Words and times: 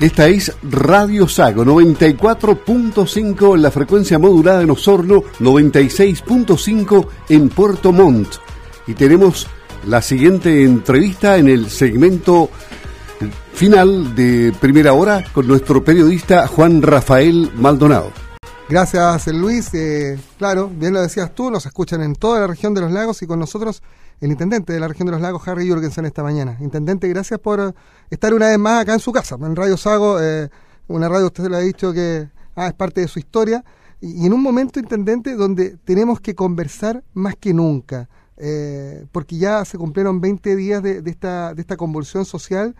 Esta 0.00 0.28
es 0.28 0.50
Radio 0.62 1.28
Sago 1.28 1.62
94.5 1.62 3.54
en 3.54 3.60
la 3.60 3.70
frecuencia 3.70 4.18
modulada 4.18 4.62
en 4.62 4.70
Osorno, 4.70 5.22
96.5 5.40 7.06
en 7.28 7.50
Puerto 7.50 7.92
Montt. 7.92 8.36
Y 8.86 8.94
tenemos 8.94 9.46
la 9.84 10.00
siguiente 10.00 10.64
entrevista 10.64 11.36
en 11.36 11.48
el 11.50 11.68
segmento 11.68 12.48
final 13.52 14.14
de 14.14 14.54
primera 14.58 14.94
hora 14.94 15.22
con 15.34 15.46
nuestro 15.46 15.84
periodista 15.84 16.46
Juan 16.46 16.80
Rafael 16.80 17.52
Maldonado. 17.56 18.10
Gracias, 18.70 19.26
Luis. 19.26 19.68
Eh, 19.74 20.18
claro, 20.38 20.70
bien 20.74 20.94
lo 20.94 21.02
decías 21.02 21.34
tú, 21.34 21.50
nos 21.50 21.66
escuchan 21.66 22.00
en 22.00 22.14
toda 22.14 22.40
la 22.40 22.46
región 22.46 22.72
de 22.72 22.80
los 22.80 22.90
lagos 22.90 23.20
y 23.20 23.26
con 23.26 23.38
nosotros 23.38 23.82
el 24.20 24.30
intendente 24.30 24.72
de 24.72 24.80
la 24.80 24.88
región 24.88 25.06
de 25.06 25.12
los 25.12 25.20
lagos, 25.20 25.46
Harry 25.48 25.68
Jurgensen, 25.68 26.04
esta 26.04 26.22
mañana. 26.22 26.58
Intendente, 26.60 27.08
gracias 27.08 27.40
por 27.40 27.74
estar 28.10 28.34
una 28.34 28.48
vez 28.48 28.58
más 28.58 28.82
acá 28.82 28.92
en 28.92 29.00
su 29.00 29.12
casa, 29.12 29.36
en 29.40 29.56
Radio 29.56 29.76
Sago, 29.76 30.20
eh, 30.20 30.50
una 30.88 31.08
radio, 31.08 31.26
usted 31.26 31.48
le 31.48 31.56
ha 31.56 31.60
dicho 31.60 31.92
que 31.92 32.28
ah, 32.54 32.68
es 32.68 32.74
parte 32.74 33.00
de 33.00 33.08
su 33.08 33.18
historia, 33.18 33.64
y, 34.00 34.26
en 34.26 34.32
un 34.32 34.42
momento, 34.42 34.78
intendente, 34.78 35.34
donde 35.34 35.76
tenemos 35.84 36.20
que 36.20 36.34
conversar 36.34 37.02
más 37.14 37.36
que 37.36 37.54
nunca, 37.54 38.08
eh, 38.36 39.06
porque 39.12 39.36
ya 39.36 39.64
se 39.64 39.78
cumplieron 39.78 40.20
20 40.20 40.56
días 40.56 40.82
de, 40.82 41.02
esta, 41.06 41.54
de 41.54 41.60
esta 41.62 41.76
convulsión 41.76 42.24
social, 42.24 42.76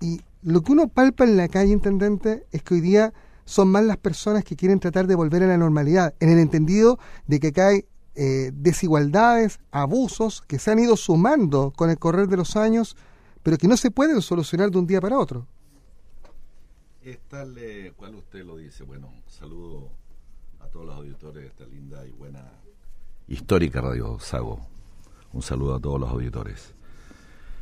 y 0.00 0.20
lo 0.42 0.62
que 0.62 0.72
uno 0.72 0.88
palpa 0.88 1.24
en 1.24 1.36
la 1.36 1.46
calle, 1.46 1.72
intendente, 1.72 2.44
es 2.50 2.62
que 2.62 2.74
hoy 2.74 2.80
día 2.80 3.12
son 3.44 3.68
más 3.68 3.84
las 3.84 3.98
personas 3.98 4.44
que 4.44 4.56
quieren 4.56 4.80
tratar 4.80 5.06
de 5.06 5.14
volver 5.14 5.42
a 5.44 5.46
la 5.46 5.58
normalidad, 5.58 6.14
en 6.18 6.30
el 6.30 6.38
entendido 6.38 6.98
de 7.26 7.38
que 7.38 7.48
acá 7.48 7.68
hay 7.68 7.84
eh, 8.14 8.50
desigualdades, 8.52 9.60
abusos 9.70 10.42
que 10.42 10.58
se 10.58 10.70
han 10.70 10.78
ido 10.78 10.96
sumando 10.96 11.72
con 11.74 11.90
el 11.90 11.98
correr 11.98 12.28
de 12.28 12.36
los 12.36 12.56
años, 12.56 12.96
pero 13.42 13.58
que 13.58 13.68
no 13.68 13.76
se 13.76 13.90
pueden 13.90 14.20
solucionar 14.22 14.70
de 14.70 14.78
un 14.78 14.86
día 14.86 15.00
para 15.00 15.18
otro. 15.18 15.46
Es 17.02 17.18
tal 17.28 17.56
cual 17.96 18.14
usted 18.14 18.44
lo 18.44 18.56
dice. 18.56 18.84
Bueno, 18.84 19.12
saludo 19.26 19.90
a 20.60 20.66
todos 20.68 20.86
los 20.86 20.96
auditores 20.96 21.42
de 21.42 21.48
esta 21.48 21.64
linda 21.66 22.06
y 22.06 22.12
buena 22.12 22.44
histórica 23.28 23.80
Radio 23.80 24.18
Sago. 24.20 24.60
Un 25.32 25.42
saludo 25.42 25.74
a 25.74 25.80
todos 25.80 25.98
los 25.98 26.10
auditores. 26.10 26.74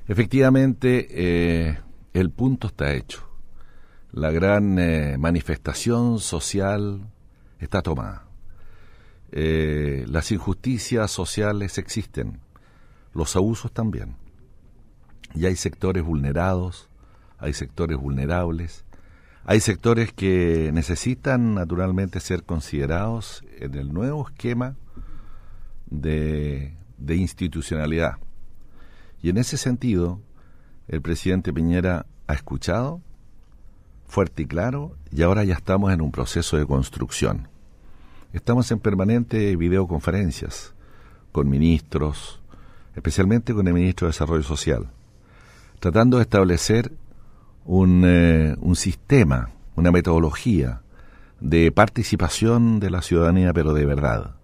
Efectivamente, 0.09 1.06
eh, 1.11 1.78
el 2.12 2.31
punto 2.31 2.67
está 2.67 2.93
hecho. 2.95 3.23
La 4.12 4.33
gran 4.33 4.78
eh, 4.78 5.17
manifestación 5.19 6.19
social 6.19 7.06
está 7.61 7.81
tomada. 7.83 8.25
Eh, 9.33 10.05
las 10.09 10.33
injusticias 10.33 11.11
sociales 11.11 11.78
existen, 11.78 12.41
los 13.14 13.37
abusos 13.37 13.72
también. 13.72 14.17
Y 15.34 15.47
hay 15.47 15.56
sectores 15.56 16.03
vulnerados, 16.03 16.89
hay 17.39 17.53
sectores 17.53 17.97
vulnerables, 17.97 18.84
hay 19.45 19.61
sectores 19.61 20.12
que 20.12 20.70
necesitan 20.72 21.55
naturalmente 21.55 22.20
ser 22.20 22.42
considerados 22.45 23.45
en 23.59 23.75
el 23.75 23.92
nuevo 23.92 24.27
esquema 24.28 24.77
de, 25.87 26.77
de 26.98 27.17
institucionalidad. 27.17 28.19
Y 29.22 29.31
en 29.31 29.39
ese 29.39 29.56
sentido, 29.56 30.20
el 30.89 31.00
presidente 31.03 31.53
Piñera 31.53 32.06
ha 32.27 32.34
escuchado 32.34 33.00
fuerte 34.06 34.42
y 34.42 34.47
claro 34.47 34.97
y 35.12 35.22
ahora 35.22 35.44
ya 35.44 35.55
estamos 35.55 35.92
en 35.92 36.00
un 36.00 36.11
proceso 36.11 36.56
de 36.56 36.67
construcción. 36.67 37.48
Estamos 38.33 38.70
en 38.70 38.78
permanente 38.78 39.56
videoconferencias 39.56 40.73
con 41.33 41.50
ministros, 41.50 42.41
especialmente 42.95 43.53
con 43.53 43.67
el 43.67 43.75
ministro 43.75 44.06
de 44.06 44.11
Desarrollo 44.11 44.45
Social, 44.45 44.89
tratando 45.81 46.19
de 46.19 46.22
establecer 46.22 46.92
un, 47.64 48.05
eh, 48.06 48.55
un 48.61 48.77
sistema, 48.77 49.50
una 49.75 49.91
metodología 49.91 50.83
de 51.41 51.72
participación 51.72 52.78
de 52.78 52.91
la 52.91 53.03
ciudadanía, 53.03 53.53
pero 53.53 53.75
de 53.75 53.84
verdad. 53.84 54.37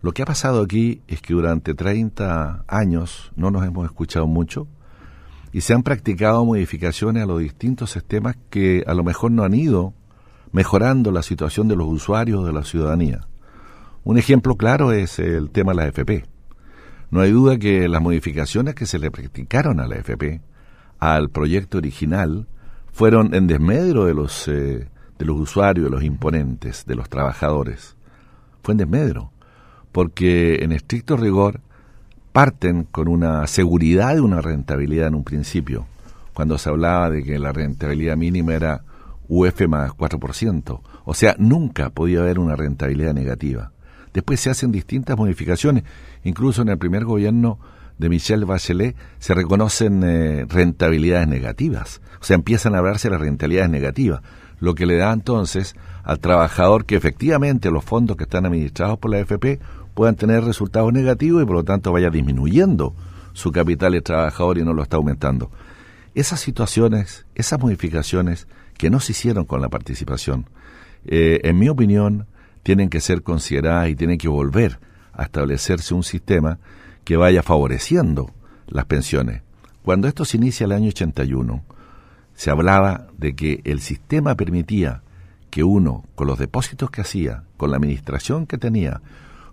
Lo 0.00 0.12
que 0.12 0.22
ha 0.22 0.26
pasado 0.26 0.62
aquí 0.62 1.02
es 1.06 1.20
que 1.20 1.34
durante 1.34 1.74
30 1.74 2.64
años 2.66 3.32
no 3.36 3.50
nos 3.50 3.66
hemos 3.66 3.84
escuchado 3.84 4.26
mucho 4.26 4.66
y 5.52 5.60
se 5.60 5.74
han 5.74 5.82
practicado 5.82 6.42
modificaciones 6.46 7.22
a 7.22 7.26
los 7.26 7.40
distintos 7.40 7.90
sistemas 7.90 8.38
que 8.48 8.82
a 8.86 8.94
lo 8.94 9.04
mejor 9.04 9.30
no 9.30 9.44
han 9.44 9.52
ido 9.52 9.92
mejorando 10.54 11.10
la 11.10 11.22
situación 11.22 11.66
de 11.66 11.74
los 11.74 11.88
usuarios 11.88 12.46
de 12.46 12.52
la 12.52 12.62
ciudadanía. 12.62 13.26
Un 14.04 14.18
ejemplo 14.18 14.54
claro 14.54 14.92
es 14.92 15.18
el 15.18 15.50
tema 15.50 15.72
de 15.72 15.76
la 15.76 15.86
FP. 15.88 16.26
No 17.10 17.22
hay 17.22 17.32
duda 17.32 17.58
que 17.58 17.88
las 17.88 18.00
modificaciones 18.00 18.76
que 18.76 18.86
se 18.86 19.00
le 19.00 19.10
practicaron 19.10 19.80
a 19.80 19.88
la 19.88 19.96
FP, 19.96 20.40
al 21.00 21.28
proyecto 21.28 21.78
original, 21.78 22.46
fueron 22.92 23.34
en 23.34 23.48
desmedro 23.48 24.04
de 24.04 24.14
los, 24.14 24.46
eh, 24.46 24.88
de 25.18 25.24
los 25.24 25.40
usuarios, 25.40 25.86
de 25.86 25.90
los 25.90 26.04
imponentes, 26.04 26.86
de 26.86 26.94
los 26.94 27.08
trabajadores. 27.08 27.96
Fue 28.62 28.74
en 28.74 28.78
desmedro, 28.78 29.32
porque 29.90 30.62
en 30.62 30.70
estricto 30.70 31.16
rigor 31.16 31.62
parten 32.32 32.84
con 32.84 33.08
una 33.08 33.48
seguridad 33.48 34.14
de 34.14 34.20
una 34.20 34.40
rentabilidad 34.40 35.08
en 35.08 35.16
un 35.16 35.24
principio, 35.24 35.88
cuando 36.32 36.58
se 36.58 36.68
hablaba 36.68 37.10
de 37.10 37.24
que 37.24 37.40
la 37.40 37.50
rentabilidad 37.50 38.16
mínima 38.16 38.54
era 38.54 38.84
UF 39.34 39.66
más 39.68 39.90
4%. 39.92 40.80
O 41.04 41.14
sea, 41.14 41.34
nunca 41.38 41.90
podía 41.90 42.20
haber 42.20 42.38
una 42.38 42.54
rentabilidad 42.54 43.14
negativa. 43.14 43.72
Después 44.12 44.38
se 44.38 44.50
hacen 44.50 44.70
distintas 44.70 45.16
modificaciones. 45.18 45.82
Incluso 46.22 46.62
en 46.62 46.68
el 46.68 46.78
primer 46.78 47.04
gobierno 47.04 47.58
de 47.98 48.08
Michel 48.08 48.44
Bachelet 48.44 48.94
se 49.18 49.34
reconocen 49.34 50.02
eh, 50.04 50.46
rentabilidades 50.48 51.26
negativas. 51.26 52.00
O 52.20 52.24
sea, 52.24 52.36
empiezan 52.36 52.74
a 52.74 52.78
hablarse 52.78 53.10
las 53.10 53.20
rentabilidades 53.20 53.70
negativas. 53.70 54.22
Lo 54.60 54.76
que 54.76 54.86
le 54.86 54.96
da 54.96 55.12
entonces 55.12 55.74
al 56.04 56.20
trabajador 56.20 56.84
que 56.84 56.94
efectivamente 56.94 57.72
los 57.72 57.84
fondos 57.84 58.16
que 58.16 58.24
están 58.24 58.46
administrados 58.46 58.98
por 58.98 59.10
la 59.10 59.18
AFP 59.18 59.58
puedan 59.94 60.14
tener 60.14 60.44
resultados 60.44 60.92
negativos 60.92 61.42
y 61.42 61.46
por 61.46 61.56
lo 61.56 61.64
tanto 61.64 61.92
vaya 61.92 62.10
disminuyendo 62.10 62.94
su 63.32 63.50
capital 63.50 63.92
de 63.92 64.00
trabajador 64.00 64.58
y 64.58 64.64
no 64.64 64.72
lo 64.74 64.82
está 64.82 64.96
aumentando. 64.96 65.50
Esas 66.14 66.38
situaciones, 66.38 67.26
esas 67.34 67.58
modificaciones 67.58 68.46
que 68.84 68.90
no 68.90 69.00
se 69.00 69.12
hicieron 69.12 69.46
con 69.46 69.62
la 69.62 69.70
participación, 69.70 70.44
eh, 71.06 71.40
en 71.44 71.58
mi 71.58 71.70
opinión, 71.70 72.26
tienen 72.62 72.90
que 72.90 73.00
ser 73.00 73.22
consideradas 73.22 73.88
y 73.88 73.96
tienen 73.96 74.18
que 74.18 74.28
volver 74.28 74.78
a 75.14 75.22
establecerse 75.22 75.94
un 75.94 76.02
sistema 76.02 76.58
que 77.02 77.16
vaya 77.16 77.42
favoreciendo 77.42 78.30
las 78.66 78.84
pensiones. 78.84 79.40
Cuando 79.82 80.06
esto 80.06 80.26
se 80.26 80.36
inicia 80.36 80.66
el 80.66 80.72
año 80.72 80.88
81, 80.88 81.64
se 82.34 82.50
hablaba 82.50 83.06
de 83.16 83.34
que 83.34 83.62
el 83.64 83.80
sistema 83.80 84.34
permitía 84.34 85.00
que 85.48 85.64
uno, 85.64 86.04
con 86.14 86.26
los 86.26 86.38
depósitos 86.38 86.90
que 86.90 87.00
hacía, 87.00 87.44
con 87.56 87.70
la 87.70 87.78
administración 87.78 88.46
que 88.46 88.58
tenía, 88.58 89.00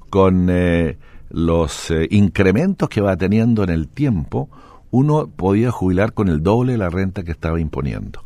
con 0.09 0.49
eh, 0.49 0.97
los 1.29 1.89
eh, 1.89 2.05
incrementos 2.11 2.89
que 2.89 2.99
va 2.99 3.15
teniendo 3.15 3.63
en 3.63 3.69
el 3.69 3.87
tiempo, 3.87 4.49
uno 4.89 5.27
podía 5.27 5.71
jubilar 5.71 6.11
con 6.11 6.27
el 6.27 6.43
doble 6.43 6.73
de 6.73 6.79
la 6.79 6.89
renta 6.89 7.23
que 7.23 7.31
estaba 7.31 7.61
imponiendo 7.61 8.25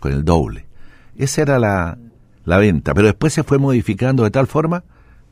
con 0.00 0.12
el 0.12 0.24
doble. 0.24 0.66
Esa 1.16 1.42
era 1.42 1.58
la, 1.58 1.98
la 2.44 2.58
venta, 2.58 2.94
pero 2.94 3.06
después 3.06 3.32
se 3.32 3.44
fue 3.44 3.58
modificando 3.58 4.24
de 4.24 4.30
tal 4.30 4.46
forma 4.46 4.82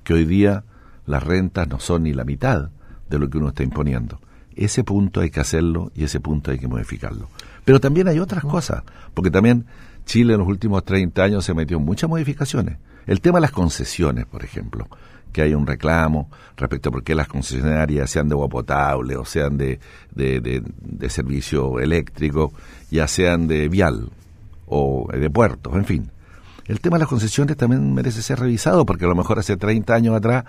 que 0.04 0.14
hoy 0.14 0.24
día 0.24 0.64
las 1.06 1.22
rentas 1.22 1.66
no 1.66 1.80
son 1.80 2.04
ni 2.04 2.12
la 2.12 2.24
mitad 2.24 2.70
de 3.08 3.18
lo 3.18 3.28
que 3.28 3.38
uno 3.38 3.48
está 3.48 3.62
imponiendo. 3.62 4.20
Ese 4.54 4.84
punto 4.84 5.20
hay 5.20 5.30
que 5.30 5.40
hacerlo 5.40 5.90
y 5.94 6.04
ese 6.04 6.20
punto 6.20 6.50
hay 6.50 6.58
que 6.58 6.68
modificarlo. 6.68 7.28
Pero 7.64 7.80
también 7.80 8.08
hay 8.08 8.18
otras 8.18 8.44
cosas, 8.44 8.82
porque 9.14 9.30
también 9.30 9.66
Chile 10.04 10.34
en 10.34 10.40
los 10.40 10.48
últimos 10.48 10.84
30 10.84 11.22
años 11.22 11.44
se 11.44 11.54
metió 11.54 11.78
en 11.78 11.84
muchas 11.84 12.10
modificaciones. 12.10 12.76
El 13.06 13.20
tema 13.20 13.38
de 13.38 13.42
las 13.42 13.52
concesiones, 13.52 14.26
por 14.26 14.44
ejemplo, 14.44 14.88
que 15.32 15.42
hay 15.42 15.54
un 15.54 15.66
reclamo 15.66 16.30
respecto 16.56 16.88
a 16.88 16.92
por 16.92 17.04
qué 17.04 17.14
las 17.14 17.28
concesionarias 17.28 18.10
sean 18.10 18.28
de 18.28 18.34
agua 18.34 18.48
potable 18.48 19.16
o 19.16 19.24
sean 19.24 19.56
de, 19.56 19.78
de, 20.14 20.40
de, 20.40 20.62
de 20.80 21.10
servicio 21.10 21.78
eléctrico, 21.80 22.52
ya 22.90 23.06
sean 23.06 23.46
de 23.46 23.68
vial, 23.68 24.10
o 24.68 25.08
de 25.12 25.30
puertos, 25.30 25.74
en 25.74 25.84
fin. 25.84 26.10
El 26.66 26.80
tema 26.80 26.96
de 26.96 27.00
las 27.00 27.08
concesiones 27.08 27.56
también 27.56 27.94
merece 27.94 28.20
ser 28.20 28.38
revisado 28.38 28.84
porque 28.84 29.06
a 29.06 29.08
lo 29.08 29.14
mejor 29.14 29.38
hace 29.38 29.56
30 29.56 29.94
años 29.94 30.14
atrás, 30.14 30.44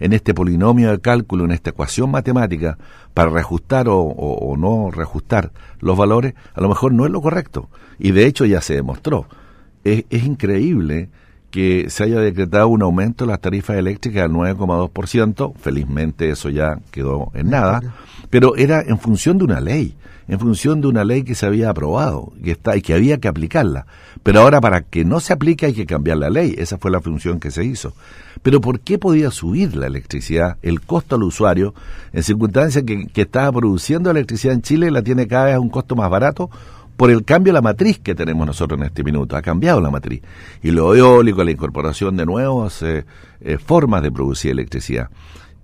en 0.00 0.12
este 0.12 0.34
polinomio 0.34 0.90
de 0.90 1.00
cálculo, 1.00 1.44
en 1.44 1.52
esta 1.52 1.70
ecuación 1.70 2.10
matemática, 2.10 2.76
para 3.14 3.30
reajustar 3.30 3.86
o, 3.88 4.54
no 4.58 4.90
reajustar 4.90 5.50
los 5.80 5.96
valores, 5.96 6.34
a 6.54 6.60
lo 6.60 6.68
mejor 6.68 6.92
no 6.92 7.06
es 7.06 7.10
lo 7.10 7.22
correcto. 7.22 7.70
Y 7.98 8.10
de 8.10 8.26
hecho 8.26 8.44
ya 8.44 8.60
se 8.60 8.74
demostró. 8.74 9.26
Es 9.84 10.24
increíble 10.24 11.08
que 11.52 11.88
se 11.90 12.02
haya 12.02 12.18
decretado 12.18 12.66
un 12.66 12.82
aumento 12.82 13.24
de 13.24 13.30
las 13.30 13.40
tarifas 13.40 13.76
eléctricas 13.76 14.24
al 14.24 14.32
9,2%, 14.32 15.54
felizmente 15.54 16.30
eso 16.30 16.48
ya 16.48 16.80
quedó 16.90 17.30
en 17.34 17.50
nada, 17.50 17.80
pero 18.30 18.56
era 18.56 18.82
en 18.82 18.98
función 18.98 19.38
de 19.38 19.44
una 19.44 19.60
ley 19.60 19.94
en 20.28 20.38
función 20.38 20.80
de 20.80 20.88
una 20.88 21.04
ley 21.04 21.24
que 21.24 21.34
se 21.34 21.46
había 21.46 21.70
aprobado 21.70 22.32
que 22.42 22.52
está, 22.52 22.76
y 22.76 22.80
que 22.82 22.94
había 22.94 23.18
que 23.18 23.28
aplicarla. 23.28 23.86
Pero 24.22 24.40
ahora 24.40 24.60
para 24.60 24.82
que 24.82 25.04
no 25.04 25.20
se 25.20 25.32
aplique 25.32 25.66
hay 25.66 25.74
que 25.74 25.86
cambiar 25.86 26.18
la 26.18 26.30
ley. 26.30 26.54
Esa 26.56 26.78
fue 26.78 26.90
la 26.90 27.00
función 27.00 27.40
que 27.40 27.50
se 27.50 27.64
hizo. 27.64 27.92
Pero 28.42 28.60
¿por 28.60 28.80
qué 28.80 28.98
podía 28.98 29.30
subir 29.30 29.76
la 29.76 29.86
electricidad, 29.86 30.56
el 30.62 30.80
costo 30.80 31.16
al 31.16 31.24
usuario, 31.24 31.74
en 32.12 32.22
circunstancias 32.22 32.84
que, 32.84 33.06
que 33.06 33.22
estaba 33.22 33.52
produciendo 33.52 34.10
electricidad 34.10 34.54
en 34.54 34.62
Chile 34.62 34.90
la 34.90 35.02
tiene 35.02 35.26
cada 35.26 35.46
vez 35.46 35.54
a 35.56 35.60
un 35.60 35.70
costo 35.70 35.96
más 35.96 36.10
barato? 36.10 36.50
Por 36.96 37.10
el 37.10 37.24
cambio 37.24 37.52
de 37.52 37.54
la 37.54 37.62
matriz 37.62 37.98
que 37.98 38.14
tenemos 38.14 38.46
nosotros 38.46 38.80
en 38.80 38.86
este 38.86 39.02
minuto. 39.02 39.36
Ha 39.36 39.42
cambiado 39.42 39.80
la 39.80 39.90
matriz. 39.90 40.22
Y 40.62 40.70
lo 40.70 40.94
eólico, 40.94 41.42
la 41.42 41.50
incorporación 41.50 42.16
de 42.16 42.26
nuevas 42.26 42.82
eh, 42.82 43.04
formas 43.64 44.02
de 44.02 44.12
producir 44.12 44.52
electricidad. 44.52 45.08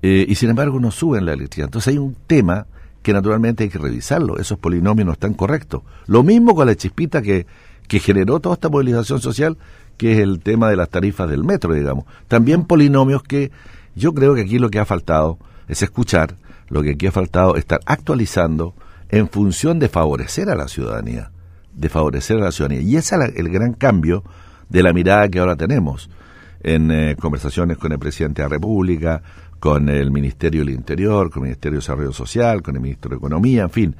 Eh, 0.02 0.26
y 0.28 0.34
sin 0.34 0.50
embargo 0.50 0.78
no 0.80 0.90
suben 0.90 1.26
la 1.26 1.32
electricidad. 1.32 1.66
Entonces 1.66 1.92
hay 1.92 1.98
un 1.98 2.16
tema 2.26 2.66
que 3.02 3.12
naturalmente 3.12 3.64
hay 3.64 3.70
que 3.70 3.78
revisarlo. 3.78 4.38
Esos 4.38 4.58
polinomios 4.58 5.06
no 5.06 5.12
están 5.12 5.34
correctos. 5.34 5.82
Lo 6.06 6.22
mismo 6.22 6.54
con 6.54 6.66
la 6.66 6.74
chispita 6.74 7.22
que, 7.22 7.46
que 7.86 8.00
generó 8.00 8.40
toda 8.40 8.54
esta 8.54 8.68
movilización 8.68 9.20
social, 9.20 9.56
que 9.96 10.12
es 10.12 10.18
el 10.18 10.40
tema 10.40 10.68
de 10.70 10.76
las 10.76 10.88
tarifas 10.88 11.28
del 11.28 11.44
metro, 11.44 11.74
digamos. 11.74 12.04
También 12.28 12.64
polinomios 12.64 13.22
que 13.22 13.50
yo 13.94 14.14
creo 14.14 14.34
que 14.34 14.42
aquí 14.42 14.58
lo 14.58 14.70
que 14.70 14.78
ha 14.78 14.84
faltado 14.84 15.38
es 15.68 15.82
escuchar, 15.82 16.36
lo 16.68 16.82
que 16.82 16.90
aquí 16.90 17.06
ha 17.06 17.12
faltado 17.12 17.54
es 17.54 17.60
estar 17.60 17.80
actualizando 17.86 18.74
en 19.08 19.28
función 19.28 19.78
de 19.78 19.88
favorecer 19.88 20.50
a 20.50 20.54
la 20.54 20.68
ciudadanía, 20.68 21.30
de 21.72 21.88
favorecer 21.88 22.38
a 22.38 22.44
la 22.44 22.52
ciudadanía. 22.52 22.82
Y 22.82 22.96
ese 22.96 23.16
es 23.16 23.36
el 23.36 23.48
gran 23.48 23.72
cambio 23.72 24.24
de 24.68 24.82
la 24.82 24.92
mirada 24.92 25.28
que 25.28 25.38
ahora 25.38 25.56
tenemos 25.56 26.10
en 26.60 26.90
eh, 26.90 27.16
conversaciones 27.16 27.78
con 27.78 27.92
el 27.92 27.98
presidente 27.98 28.42
de 28.42 28.48
la 28.48 28.54
República, 28.54 29.22
con 29.60 29.88
el 29.88 30.10
Ministerio 30.10 30.60
del 30.60 30.74
Interior, 30.74 31.30
con 31.30 31.42
el 31.42 31.48
Ministerio 31.50 31.78
de 31.78 31.82
Desarrollo 31.82 32.12
Social, 32.12 32.62
con 32.62 32.74
el 32.76 32.80
Ministro 32.80 33.10
de 33.10 33.16
Economía, 33.16 33.62
en 33.62 33.70
fin, 33.70 33.96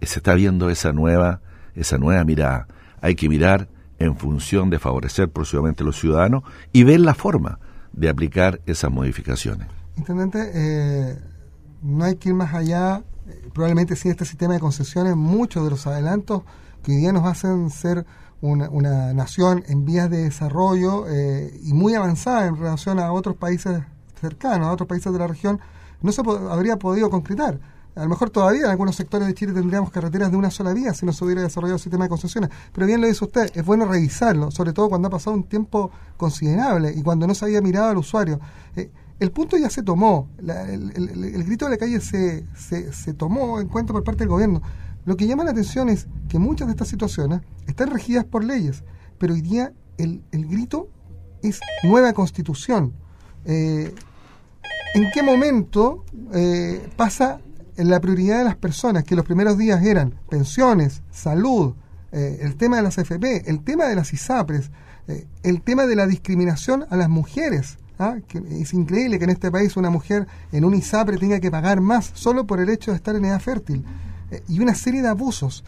se 0.00 0.18
está 0.18 0.34
viendo 0.34 0.70
esa 0.70 0.92
nueva, 0.92 1.40
esa 1.74 1.98
nueva 1.98 2.24
mirada. 2.24 2.66
Hay 3.00 3.14
que 3.14 3.28
mirar 3.28 3.68
en 3.98 4.16
función 4.16 4.70
de 4.70 4.78
favorecer 4.78 5.28
próximamente 5.28 5.82
a 5.82 5.86
los 5.86 5.98
ciudadanos 5.98 6.44
y 6.72 6.84
ver 6.84 7.00
la 7.00 7.14
forma 7.14 7.58
de 7.92 8.08
aplicar 8.08 8.60
esas 8.66 8.90
modificaciones. 8.90 9.66
Intendente, 9.96 10.50
eh, 10.54 11.18
no 11.82 12.04
hay 12.04 12.16
que 12.16 12.28
ir 12.28 12.34
más 12.34 12.54
allá, 12.54 13.02
probablemente 13.52 13.96
sin 13.96 14.10
este 14.10 14.24
sistema 14.24 14.54
de 14.54 14.60
concesiones, 14.60 15.16
muchos 15.16 15.64
de 15.64 15.70
los 15.70 15.86
adelantos 15.86 16.42
que 16.82 16.92
hoy 16.92 16.98
día 16.98 17.12
nos 17.12 17.24
hacen 17.24 17.70
ser 17.70 18.06
una, 18.40 18.68
una 18.70 19.12
nación 19.14 19.64
en 19.68 19.84
vías 19.84 20.10
de 20.10 20.24
desarrollo 20.24 21.06
eh, 21.08 21.58
y 21.62 21.72
muy 21.72 21.94
avanzada 21.94 22.46
en 22.46 22.56
relación 22.56 22.98
a 22.98 23.12
otros 23.12 23.36
países 23.36 23.82
cercanos, 24.20 24.68
a 24.68 24.72
otros 24.72 24.88
países 24.88 25.12
de 25.12 25.18
la 25.18 25.26
región, 25.26 25.60
no 26.02 26.12
se 26.12 26.22
habría 26.50 26.76
podido 26.76 27.10
concretar. 27.10 27.58
A 27.96 28.02
lo 28.02 28.10
mejor 28.10 28.30
todavía 28.30 28.60
en 28.60 28.70
algunos 28.70 28.94
sectores 28.94 29.26
de 29.26 29.34
Chile 29.34 29.52
tendríamos 29.52 29.90
carreteras 29.90 30.30
de 30.30 30.36
una 30.36 30.52
sola 30.52 30.72
vía 30.72 30.94
si 30.94 31.04
no 31.04 31.12
se 31.12 31.24
hubiera 31.24 31.42
desarrollado 31.42 31.76
el 31.76 31.82
sistema 31.82 32.04
de 32.04 32.08
concesiones. 32.08 32.50
Pero 32.72 32.86
bien 32.86 33.00
lo 33.00 33.08
dice 33.08 33.24
usted, 33.24 33.50
es 33.52 33.64
bueno 33.64 33.86
revisarlo, 33.86 34.52
sobre 34.52 34.72
todo 34.72 34.88
cuando 34.88 35.08
ha 35.08 35.10
pasado 35.10 35.34
un 35.34 35.44
tiempo 35.44 35.90
considerable 36.16 36.92
y 36.94 37.02
cuando 37.02 37.26
no 37.26 37.34
se 37.34 37.46
había 37.46 37.60
mirado 37.60 37.90
al 37.90 37.96
usuario. 37.96 38.38
Eh, 38.76 38.88
el 39.20 39.30
punto 39.32 39.56
ya 39.56 39.70
se 39.70 39.82
tomó, 39.82 40.28
el, 40.38 41.44
grito 41.44 41.64
de 41.64 41.72
la 41.72 41.76
calle 41.76 42.00
se, 42.00 42.46
se, 42.54 43.14
tomó 43.14 43.60
en 43.60 43.68
cuenta 43.68 43.92
por 43.92 44.04
parte 44.04 44.20
del 44.20 44.28
gobierno. 44.28 44.62
Lo 45.04 45.16
que 45.16 45.26
llama 45.26 45.44
la 45.44 45.50
atención 45.50 45.88
es 45.88 46.06
que 46.28 46.38
muchas 46.38 46.68
de 46.68 46.72
estas 46.72 46.88
situaciones 46.88 47.40
están 47.66 47.90
regidas 47.90 48.24
por 48.24 48.44
leyes, 48.44 48.84
pero 49.18 49.34
hoy 49.34 49.40
día 49.40 49.72
el, 49.96 50.22
el 50.32 50.46
grito 50.46 50.88
es 51.42 51.60
nueva 51.82 52.12
constitución. 52.12 52.92
Eh, 53.44 53.94
¿En 54.94 55.10
qué 55.12 55.22
momento 55.22 56.04
eh, 56.32 56.88
pasa 56.96 57.40
la 57.76 58.00
prioridad 58.00 58.38
de 58.38 58.44
las 58.44 58.56
personas, 58.56 59.04
que 59.04 59.14
los 59.14 59.24
primeros 59.24 59.58
días 59.58 59.84
eran 59.84 60.14
pensiones, 60.28 61.02
salud, 61.10 61.74
eh, 62.10 62.38
el 62.42 62.56
tema 62.56 62.76
de 62.76 62.82
las 62.82 62.98
AFP, 62.98 63.48
el 63.48 63.62
tema 63.62 63.86
de 63.86 63.94
las 63.94 64.12
ISAPRES, 64.12 64.70
eh, 65.06 65.26
el 65.42 65.62
tema 65.62 65.86
de 65.86 65.94
la 65.94 66.06
discriminación 66.06 66.86
a 66.90 66.96
las 66.96 67.08
mujeres? 67.08 67.78
¿Ah? 67.98 68.16
Que 68.26 68.38
es 68.38 68.72
increíble 68.74 69.18
que 69.18 69.24
en 69.24 69.30
este 69.30 69.50
país 69.50 69.76
una 69.76 69.90
mujer 69.90 70.26
en 70.52 70.64
un 70.64 70.74
ISAPRE 70.74 71.18
tenga 71.18 71.40
que 71.40 71.50
pagar 71.50 71.80
más 71.80 72.10
solo 72.14 72.46
por 72.46 72.60
el 72.60 72.68
hecho 72.68 72.90
de 72.90 72.96
estar 72.96 73.16
en 73.16 73.24
edad 73.24 73.40
fértil. 73.40 73.84
y 74.46 74.60
una 74.60 74.74
serie 74.74 75.02
de 75.02 75.08
abusos. 75.08 75.64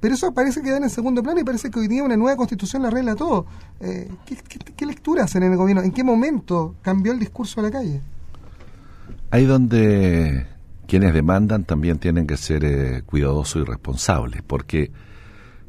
Pero 0.00 0.14
eso 0.14 0.32
parece 0.32 0.62
quedar 0.62 0.82
en 0.82 0.90
segundo 0.90 1.22
plano 1.22 1.40
y 1.40 1.44
parece 1.44 1.70
que 1.70 1.80
hoy 1.80 1.88
día 1.88 2.04
una 2.04 2.16
nueva 2.16 2.36
constitución 2.36 2.82
la 2.82 2.88
arregla 2.88 3.16
todo. 3.16 3.46
¿qué, 3.80 4.36
qué 4.76 4.86
lectura 4.86 5.24
hacen 5.24 5.42
en 5.42 5.52
el 5.52 5.58
gobierno? 5.58 5.82
¿En 5.82 5.90
qué 5.92 6.04
momento 6.04 6.76
cambió 6.82 7.12
el 7.12 7.18
discurso 7.18 7.60
de 7.60 7.68
la 7.68 7.72
calle? 7.72 8.00
Ahí 9.30 9.44
donde 9.44 10.46
quienes 10.86 11.12
demandan 11.12 11.64
también 11.64 11.98
tienen 11.98 12.26
que 12.26 12.36
ser 12.36 12.64
eh, 12.64 13.02
cuidadosos 13.04 13.62
y 13.62 13.64
responsables, 13.64 14.42
porque 14.42 14.90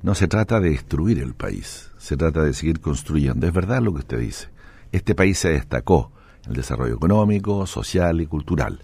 no 0.04 0.16
se 0.16 0.28
trata 0.28 0.60
de 0.60 0.70
destruir 0.70 1.20
el 1.20 1.34
país, 1.34 1.90
se 1.98 2.16
trata 2.16 2.44
de 2.44 2.54
seguir 2.54 2.80
construyendo. 2.80 3.48
Es 3.48 3.54
verdad 3.54 3.82
lo 3.82 3.94
que 3.94 4.00
usted 4.00 4.20
dice. 4.20 4.48
Este 4.92 5.16
país 5.16 5.38
se 5.38 5.50
destacó 5.50 6.12
en 6.46 6.52
el 6.52 6.58
desarrollo 6.58 6.96
económico, 6.96 7.66
social 7.66 8.22
y 8.22 8.26
cultural, 8.26 8.80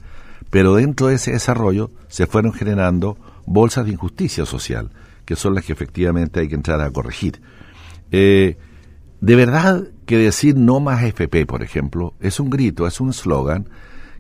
pero 0.49 0.75
dentro 0.75 1.07
de 1.07 1.15
ese 1.15 1.31
desarrollo 1.31 1.91
se 2.07 2.27
fueron 2.27 2.53
generando 2.53 3.17
bolsas 3.45 3.85
de 3.85 3.91
injusticia 3.91 4.45
social, 4.45 4.91
que 5.25 5.35
son 5.35 5.55
las 5.55 5.65
que 5.65 5.73
efectivamente 5.73 6.39
hay 6.39 6.47
que 6.47 6.55
entrar 6.55 6.81
a 6.81 6.91
corregir. 6.91 7.41
Eh, 8.11 8.57
de 9.21 9.35
verdad 9.35 9.87
que 10.05 10.17
decir 10.17 10.57
no 10.57 10.79
más 10.79 11.03
FP, 11.03 11.45
por 11.45 11.63
ejemplo, 11.63 12.13
es 12.19 12.39
un 12.39 12.49
grito, 12.49 12.85
es 12.87 12.99
un 12.99 13.09
eslogan 13.09 13.69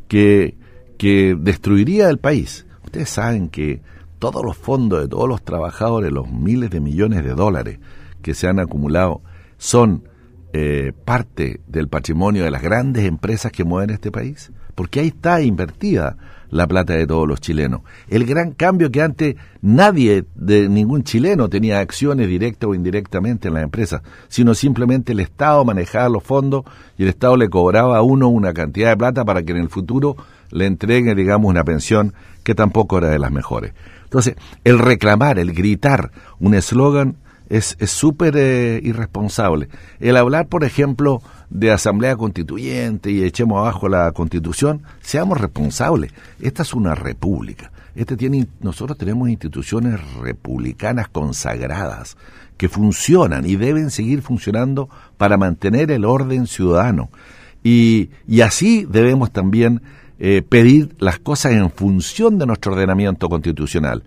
que, 0.07 0.55
que 0.97 1.35
destruiría 1.37 2.09
el 2.09 2.19
país. 2.19 2.65
Ustedes 2.85 3.09
saben 3.09 3.49
que 3.49 3.81
todos 4.19 4.43
los 4.45 4.55
fondos 4.55 5.01
de 5.01 5.07
todos 5.09 5.27
los 5.27 5.43
trabajadores, 5.43 6.11
los 6.11 6.31
miles 6.31 6.69
de 6.69 6.79
millones 6.79 7.23
de 7.25 7.33
dólares 7.33 7.79
que 8.21 8.33
se 8.33 8.47
han 8.47 8.59
acumulado, 8.59 9.21
son 9.57 10.07
eh, 10.53 10.93
parte 11.05 11.61
del 11.67 11.87
patrimonio 11.87 12.43
de 12.43 12.51
las 12.51 12.61
grandes 12.61 13.05
empresas 13.05 13.51
que 13.51 13.63
mueven 13.63 13.89
este 13.89 14.11
país, 14.11 14.51
porque 14.75 14.99
ahí 14.99 15.07
está 15.07 15.41
invertida 15.41 16.15
la 16.51 16.67
plata 16.67 16.93
de 16.93 17.07
todos 17.07 17.27
los 17.27 17.41
chilenos. 17.41 17.81
El 18.07 18.25
gran 18.25 18.51
cambio 18.51 18.91
que 18.91 19.01
antes 19.01 19.35
nadie 19.61 20.25
de 20.35 20.69
ningún 20.69 21.03
chileno 21.03 21.49
tenía 21.49 21.79
acciones 21.79 22.27
directas 22.27 22.69
o 22.69 22.75
indirectamente 22.75 23.47
en 23.47 23.55
las 23.55 23.63
empresas, 23.63 24.03
sino 24.27 24.53
simplemente 24.53 25.13
el 25.13 25.19
Estado 25.19 25.65
manejaba 25.65 26.09
los 26.09 26.23
fondos 26.23 26.63
y 26.99 27.03
el 27.03 27.09
Estado 27.09 27.35
le 27.35 27.49
cobraba 27.49 27.97
a 27.97 28.03
uno 28.03 28.27
una 28.27 28.53
cantidad 28.53 28.89
de 28.89 28.97
plata 28.97 29.25
para 29.25 29.41
que 29.41 29.53
en 29.53 29.57
el 29.57 29.69
futuro 29.69 30.15
le 30.51 30.67
entregue, 30.67 31.15
digamos, 31.15 31.49
una 31.49 31.63
pensión 31.63 32.13
que 32.43 32.53
tampoco 32.53 32.99
era 32.99 33.09
de 33.09 33.17
las 33.17 33.31
mejores. 33.31 33.73
Entonces, 34.03 34.35
el 34.63 34.77
reclamar, 34.77 35.39
el 35.39 35.53
gritar 35.53 36.11
un 36.39 36.53
eslogan 36.53 37.15
es 37.57 37.91
súper 37.91 38.35
eh, 38.37 38.79
irresponsable. 38.83 39.69
El 39.99 40.17
hablar, 40.17 40.47
por 40.47 40.63
ejemplo, 40.63 41.21
de 41.49 41.71
asamblea 41.71 42.15
constituyente 42.15 43.11
y 43.11 43.23
echemos 43.23 43.59
abajo 43.59 43.87
la 43.87 44.11
constitución, 44.11 44.81
seamos 45.01 45.39
responsables. 45.39 46.11
Esta 46.41 46.63
es 46.63 46.73
una 46.73 46.95
república. 46.95 47.71
Este 47.95 48.17
tiene, 48.17 48.47
nosotros 48.59 48.97
tenemos 48.97 49.29
instituciones 49.29 49.99
republicanas 50.15 51.09
consagradas 51.09 52.17
que 52.57 52.69
funcionan 52.69 53.47
y 53.47 53.55
deben 53.55 53.91
seguir 53.91 54.23
funcionando 54.23 54.89
para 55.17 55.37
mantener 55.37 55.91
el 55.91 56.05
orden 56.05 56.47
ciudadano. 56.47 57.09
Y, 57.63 58.09
y 58.27 58.41
así 58.41 58.87
debemos 58.89 59.31
también 59.31 59.81
eh, 60.19 60.41
pedir 60.41 60.95
las 60.99 61.19
cosas 61.19 61.51
en 61.51 61.69
función 61.69 62.39
de 62.39 62.47
nuestro 62.47 62.73
ordenamiento 62.73 63.29
constitucional. 63.29 64.03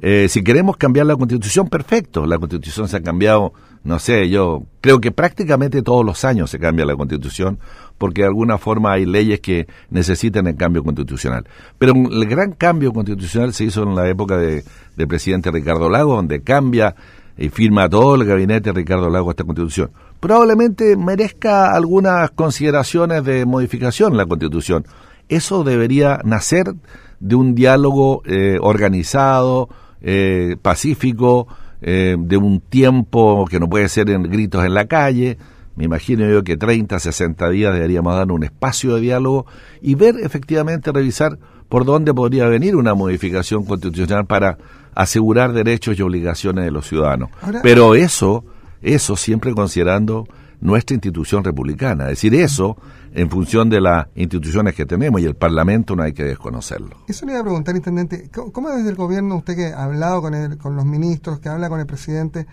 Eh, 0.00 0.26
si 0.28 0.42
queremos 0.42 0.76
cambiar 0.76 1.06
la 1.06 1.16
constitución, 1.16 1.68
perfecto. 1.68 2.26
La 2.26 2.38
constitución 2.38 2.88
se 2.88 2.96
ha 2.96 3.00
cambiado, 3.00 3.52
no 3.84 3.98
sé, 3.98 4.28
yo 4.28 4.64
creo 4.80 5.00
que 5.00 5.10
prácticamente 5.10 5.82
todos 5.82 6.04
los 6.04 6.24
años 6.24 6.50
se 6.50 6.58
cambia 6.58 6.84
la 6.84 6.96
constitución 6.96 7.58
porque 7.98 8.22
de 8.22 8.28
alguna 8.28 8.58
forma 8.58 8.92
hay 8.92 9.04
leyes 9.04 9.40
que 9.40 9.66
necesitan 9.90 10.46
el 10.46 10.56
cambio 10.56 10.84
constitucional. 10.84 11.44
Pero 11.78 11.94
el 11.94 12.26
gran 12.26 12.52
cambio 12.52 12.92
constitucional 12.92 13.52
se 13.52 13.64
hizo 13.64 13.82
en 13.82 13.96
la 13.96 14.08
época 14.08 14.36
de, 14.38 14.64
del 14.96 15.08
presidente 15.08 15.50
Ricardo 15.50 15.90
Lago, 15.90 16.14
donde 16.14 16.40
cambia 16.42 16.94
y 17.36 17.48
firma 17.50 17.88
todo 17.88 18.16
el 18.16 18.24
gabinete 18.24 18.70
de 18.70 18.72
Ricardo 18.72 19.10
Lago 19.10 19.30
esta 19.30 19.44
constitución. 19.44 19.90
Probablemente 20.20 20.96
merezca 20.96 21.72
algunas 21.72 22.30
consideraciones 22.32 23.24
de 23.24 23.46
modificación 23.46 24.16
la 24.16 24.26
constitución. 24.26 24.84
Eso 25.28 25.62
debería 25.62 26.20
nacer 26.24 26.74
de 27.20 27.34
un 27.34 27.54
diálogo 27.54 28.22
eh, 28.24 28.58
organizado, 28.60 29.68
eh, 30.02 30.56
pacífico, 30.60 31.48
eh, 31.80 32.16
de 32.18 32.36
un 32.36 32.60
tiempo 32.60 33.46
que 33.48 33.60
no 33.60 33.68
puede 33.68 33.88
ser 33.88 34.10
en 34.10 34.24
gritos 34.24 34.64
en 34.64 34.74
la 34.74 34.86
calle. 34.86 35.38
Me 35.76 35.84
imagino 35.84 36.28
yo 36.28 36.42
que 36.42 36.56
30, 36.56 36.98
60 36.98 37.48
días 37.50 37.72
deberíamos 37.72 38.14
dar 38.16 38.32
un 38.32 38.42
espacio 38.42 38.96
de 38.96 39.00
diálogo 39.00 39.46
y 39.80 39.94
ver 39.94 40.16
efectivamente, 40.20 40.90
revisar 40.90 41.38
por 41.68 41.84
dónde 41.84 42.12
podría 42.12 42.46
venir 42.48 42.74
una 42.74 42.94
modificación 42.94 43.64
constitucional 43.64 44.26
para 44.26 44.58
asegurar 44.94 45.52
derechos 45.52 45.98
y 45.98 46.02
obligaciones 46.02 46.64
de 46.64 46.72
los 46.72 46.88
ciudadanos. 46.88 47.30
Pero 47.62 47.94
eso, 47.94 48.44
eso 48.82 49.16
siempre 49.16 49.54
considerando 49.54 50.26
nuestra 50.60 50.94
institución 50.94 51.44
republicana. 51.44 52.04
Es 52.04 52.10
decir, 52.10 52.34
eso 52.34 52.76
en 53.14 53.30
función 53.30 53.70
de 53.70 53.80
las 53.80 54.06
instituciones 54.14 54.74
que 54.74 54.86
tenemos 54.86 55.20
y 55.20 55.24
el 55.24 55.34
Parlamento 55.34 55.96
no 55.96 56.02
hay 56.02 56.12
que 56.12 56.24
desconocerlo. 56.24 56.96
Eso 57.06 57.26
le 57.26 57.32
iba 57.32 57.40
a 57.40 57.44
preguntar, 57.44 57.74
Intendente, 57.76 58.30
¿cómo 58.52 58.70
desde 58.70 58.90
el 58.90 58.96
gobierno 58.96 59.36
usted 59.36 59.56
que 59.56 59.66
ha 59.66 59.84
hablado 59.84 60.22
con, 60.22 60.34
el, 60.34 60.58
con 60.58 60.76
los 60.76 60.84
ministros, 60.84 61.40
que 61.40 61.48
habla 61.48 61.68
con 61.68 61.80
el 61.80 61.86
presidente, 61.86 62.46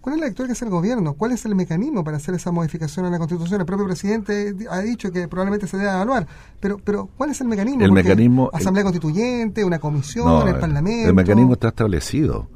cuál 0.00 0.14
es 0.14 0.20
la 0.20 0.26
lectura 0.28 0.46
que 0.46 0.52
hace 0.52 0.64
el 0.64 0.70
gobierno? 0.70 1.14
¿Cuál 1.14 1.32
es 1.32 1.44
el 1.44 1.54
mecanismo 1.54 2.04
para 2.04 2.16
hacer 2.16 2.34
esa 2.34 2.50
modificación 2.50 3.06
en 3.06 3.12
la 3.12 3.18
Constitución? 3.18 3.60
El 3.60 3.66
propio 3.66 3.86
presidente 3.86 4.54
ha 4.70 4.80
dicho 4.80 5.10
que 5.10 5.28
probablemente 5.28 5.66
se 5.66 5.76
debe 5.76 5.90
evaluar, 5.90 6.26
pero, 6.60 6.78
pero 6.78 7.08
¿cuál 7.16 7.30
es 7.30 7.40
el 7.40 7.48
mecanismo? 7.48 7.84
El 7.84 7.92
mecanismo... 7.92 8.50
Asamblea 8.52 8.84
Constituyente, 8.84 9.64
una 9.64 9.78
comisión, 9.78 10.48
el 10.48 10.58
Parlamento... 10.58 11.08
El 11.08 11.14
mecanismo 11.14 11.54
está 11.54 11.68
establecido 11.68 12.48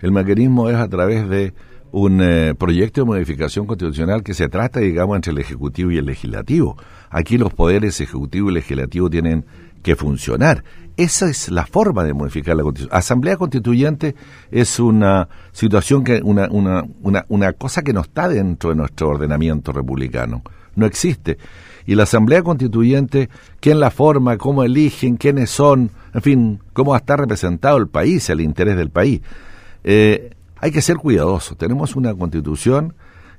El 0.00 0.12
mecanismo 0.12 0.68
es 0.68 0.76
a 0.76 0.88
través 0.88 1.28
de 1.28 1.54
un 1.92 2.20
eh, 2.22 2.54
proyecto 2.56 3.00
de 3.00 3.06
modificación 3.06 3.66
constitucional 3.66 4.22
que 4.22 4.34
se 4.34 4.48
trata, 4.48 4.80
digamos, 4.80 5.16
entre 5.16 5.32
el 5.32 5.38
Ejecutivo 5.38 5.90
y 5.90 5.98
el 5.98 6.06
Legislativo. 6.06 6.76
Aquí 7.10 7.38
los 7.38 7.52
poderes 7.52 8.00
Ejecutivo 8.00 8.50
y 8.50 8.54
Legislativo 8.54 9.10
tienen 9.10 9.44
que 9.82 9.96
funcionar. 9.96 10.62
Esa 10.96 11.30
es 11.30 11.50
la 11.50 11.66
forma 11.66 12.04
de 12.04 12.12
modificar 12.12 12.56
la 12.56 12.62
Constitución. 12.62 12.96
Asamblea 12.96 13.36
Constituyente 13.36 14.14
es 14.50 14.78
una 14.78 15.28
situación 15.52 16.04
que, 16.04 16.20
una, 16.22 16.48
una, 16.50 16.84
una, 17.02 17.24
una 17.28 17.52
cosa 17.54 17.82
que 17.82 17.92
no 17.92 18.02
está 18.02 18.28
dentro 18.28 18.70
de 18.70 18.76
nuestro 18.76 19.08
ordenamiento 19.08 19.72
republicano. 19.72 20.42
No 20.74 20.86
existe. 20.86 21.38
Y 21.86 21.94
la 21.94 22.02
Asamblea 22.04 22.42
Constituyente, 22.42 23.30
¿quién 23.60 23.80
la 23.80 23.90
forma? 23.90 24.36
¿Cómo 24.36 24.62
eligen? 24.62 25.16
¿Quiénes 25.16 25.50
son? 25.50 25.90
En 26.12 26.22
fin, 26.22 26.60
¿cómo 26.72 26.90
va 26.90 26.98
a 26.98 27.00
estar 27.00 27.18
representado 27.18 27.78
el 27.78 27.88
país, 27.88 28.28
el 28.30 28.40
interés 28.40 28.76
del 28.76 28.90
país? 28.90 29.22
Eh, 29.82 30.30
hay 30.60 30.70
que 30.70 30.82
ser 30.82 30.96
cuidadosos. 30.96 31.56
Tenemos 31.56 31.96
una 31.96 32.14
constitución 32.14 32.94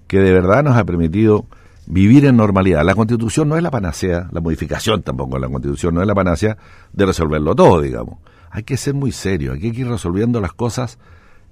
que 0.07 0.19
de 0.19 0.33
verdad 0.33 0.63
nos 0.63 0.75
ha 0.75 0.83
permitido 0.83 1.45
vivir 1.85 2.25
en 2.25 2.37
normalidad. 2.37 2.83
La 2.83 2.95
constitución 2.95 3.49
no 3.49 3.57
es 3.57 3.63
la 3.63 3.71
panacea, 3.71 4.27
la 4.31 4.41
modificación 4.41 5.01
tampoco 5.03 5.35
de 5.35 5.41
la 5.41 5.49
constitución 5.49 5.95
no 5.95 6.01
es 6.01 6.07
la 6.07 6.15
panacea 6.15 6.57
de 6.93 7.05
resolverlo 7.05 7.55
todo, 7.55 7.81
digamos. 7.81 8.19
Hay 8.49 8.63
que 8.63 8.77
ser 8.77 8.93
muy 8.93 9.11
serio, 9.11 9.53
hay 9.53 9.59
que 9.59 9.67
ir 9.67 9.87
resolviendo 9.87 10.41
las 10.41 10.53
cosas 10.53 10.99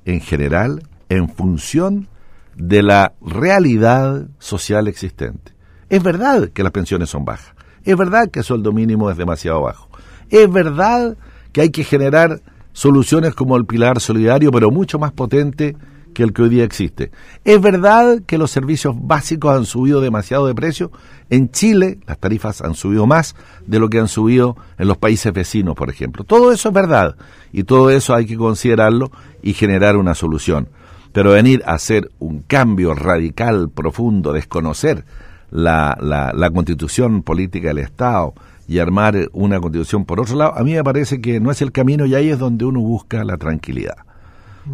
en 0.06 0.20
general 0.22 0.84
en 1.08 1.30
función 1.30 2.08
de 2.56 2.84
la 2.84 3.14
realidad 3.22 4.28
social 4.40 4.88
existente. 4.88 5.54
Es 5.90 6.04
verdad 6.04 6.50
que 6.50 6.64
las 6.64 6.72
pensiones 6.72 7.10
son 7.10 7.26
bajas, 7.26 7.54
es 7.84 7.96
verdad 7.96 8.30
que 8.30 8.40
el 8.40 8.46
sueldo 8.46 8.74
mínimo 8.74 9.10
es 9.10 9.18
demasiado 9.18 9.62
bajo, 9.62 9.90
es 10.30 10.52
verdad 10.52 11.18
que 11.52 11.62
hay 11.62 11.70
que 11.70 11.84
generar 11.84 12.42
soluciones 12.74 13.34
como 13.36 13.56
el 13.58 13.66
pilar 13.66 14.00
solidario, 14.00 14.52
pero 14.52 14.72
mucho 14.72 15.00
más 15.00 15.12
potente 15.12 15.76
que 16.14 16.24
el 16.24 16.34
que 16.34 16.42
hoy 16.42 16.50
día 16.50 16.64
existe. 16.64 17.12
Es 17.44 17.62
verdad 17.62 18.22
que 18.26 18.38
los 18.38 18.52
servicios 18.52 18.96
básicos 18.98 19.56
han 19.56 19.66
subido 19.66 20.02
demasiado 20.02 20.48
de 20.48 20.56
precio. 20.56 20.92
En 21.30 21.52
Chile 21.52 22.00
las 22.08 22.20
tarifas 22.20 22.62
han 22.62 22.74
subido 22.74 23.06
más 23.06 23.36
de 23.66 23.80
lo 23.80 23.90
que 23.90 24.00
han 24.00 24.08
subido 24.08 24.58
en 24.78 24.88
los 24.88 24.98
países 24.98 25.32
vecinos, 25.32 25.76
por 25.76 25.90
ejemplo. 25.90 26.24
Todo 26.24 26.52
eso 26.52 26.70
es 26.70 26.76
verdad 26.76 27.16
y 27.52 27.64
todo 27.64 27.90
eso 27.90 28.14
hay 28.14 28.26
que 28.26 28.38
considerarlo 28.38 29.12
y 29.42 29.54
generar 29.54 29.98
una 29.98 30.16
solución. 30.16 30.70
Pero 31.12 31.32
venir 31.32 31.64
a 31.66 31.74
hacer 31.74 32.12
un 32.20 32.42
cambio 32.42 32.94
radical, 32.94 33.70
profundo, 33.70 34.32
desconocer 34.34 35.06
la, 35.50 35.98
la, 36.00 36.34
la 36.34 36.50
constitución 36.52 37.24
política 37.24 37.70
del 37.70 37.80
Estado, 37.80 38.34
y 38.70 38.78
armar 38.78 39.30
una 39.34 39.60
constitución 39.60 40.06
por 40.06 40.20
otro 40.20 40.36
lado, 40.36 40.56
a 40.56 40.64
mí 40.64 40.76
me 40.76 40.84
parece 40.84 41.20
que 41.20 41.40
no 41.40 41.50
es 41.50 41.60
el 41.64 41.72
camino 41.72 42.06
y 42.06 42.14
ahí 42.14 42.30
es 42.30 42.38
donde 42.38 42.66
uno 42.66 42.80
busca 42.82 43.24
la 43.24 43.36
tranquilidad. 43.36 43.98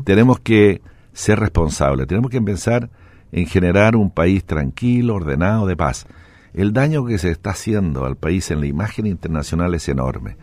Tenemos 0.03 0.41
que 0.41 0.81
ser 1.13 1.39
responsables, 1.39 2.05
tenemos 2.05 2.29
que 2.29 2.41
pensar 2.41 2.89
en 3.31 3.45
generar 3.45 3.95
un 3.95 4.11
país 4.11 4.43
tranquilo, 4.43 5.15
ordenado, 5.15 5.65
de 5.65 5.77
paz. 5.77 6.07
El 6.53 6.73
daño 6.73 7.05
que 7.05 7.17
se 7.17 7.31
está 7.31 7.51
haciendo 7.51 8.05
al 8.05 8.17
país 8.17 8.51
en 8.51 8.59
la 8.59 8.65
imagen 8.65 9.05
internacional 9.05 9.73
es 9.73 9.87
enorme. 9.87 10.35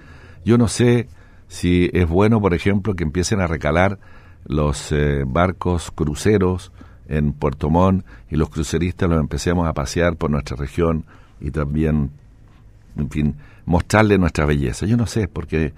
Yo 0.46 0.56
no 0.56 0.66
sé 0.66 1.08
si 1.46 1.90
es 1.92 2.08
bueno, 2.08 2.40
por 2.40 2.54
ejemplo, 2.54 2.94
que 2.94 3.04
empiecen 3.04 3.42
a 3.42 3.48
recalar 3.48 3.98
los 4.46 4.92
eh, 4.92 5.24
barcos 5.26 5.90
cruceros 5.90 6.72
en 7.06 7.34
Puerto 7.34 7.68
Montt 7.68 8.06
y 8.30 8.36
los 8.36 8.48
cruceristas 8.48 9.10
los 9.10 9.20
empecemos 9.20 9.68
a 9.68 9.74
pasear 9.74 10.16
por 10.16 10.30
nuestra 10.30 10.56
región 10.56 11.04
y 11.38 11.50
también 11.50 12.12
en 12.96 13.10
fin, 13.10 13.36
mostrarle 13.64 14.18
nuestra 14.18 14.46
belleza. 14.46 14.86
Yo 14.86 14.96
no 14.96 15.06
sé, 15.06 15.28
porque 15.28 15.72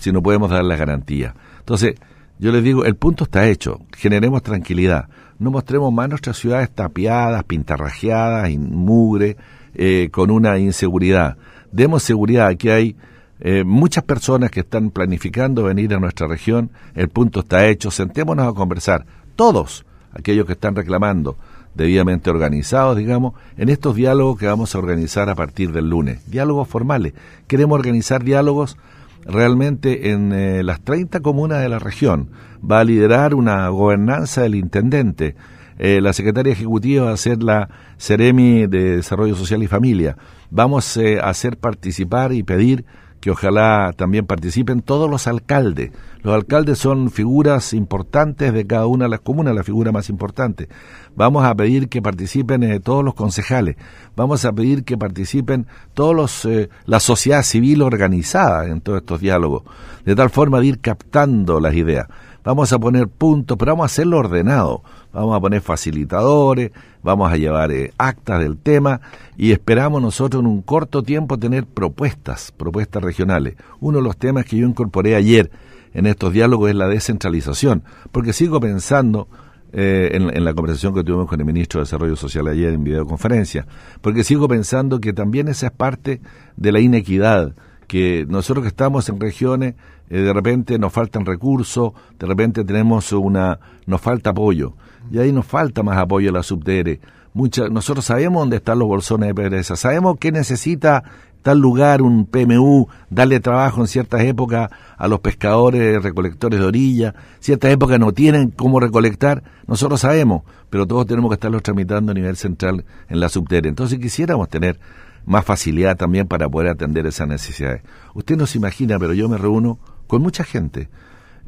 si 0.00 0.12
no 0.12 0.22
podemos 0.22 0.50
dar 0.50 0.64
la 0.64 0.76
garantía. 0.76 1.34
Entonces, 1.58 1.94
yo 2.38 2.52
les 2.52 2.62
digo, 2.62 2.84
el 2.84 2.96
punto 2.96 3.24
está 3.24 3.48
hecho, 3.48 3.80
generemos 3.96 4.42
tranquilidad, 4.42 5.08
no 5.38 5.50
mostremos 5.50 5.92
más 5.92 6.08
nuestras 6.08 6.36
ciudades 6.36 6.70
tapiadas, 6.70 7.44
pintarrajeadas, 7.44 8.50
mugre, 8.58 9.36
eh, 9.74 10.08
con 10.10 10.30
una 10.30 10.58
inseguridad. 10.58 11.36
Demos 11.70 12.02
seguridad, 12.02 12.48
aquí 12.48 12.68
hay 12.68 12.96
eh, 13.40 13.64
muchas 13.64 14.04
personas 14.04 14.50
que 14.50 14.60
están 14.60 14.90
planificando 14.90 15.64
venir 15.64 15.94
a 15.94 16.00
nuestra 16.00 16.26
región, 16.26 16.70
el 16.94 17.08
punto 17.08 17.40
está 17.40 17.66
hecho, 17.66 17.90
sentémonos 17.90 18.46
a 18.46 18.54
conversar, 18.54 19.04
todos 19.34 19.84
aquellos 20.12 20.46
que 20.46 20.52
están 20.52 20.76
reclamando, 20.76 21.36
debidamente 21.74 22.30
organizados, 22.30 22.96
digamos, 22.96 23.34
en 23.56 23.68
estos 23.68 23.96
diálogos 23.96 24.38
que 24.38 24.46
vamos 24.46 24.74
a 24.74 24.78
organizar 24.78 25.28
a 25.28 25.34
partir 25.34 25.72
del 25.72 25.88
lunes. 25.88 26.20
Diálogos 26.30 26.68
formales. 26.68 27.14
Queremos 27.46 27.78
organizar 27.78 28.24
diálogos 28.24 28.76
realmente 29.24 30.10
en 30.10 30.32
eh, 30.32 30.62
las 30.62 30.80
30 30.80 31.20
comunas 31.20 31.62
de 31.62 31.68
la 31.68 31.78
región. 31.78 32.28
Va 32.68 32.80
a 32.80 32.84
liderar 32.84 33.34
una 33.34 33.68
gobernanza 33.68 34.42
del 34.42 34.54
intendente. 34.54 35.34
Eh, 35.78 36.00
la 36.00 36.12
secretaria 36.12 36.52
ejecutiva 36.52 37.06
va 37.06 37.12
a 37.12 37.16
ser 37.16 37.42
la 37.42 37.68
Ceremi 37.98 38.66
de 38.66 38.96
Desarrollo 38.96 39.34
Social 39.34 39.62
y 39.62 39.68
Familia. 39.68 40.16
Vamos 40.50 40.96
eh, 40.96 41.18
a 41.20 41.30
hacer 41.30 41.56
participar 41.56 42.32
y 42.32 42.42
pedir 42.42 42.84
que 43.22 43.30
ojalá 43.30 43.92
también 43.96 44.26
participen 44.26 44.82
todos 44.82 45.08
los 45.08 45.28
alcaldes. 45.28 45.92
Los 46.24 46.34
alcaldes 46.34 46.78
son 46.78 47.08
figuras 47.08 47.72
importantes 47.72 48.52
de 48.52 48.66
cada 48.66 48.86
una 48.86 49.04
de 49.04 49.10
las 49.10 49.20
comunas, 49.20 49.54
la 49.54 49.62
figura 49.62 49.92
más 49.92 50.10
importante. 50.10 50.68
Vamos 51.14 51.44
a 51.44 51.54
pedir 51.54 51.88
que 51.88 52.02
participen 52.02 52.64
eh, 52.64 52.80
todos 52.80 53.04
los 53.04 53.14
concejales. 53.14 53.76
Vamos 54.16 54.44
a 54.44 54.52
pedir 54.52 54.82
que 54.82 54.98
participen 54.98 55.68
todos 55.94 56.16
los 56.16 56.44
eh, 56.46 56.68
la 56.84 56.98
sociedad 56.98 57.44
civil 57.44 57.82
organizada 57.82 58.66
en 58.66 58.80
todos 58.80 59.02
estos 59.02 59.20
diálogos, 59.20 59.62
de 60.04 60.16
tal 60.16 60.30
forma 60.30 60.58
de 60.58 60.66
ir 60.66 60.80
captando 60.80 61.60
las 61.60 61.74
ideas. 61.74 62.08
Vamos 62.44 62.72
a 62.72 62.78
poner 62.78 63.08
puntos, 63.08 63.56
pero 63.56 63.72
vamos 63.72 63.84
a 63.84 63.86
hacerlo 63.86 64.18
ordenado. 64.18 64.82
Vamos 65.12 65.36
a 65.36 65.40
poner 65.40 65.60
facilitadores, 65.60 66.72
vamos 67.02 67.30
a 67.30 67.36
llevar 67.36 67.70
eh, 67.70 67.92
actas 67.98 68.40
del 68.40 68.56
tema 68.56 69.00
y 69.36 69.52
esperamos 69.52 70.00
nosotros 70.00 70.40
en 70.40 70.46
un 70.46 70.62
corto 70.62 71.02
tiempo 71.02 71.38
tener 71.38 71.66
propuestas, 71.66 72.52
propuestas 72.52 73.02
regionales. 73.02 73.56
Uno 73.80 73.98
de 73.98 74.04
los 74.04 74.16
temas 74.16 74.46
que 74.46 74.56
yo 74.56 74.66
incorporé 74.66 75.14
ayer 75.14 75.50
en 75.94 76.06
estos 76.06 76.32
diálogos 76.32 76.70
es 76.70 76.76
la 76.76 76.88
descentralización, 76.88 77.82
porque 78.10 78.32
sigo 78.32 78.60
pensando 78.60 79.28
eh, 79.74 80.10
en, 80.12 80.44
la 80.44 80.52
conversación 80.52 80.94
que 80.94 81.02
tuvimos 81.02 81.26
con 81.26 81.40
el 81.40 81.46
ministro 81.46 81.80
de 81.80 81.84
Desarrollo 81.84 82.16
Social 82.16 82.46
ayer 82.48 82.74
en 82.74 82.84
videoconferencia, 82.84 83.66
porque 84.00 84.24
sigo 84.24 84.48
pensando 84.48 85.00
que 85.00 85.12
también 85.12 85.48
esa 85.48 85.66
es 85.66 85.72
parte 85.72 86.20
de 86.56 86.72
la 86.72 86.80
inequidad, 86.80 87.54
que 87.92 88.24
nosotros 88.26 88.62
que 88.62 88.68
estamos 88.68 89.06
en 89.10 89.20
regiones, 89.20 89.74
eh, 90.08 90.20
de 90.22 90.32
repente 90.32 90.78
nos 90.78 90.94
faltan 90.94 91.26
recursos, 91.26 91.92
de 92.18 92.26
repente 92.26 92.64
tenemos 92.64 93.12
una, 93.12 93.60
nos 93.84 94.00
falta 94.00 94.30
apoyo, 94.30 94.72
y 95.10 95.18
ahí 95.18 95.30
nos 95.30 95.44
falta 95.44 95.82
más 95.82 95.98
apoyo 95.98 96.30
a 96.30 96.32
la 96.32 96.42
subdere. 96.42 97.00
Mucha, 97.34 97.68
nosotros 97.68 98.06
sabemos 98.06 98.40
dónde 98.40 98.56
están 98.56 98.78
los 98.78 98.88
bolsones 98.88 99.28
de 99.28 99.34
pereza, 99.34 99.76
sabemos 99.76 100.16
qué 100.18 100.32
necesita 100.32 101.04
tal 101.42 101.58
lugar, 101.58 102.00
un 102.00 102.24
PMU, 102.24 102.88
darle 103.10 103.40
trabajo 103.40 103.82
en 103.82 103.88
ciertas 103.88 104.22
épocas 104.22 104.70
a 104.96 105.06
los 105.06 105.20
pescadores, 105.20 106.02
recolectores 106.02 106.60
de 106.60 106.64
orilla, 106.64 107.14
ciertas 107.40 107.72
épocas 107.72 108.00
no 108.00 108.12
tienen 108.12 108.52
cómo 108.52 108.80
recolectar, 108.80 109.42
nosotros 109.66 110.00
sabemos, 110.00 110.44
pero 110.70 110.86
todos 110.86 111.06
tenemos 111.06 111.28
que 111.28 111.34
estarlos 111.34 111.62
tramitando 111.62 112.12
a 112.12 112.14
nivel 112.14 112.36
central 112.36 112.86
en 113.10 113.20
la 113.20 113.28
subterránea. 113.28 113.68
Entonces 113.68 113.98
quisiéramos 113.98 114.48
tener 114.48 114.80
más 115.26 115.44
facilidad 115.44 115.96
también 115.96 116.26
para 116.26 116.48
poder 116.48 116.70
atender 116.70 117.06
esas 117.06 117.28
necesidades. 117.28 117.82
Usted 118.14 118.36
no 118.36 118.46
se 118.46 118.58
imagina, 118.58 118.98
pero 118.98 119.14
yo 119.14 119.28
me 119.28 119.38
reúno 119.38 119.78
con 120.06 120.22
mucha 120.22 120.44
gente, 120.44 120.88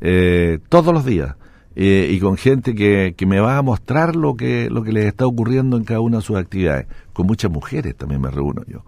eh, 0.00 0.58
todos 0.68 0.94
los 0.94 1.04
días, 1.04 1.36
eh, 1.76 2.08
y 2.10 2.20
con 2.20 2.36
gente 2.36 2.74
que, 2.74 3.14
que 3.16 3.26
me 3.26 3.40
va 3.40 3.58
a 3.58 3.62
mostrar 3.62 4.14
lo 4.14 4.36
que, 4.36 4.68
lo 4.70 4.82
que 4.82 4.92
les 4.92 5.06
está 5.06 5.26
ocurriendo 5.26 5.76
en 5.76 5.84
cada 5.84 6.00
una 6.00 6.18
de 6.18 6.22
sus 6.22 6.36
actividades. 6.36 6.86
Con 7.12 7.26
muchas 7.26 7.50
mujeres 7.50 7.96
también 7.96 8.20
me 8.20 8.30
reúno 8.30 8.62
yo 8.66 8.84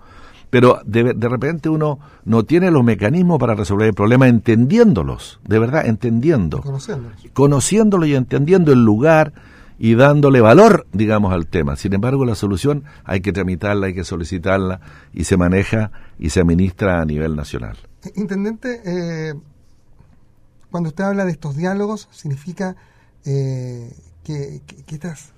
pero 0.51 0.81
de, 0.85 1.15
de, 1.15 1.29
repente 1.29 1.69
uno 1.69 1.99
no 2.25 2.45
tiene 2.45 2.71
los 2.71 2.85
mecanismos 2.85 3.39
para 3.39 3.55
resolver 3.55 3.89
el 3.89 3.95
problema 3.95 4.29
entendiéndolos, 4.29 5.41
de 5.47 5.59
verdad, 5.59 5.87
entendiendo. 5.87 6.61
Conociéndolos. 6.61 7.21
Conociéndolo 7.33 8.07
y 8.07 8.15
entendiendo 8.15 8.73
el 8.73 8.85
lugar 8.85 9.33
y 9.79 9.95
dándole 9.95 10.41
valor, 10.41 10.87
digamos, 10.93 11.33
al 11.33 11.47
tema. 11.47 11.77
Sin 11.77 11.93
embargo, 11.93 12.25
la 12.25 12.35
solución 12.35 12.85
hay 13.05 13.21
que 13.21 13.33
tramitarla, 13.33 13.89
hay 13.89 13.95
que 13.95 14.05
solicitarla 14.05 14.81
y 15.13 15.25
se 15.25 15.37
maneja 15.37 15.91
y 16.19 16.31
se 16.31 16.41
administra 16.41 17.01
a 17.01 17.05
nivel 17.05 17.37
nacional. 17.37 17.77
Intendente, 18.15 18.81
eh, 18.85 19.35
cuando 20.71 20.89
usted 20.89 21.05
habla 21.05 21.25
de 21.25 21.33
estos 21.33 21.57
diálogos, 21.57 22.09
significa 22.11 22.77
eh, 23.25 23.93
que, 24.27 24.61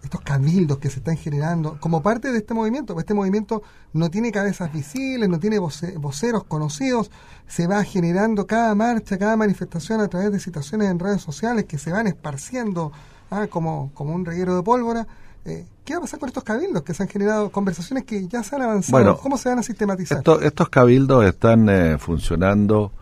estos 0.02 0.20
cabildos 0.22 0.78
que 0.78 0.88
se 0.88 0.98
están 0.98 1.16
generando 1.16 1.78
como 1.78 2.02
parte 2.02 2.32
de 2.32 2.38
este 2.38 2.54
movimiento. 2.54 2.98
Este 2.98 3.12
movimiento 3.12 3.62
no 3.92 4.10
tiene 4.10 4.32
cabezas 4.32 4.72
visibles, 4.72 5.28
no 5.28 5.38
tiene 5.38 5.58
voceros 5.58 6.44
conocidos, 6.44 7.10
se 7.46 7.66
va 7.66 7.84
generando 7.84 8.46
cada 8.46 8.74
marcha, 8.74 9.18
cada 9.18 9.36
manifestación 9.36 10.00
a 10.00 10.08
través 10.08 10.32
de 10.32 10.40
situaciones 10.40 10.90
en 10.90 10.98
redes 10.98 11.20
sociales 11.20 11.66
que 11.66 11.76
se 11.76 11.92
van 11.92 12.06
esparciendo 12.06 12.92
ah, 13.30 13.46
como, 13.48 13.90
como 13.94 14.14
un 14.14 14.24
reguero 14.24 14.56
de 14.56 14.62
pólvora. 14.62 15.06
Eh, 15.44 15.64
¿Qué 15.84 15.94
va 15.94 15.98
a 15.98 16.02
pasar 16.02 16.20
con 16.20 16.28
estos 16.28 16.44
cabildos 16.44 16.82
que 16.82 16.92
se 16.92 17.02
han 17.02 17.08
generado? 17.08 17.50
Conversaciones 17.50 18.04
que 18.04 18.26
ya 18.28 18.42
se 18.42 18.56
han 18.56 18.62
avanzado. 18.62 19.18
¿Cómo 19.18 19.38
se 19.38 19.48
van 19.48 19.58
a 19.58 19.62
sistematizar? 19.62 20.22
estos 20.42 20.68
cabildos 20.68 21.24
están 21.24 21.68
eh, 21.68 21.96
funcionando 21.98 22.92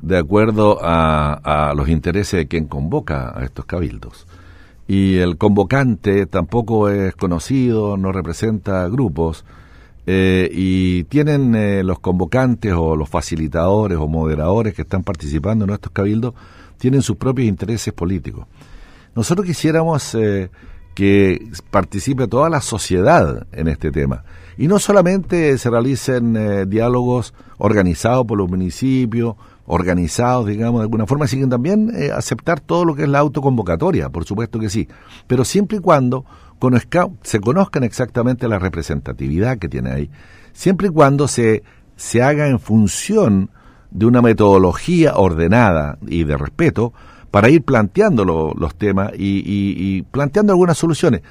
de 0.00 0.18
acuerdo 0.18 0.78
a, 0.82 1.72
los 1.76 1.88
intereses 1.88 2.38
de 2.38 2.46
quien 2.46 2.66
convoca 2.66 3.32
a 3.38 3.44
estos 3.44 3.64
cabildos. 3.64 4.26
Y 4.86 5.16
el 5.16 5.38
convocante 5.38 6.26
tampoco 6.26 6.90
es 6.90 7.14
conocido, 7.16 7.96
no 7.96 8.12
representa 8.12 8.86
grupos, 8.88 9.44
eh, 10.06 10.50
y 10.52 11.04
tienen 11.04 11.54
eh, 11.54 11.82
los 11.82 12.00
convocantes 12.00 12.74
o 12.76 12.94
los 12.94 13.08
facilitadores 13.08 13.96
o 13.96 14.06
moderadores 14.06 14.74
que 14.74 14.82
están 14.82 15.02
participando 15.02 15.64
en 15.64 15.70
estos 15.70 15.92
cabildos, 15.92 16.34
tienen 16.76 17.00
sus 17.00 17.16
propios 17.16 17.48
intereses 17.48 17.94
políticos. 17.94 18.46
Nosotros 19.14 19.46
quisiéramos 19.46 20.14
eh, 20.14 20.50
que 20.94 21.48
participe 21.70 22.28
toda 22.28 22.48
la 22.48 22.60
sociedad 22.60 23.46
en 23.52 23.68
este 23.68 23.90
tema. 23.90 24.24
Y 24.56 24.68
no 24.68 24.78
solamente 24.78 25.58
se 25.58 25.68
realicen 25.68 26.68
diálogos 26.68 27.34
organizados 27.58 28.24
por 28.26 28.38
los 28.38 28.48
municipios, 28.48 29.34
organizados, 29.66 30.46
digamos, 30.46 30.80
de 30.80 30.84
alguna 30.84 31.06
forma, 31.06 31.26
sino 31.26 31.48
también 31.48 31.90
eh, 31.94 32.10
aceptar 32.12 32.60
todo 32.60 32.84
lo 32.84 32.94
que 32.94 33.04
es 33.04 33.08
la 33.08 33.20
autoconvocatoria, 33.20 34.10
por 34.10 34.24
supuesto 34.24 34.58
que 34.58 34.68
sí, 34.68 34.88
pero 35.26 35.44
siempre 35.44 35.78
y 35.78 35.80
cuando 35.80 36.24
se 37.22 37.40
conozcan 37.40 37.84
exactamente 37.84 38.48
la 38.48 38.58
representatividad 38.58 39.58
que 39.58 39.68
tiene 39.68 39.90
ahí, 39.90 40.10
siempre 40.52 40.88
y 40.88 40.90
cuando 40.90 41.28
se, 41.28 41.62
se 41.96 42.22
haga 42.22 42.48
en 42.48 42.58
función 42.58 43.50
de 43.90 44.06
una 44.06 44.22
metodología 44.22 45.16
ordenada 45.16 45.98
y 46.06 46.24
de 46.24 46.36
respeto 46.36 46.92
para 47.34 47.50
ir 47.50 47.64
planteando 47.64 48.24
los 48.24 48.74
temas 48.76 49.10
y 49.18 50.02
planteando 50.02 50.52
algunas 50.52 50.78
soluciones. 50.78 51.22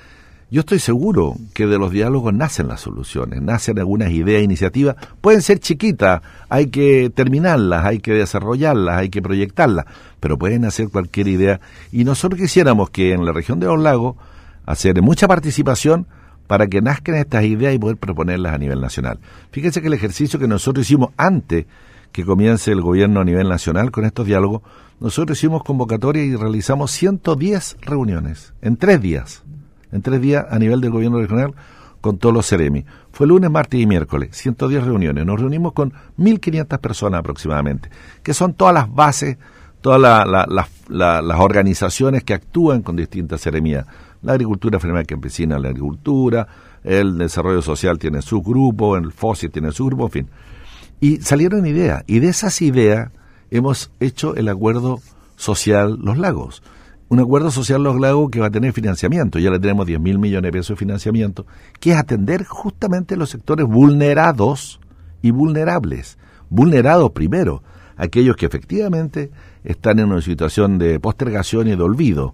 Yo 0.51 0.59
estoy 0.59 0.79
seguro 0.79 1.37
que 1.53 1.65
de 1.65 1.77
los 1.77 1.91
diálogos 1.91 2.33
nacen 2.33 2.67
las 2.67 2.81
soluciones, 2.81 3.41
nacen 3.41 3.79
algunas 3.79 4.11
ideas, 4.11 4.43
iniciativas, 4.43 4.97
pueden 5.21 5.41
ser 5.41 5.59
chiquitas, 5.59 6.21
hay 6.49 6.67
que 6.67 7.09
terminarlas, 7.09 7.85
hay 7.85 7.99
que 7.99 8.11
desarrollarlas, 8.11 8.97
hay 8.97 9.07
que 9.07 9.21
proyectarlas, 9.21 9.85
pero 10.19 10.37
pueden 10.37 10.65
hacer 10.65 10.89
cualquier 10.89 11.29
idea. 11.29 11.61
Y 11.93 12.03
nosotros 12.03 12.41
quisiéramos 12.41 12.89
que 12.89 13.13
en 13.13 13.23
la 13.23 13.31
región 13.31 13.61
de 13.61 13.67
los 13.67 13.79
lagos 13.79 14.17
hacer 14.65 15.01
mucha 15.01 15.29
participación 15.29 16.05
para 16.47 16.67
que 16.67 16.81
nazcan 16.81 17.15
estas 17.15 17.45
ideas 17.45 17.73
y 17.73 17.79
poder 17.79 17.95
proponerlas 17.95 18.53
a 18.53 18.57
nivel 18.57 18.81
nacional. 18.81 19.19
Fíjense 19.51 19.79
que 19.79 19.87
el 19.87 19.93
ejercicio 19.93 20.37
que 20.37 20.49
nosotros 20.49 20.85
hicimos 20.85 21.11
antes 21.15 21.65
que 22.11 22.25
comience 22.25 22.73
el 22.73 22.81
gobierno 22.81 23.21
a 23.21 23.23
nivel 23.23 23.47
nacional 23.47 23.89
con 23.89 24.03
estos 24.03 24.27
diálogos, 24.27 24.63
nosotros 24.99 25.37
hicimos 25.37 25.63
convocatoria 25.63 26.23
y 26.23 26.35
realizamos 26.35 26.91
110 26.91 27.77
reuniones 27.81 28.53
en 28.61 28.77
tres 28.77 29.01
días 29.01 29.43
en 29.93 30.01
tres 30.01 30.19
días 30.19 30.45
a 30.49 30.59
nivel 30.59 30.81
del 30.81 30.91
gobierno 30.91 31.19
regional 31.19 31.53
con 32.01 32.17
todos 32.17 32.35
los 32.35 32.47
Ceremi. 32.49 32.83
Fue 33.13 33.27
lunes, 33.27 33.49
martes 33.49 33.79
y 33.79 33.85
miércoles, 33.85 34.35
110 34.35 34.83
reuniones. 34.83 35.25
Nos 35.25 35.39
reunimos 35.39 35.71
con 35.71 35.93
1.500 36.17 36.79
personas 36.79 37.19
aproximadamente, 37.19 37.89
que 38.23 38.33
son 38.33 38.55
todas 38.55 38.73
las 38.73 38.93
bases, 38.93 39.37
todas 39.79 40.27
las 40.89 41.39
organizaciones 41.39 42.23
que 42.23 42.33
actúan 42.33 42.81
con 42.81 42.97
distintas 42.97 43.39
seremías. 43.41 43.85
La 44.21 44.33
agricultura 44.33 44.79
familiar 44.79 45.05
campesina, 45.05 45.59
la 45.59 45.69
agricultura, 45.69 46.47
el 46.83 47.17
desarrollo 47.17 47.61
social 47.61 47.99
tiene 47.99 48.21
su 48.21 48.41
grupo, 48.41 48.97
el 48.97 49.11
FOSI 49.11 49.49
tiene 49.49 49.71
su 49.71 49.85
grupo, 49.85 50.05
en 50.05 50.11
fin. 50.11 50.29
Y 50.99 51.17
salieron 51.17 51.65
ideas, 51.65 52.03
y 52.07 52.19
de 52.19 52.29
esas 52.29 52.61
ideas 52.61 53.11
hemos 53.57 53.91
hecho 53.99 54.35
el 54.35 54.49
acuerdo 54.49 54.99
social 55.35 55.99
Los 56.01 56.17
Lagos 56.17 56.61
un 57.13 57.19
acuerdo 57.19 57.51
social 57.51 57.83
Los 57.83 57.99
Lagos 57.99 58.31
que 58.31 58.39
va 58.39 58.47
a 58.47 58.51
tener 58.51 58.73
financiamiento, 58.73 59.37
ya 59.37 59.51
le 59.51 59.59
tenemos 59.59 59.85
10 59.85 59.99
mil 59.99 60.17
millones 60.17 60.51
de 60.51 60.51
pesos 60.51 60.69
de 60.69 60.77
financiamiento, 60.77 61.45
que 61.79 61.91
es 61.91 61.97
atender 61.97 62.43
justamente 62.43 63.15
los 63.15 63.29
sectores 63.29 63.67
vulnerados 63.67 64.79
y 65.21 65.29
vulnerables. 65.29 66.17
Vulnerados 66.49 67.11
primero, 67.11 67.61
aquellos 67.97 68.35
que 68.35 68.47
efectivamente 68.47 69.29
están 69.63 69.99
en 69.99 70.11
una 70.11 70.21
situación 70.21 70.79
de 70.79 70.99
postergación 70.99 71.67
y 71.67 71.75
de 71.75 71.83
olvido. 71.83 72.33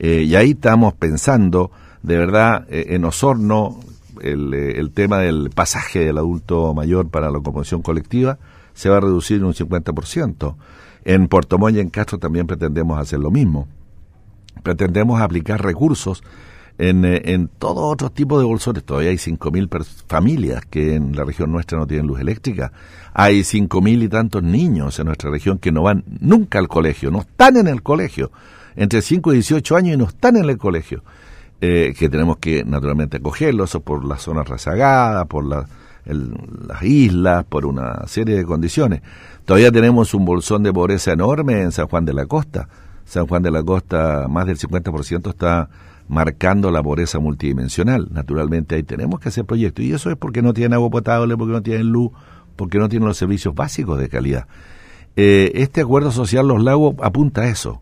Eh, 0.00 0.22
y 0.22 0.34
ahí 0.34 0.50
estamos 0.50 0.94
pensando, 0.94 1.70
de 2.02 2.16
verdad, 2.16 2.66
eh, 2.68 2.86
en 2.90 3.04
Osorno, 3.04 3.78
el, 4.20 4.52
eh, 4.54 4.80
el, 4.80 4.90
tema 4.90 5.20
del 5.20 5.50
pasaje 5.54 6.00
del 6.00 6.18
adulto 6.18 6.74
mayor 6.74 7.10
para 7.10 7.26
la 7.26 7.32
locomoción 7.34 7.80
colectiva 7.80 8.38
se 8.76 8.88
va 8.88 8.98
a 8.98 9.00
reducir 9.00 9.42
un 9.42 9.54
50%. 9.54 10.54
En 11.04 11.26
Puerto 11.26 11.58
Montt 11.58 11.76
y 11.76 11.80
en 11.80 11.90
Castro 11.90 12.18
también 12.18 12.46
pretendemos 12.46 13.00
hacer 13.00 13.18
lo 13.18 13.32
mismo 13.32 13.66
pretendemos 14.62 15.20
aplicar 15.20 15.62
recursos 15.62 16.22
en, 16.78 17.04
eh, 17.04 17.22
en 17.26 17.48
todo 17.48 17.82
otro 17.86 18.10
tipo 18.10 18.38
de 18.38 18.44
bolsones. 18.44 18.84
Todavía 18.84 19.10
hay 19.10 19.16
5.000 19.16 19.84
familias 20.08 20.64
que 20.66 20.94
en 20.94 21.14
la 21.14 21.24
región 21.24 21.52
nuestra 21.52 21.78
no 21.78 21.86
tienen 21.86 22.06
luz 22.06 22.20
eléctrica. 22.20 22.72
Hay 23.14 23.40
5.000 23.40 24.02
y 24.02 24.08
tantos 24.08 24.42
niños 24.42 24.98
en 24.98 25.06
nuestra 25.06 25.30
región 25.30 25.58
que 25.58 25.72
no 25.72 25.82
van 25.82 26.04
nunca 26.20 26.58
al 26.58 26.68
colegio, 26.68 27.10
no 27.10 27.20
están 27.20 27.56
en 27.56 27.68
el 27.68 27.82
colegio, 27.82 28.30
entre 28.74 29.00
5 29.00 29.32
y 29.32 29.36
18 29.36 29.76
años 29.76 29.94
y 29.94 29.96
no 29.98 30.04
están 30.04 30.36
en 30.36 30.50
el 30.50 30.58
colegio. 30.58 31.02
Eh, 31.62 31.94
que 31.98 32.10
tenemos 32.10 32.36
que 32.36 32.64
naturalmente 32.64 33.16
acogerlos 33.16 33.78
por 33.82 34.04
las 34.04 34.20
zonas 34.20 34.46
rezagadas, 34.46 35.26
por 35.26 35.46
las 35.46 35.64
islas, 36.82 37.44
por 37.44 37.66
una 37.66 38.06
serie 38.06 38.36
de 38.36 38.44
condiciones. 38.44 39.02
Todavía 39.44 39.70
tenemos 39.70 40.14
un 40.14 40.24
bolsón 40.24 40.62
de 40.62 40.72
pobreza 40.72 41.12
enorme 41.12 41.62
en 41.62 41.72
San 41.72 41.86
Juan 41.86 42.04
de 42.04 42.14
la 42.14 42.26
Costa 42.26 42.68
San 43.06 43.26
Juan 43.26 43.42
de 43.42 43.50
la 43.50 43.62
Costa, 43.62 44.26
más 44.28 44.46
del 44.46 44.58
50% 44.58 45.30
está 45.30 45.70
marcando 46.08 46.70
la 46.70 46.82
pobreza 46.82 47.18
multidimensional. 47.20 48.08
Naturalmente 48.10 48.74
ahí 48.74 48.82
tenemos 48.82 49.20
que 49.20 49.28
hacer 49.28 49.44
proyectos 49.44 49.84
y 49.84 49.92
eso 49.92 50.10
es 50.10 50.16
porque 50.16 50.42
no 50.42 50.52
tienen 50.52 50.74
agua 50.74 50.90
potable, 50.90 51.36
porque 51.36 51.52
no 51.52 51.62
tienen 51.62 51.86
luz, 51.86 52.10
porque 52.56 52.78
no 52.78 52.88
tienen 52.88 53.08
los 53.08 53.16
servicios 53.16 53.54
básicos 53.54 53.98
de 53.98 54.08
calidad. 54.08 54.46
Eh, 55.14 55.52
este 55.54 55.80
acuerdo 55.80 56.10
social 56.10 56.46
Los 56.46 56.62
Lagos 56.62 56.96
apunta 57.00 57.42
a 57.42 57.48
eso, 57.48 57.80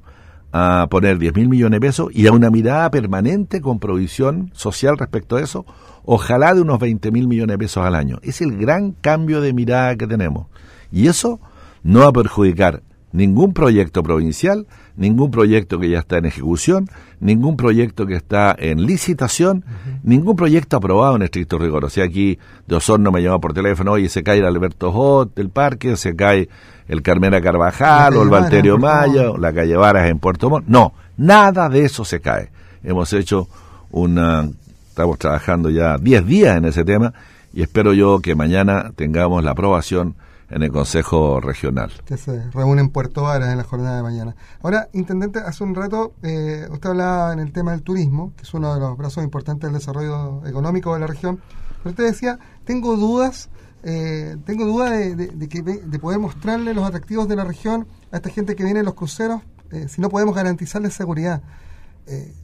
a 0.57 0.87
poner 0.89 1.19
10 1.19 1.35
mil 1.35 1.49
millones 1.49 1.81
de 1.81 1.85
pesos 1.85 2.09
y 2.13 2.29
a 2.29 2.33
una 2.33 2.49
mirada 2.49 2.89
permanente 2.89 3.61
con 3.61 3.81
provisión 3.81 4.53
social 4.55 4.97
respecto 4.97 5.35
a 5.35 5.43
eso, 5.43 5.67
ojalá 6.05 6.55
de 6.55 6.61
unos 6.61 6.79
20 6.79 7.11
mil 7.11 7.27
millones 7.27 7.55
de 7.55 7.59
pesos 7.59 7.85
al 7.85 7.97
año. 7.97 8.21
Es 8.23 8.41
el 8.41 8.57
gran 8.57 8.93
cambio 8.93 9.41
de 9.41 9.53
mirada 9.53 9.97
que 9.97 10.07
tenemos. 10.07 10.47
Y 10.93 11.09
eso 11.09 11.41
no 11.83 12.01
va 12.01 12.07
a 12.07 12.13
perjudicar 12.13 12.85
ningún 13.15 13.55
proyecto 13.55 14.03
provincial, 14.03 14.67
ningún 14.97 15.31
proyecto 15.31 15.79
que 15.79 15.89
ya 15.89 16.01
está 16.01 16.19
en 16.19 16.25
ejecución, 16.27 16.91
ningún 17.21 17.57
proyecto 17.57 18.07
que 18.07 18.17
está 18.17 18.57
en 18.59 18.85
licitación, 18.85 19.65
ningún 20.03 20.35
proyecto 20.35 20.77
aprobado 20.77 21.15
en 21.15 21.23
estricto 21.23 21.57
rigor. 21.57 21.85
O 21.85 21.91
sea, 21.91 22.07
aquí 22.07 22.41
de 22.67 22.75
Osorno 22.75 23.13
me 23.13 23.23
llamó 23.23 23.41
por 23.41 23.55
teléfono, 23.55 23.93
oye, 23.93 24.09
se 24.09 24.25
cae 24.25 24.39
el 24.39 24.45
Alberto 24.45 24.91
Hot 24.91 25.33
del 25.37 25.49
parque, 25.49 25.97
se 25.97 26.17
cae 26.17 26.49
el 26.89 27.03
Carmena 27.03 27.41
Carvajal, 27.41 28.17
o 28.17 28.23
el 28.25 28.31
Valterio 28.31 28.79
Maya, 28.79 29.31
o 29.31 29.39
la 29.39 29.53
calle 29.53 29.77
Varas 29.77 30.11
en 30.11 30.19
Puerto 30.19 30.51
Montt. 30.51 30.67
No, 30.67 30.93
nada 31.17 31.69
de 31.69 31.85
eso 31.85 32.05
se 32.05 32.21
cae. 32.21 32.51
Hemos 32.83 33.13
hecho 33.13 33.49
una, 33.93 34.51
estamos 34.89 35.19
trabajando 35.19 35.71
ya 35.71 35.99
10 35.99 36.27
días 36.27 36.57
en 36.57 36.65
ese 36.65 36.85
tema 36.85 37.15
y 37.53 37.63
espero 37.63 37.95
yo 37.95 38.19
que 38.19 38.35
mañana 38.35 38.91
tengamos 38.97 39.45
la 39.45 39.53
aprobación 39.53 40.17
en 40.55 40.63
el 40.63 40.71
Consejo 40.71 41.41
Regional. 41.41 41.93
Que 42.05 42.17
se 42.17 42.49
reúne 42.53 42.81
en 42.81 42.89
Puerto 42.89 43.23
Varas 43.23 43.51
en 43.51 43.59
la 43.59 43.65
jornada 43.65 43.97
de 43.97 44.03
mañana. 44.05 44.37
Ahora, 44.63 44.89
Intendente, 44.93 45.41
hace 45.41 45.65
un 45.65 45.75
rato 45.75 46.15
eh, 46.23 46.69
usted 46.71 46.91
hablaba 46.91 47.33
en 47.33 47.41
el 47.41 47.53
tema 47.53 47.73
del 47.73 47.83
turismo, 47.83 48.33
que 48.37 48.45
es 48.45 48.55
uno 48.55 48.73
de 48.73 48.79
los 48.79 48.97
brazos 48.97 49.25
importantes 49.25 49.69
del 49.69 49.77
desarrollo 49.81 50.47
económico 50.47 50.95
de 50.95 51.01
la 51.01 51.09
región, 51.09 51.41
pero 51.83 51.91
usted 51.91 52.05
decía, 52.05 52.39
tengo 52.65 52.97
dudas, 52.97 53.51
eh, 53.83 54.37
tengo 54.47 54.65
dudas 54.65 54.93
de, 54.93 55.49
que, 55.49 55.61
de 55.63 55.99
poder 55.99 56.21
mostrarle 56.21 56.73
los 56.73 56.87
atractivos 56.87 57.27
de 57.27 57.35
la 57.35 57.43
región 57.43 57.89
a 58.13 58.19
esta 58.19 58.31
gente 58.31 58.55
que 58.55 58.63
viene 58.63 58.79
en 58.79 58.87
los 58.87 58.95
cruceros, 58.95 59.43
eh, 59.73 59.89
si 59.89 60.01
no 60.01 60.09
podemos 60.09 60.37
garantizarles 60.37 60.95
seguridad. 60.95 61.43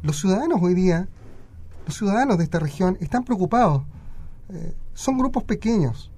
los 0.03 0.19
ciudadanos 0.19 0.59
hoy 0.61 0.75
día, 0.75 1.07
los 1.87 1.97
ciudadanos 1.97 2.39
de 2.39 2.45
esta 2.45 2.59
región 2.59 2.99
están 3.01 3.23
preocupados. 3.23 3.85
son 4.95 5.17
grupos 5.17 5.45
pequeños 5.45 6.11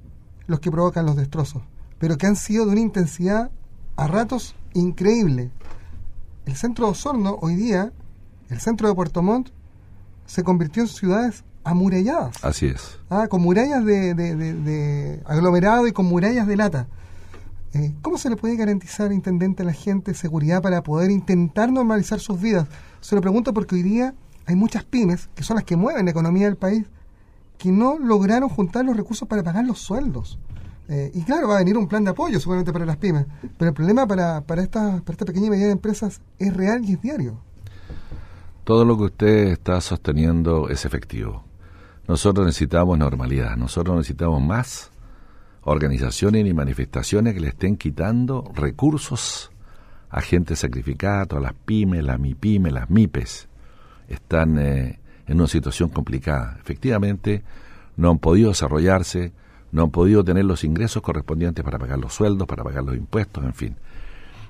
los 0.46 0.58
que 0.58 0.70
provocan 0.70 1.04
los 1.04 1.16
destrozos 1.16 1.62
pero 2.02 2.18
que 2.18 2.26
han 2.26 2.34
sido 2.34 2.66
de 2.66 2.72
una 2.72 2.80
intensidad 2.80 3.52
a 3.94 4.08
ratos 4.08 4.56
increíble. 4.74 5.52
El 6.46 6.56
centro 6.56 6.86
de 6.86 6.90
Osorno, 6.90 7.38
hoy 7.40 7.54
día, 7.54 7.92
el 8.50 8.58
centro 8.58 8.88
de 8.88 8.94
Puerto 8.96 9.22
Montt, 9.22 9.50
se 10.26 10.42
convirtió 10.42 10.82
en 10.82 10.88
ciudades 10.88 11.44
amuralladas. 11.62 12.44
Así 12.44 12.66
es. 12.66 12.98
Ah, 13.08 13.28
con 13.28 13.40
murallas 13.40 13.84
de, 13.84 15.22
aglomerado 15.26 15.86
y 15.86 15.92
con 15.92 16.06
murallas 16.06 16.48
de 16.48 16.56
lata. 16.56 16.88
Eh, 17.72 17.94
¿Cómo 18.02 18.18
se 18.18 18.30
le 18.30 18.34
puede 18.34 18.56
garantizar, 18.56 19.12
intendente, 19.12 19.62
a 19.62 19.66
la 19.66 19.72
gente 19.72 20.12
seguridad 20.14 20.60
para 20.60 20.82
poder 20.82 21.12
intentar 21.12 21.70
normalizar 21.70 22.18
sus 22.18 22.40
vidas? 22.40 22.66
Se 23.00 23.14
lo 23.14 23.20
pregunto 23.20 23.54
porque 23.54 23.76
hoy 23.76 23.82
día 23.84 24.12
hay 24.46 24.56
muchas 24.56 24.82
pymes, 24.82 25.28
que 25.36 25.44
son 25.44 25.54
las 25.54 25.64
que 25.64 25.76
mueven 25.76 26.06
la 26.06 26.10
economía 26.10 26.46
del 26.46 26.56
país, 26.56 26.84
que 27.58 27.70
no 27.70 27.96
lograron 27.96 28.48
juntar 28.48 28.84
los 28.84 28.96
recursos 28.96 29.28
para 29.28 29.44
pagar 29.44 29.64
los 29.64 29.78
sueldos. 29.78 30.40
Eh, 30.92 31.10
y 31.14 31.22
claro, 31.22 31.48
va 31.48 31.54
a 31.54 31.58
venir 31.60 31.78
un 31.78 31.88
plan 31.88 32.04
de 32.04 32.10
apoyo 32.10 32.38
seguramente 32.38 32.70
para 32.70 32.84
las 32.84 32.98
pymes, 32.98 33.24
pero 33.56 33.70
el 33.70 33.74
problema 33.74 34.06
para, 34.06 34.42
para, 34.42 34.62
esta, 34.62 35.00
para 35.00 35.12
esta 35.12 35.24
pequeña 35.24 35.46
y 35.46 35.50
mediana 35.50 35.72
empresas 35.72 36.20
es 36.38 36.54
real 36.54 36.84
y 36.84 36.92
es 36.92 37.00
diario. 37.00 37.40
Todo 38.64 38.84
lo 38.84 38.98
que 38.98 39.04
usted 39.04 39.46
está 39.48 39.80
sosteniendo 39.80 40.68
es 40.68 40.84
efectivo. 40.84 41.44
Nosotros 42.06 42.44
necesitamos 42.44 42.98
normalidad, 42.98 43.56
nosotros 43.56 43.96
necesitamos 43.96 44.42
más 44.42 44.90
organizaciones 45.62 46.44
ni 46.44 46.52
manifestaciones 46.52 47.32
que 47.32 47.40
le 47.40 47.48
estén 47.48 47.78
quitando 47.78 48.52
recursos 48.54 49.50
a 50.10 50.20
gente 50.20 50.56
sacrificada, 50.56 51.24
todas 51.24 51.42
las 51.42 51.54
pymes, 51.54 52.04
las 52.04 52.20
MIPYME, 52.20 52.70
las 52.70 52.90
MIPES, 52.90 53.48
están 54.08 54.58
eh, 54.58 55.00
en 55.26 55.38
una 55.38 55.48
situación 55.48 55.88
complicada. 55.88 56.58
Efectivamente, 56.60 57.44
no 57.96 58.10
han 58.10 58.18
podido 58.18 58.50
desarrollarse, 58.50 59.32
no 59.72 59.84
han 59.84 59.90
podido 59.90 60.22
tener 60.22 60.44
los 60.44 60.64
ingresos 60.64 61.02
correspondientes 61.02 61.64
para 61.64 61.78
pagar 61.78 61.98
los 61.98 62.14
sueldos, 62.14 62.46
para 62.46 62.62
pagar 62.62 62.84
los 62.84 62.94
impuestos, 62.94 63.42
en 63.42 63.54
fin. 63.54 63.76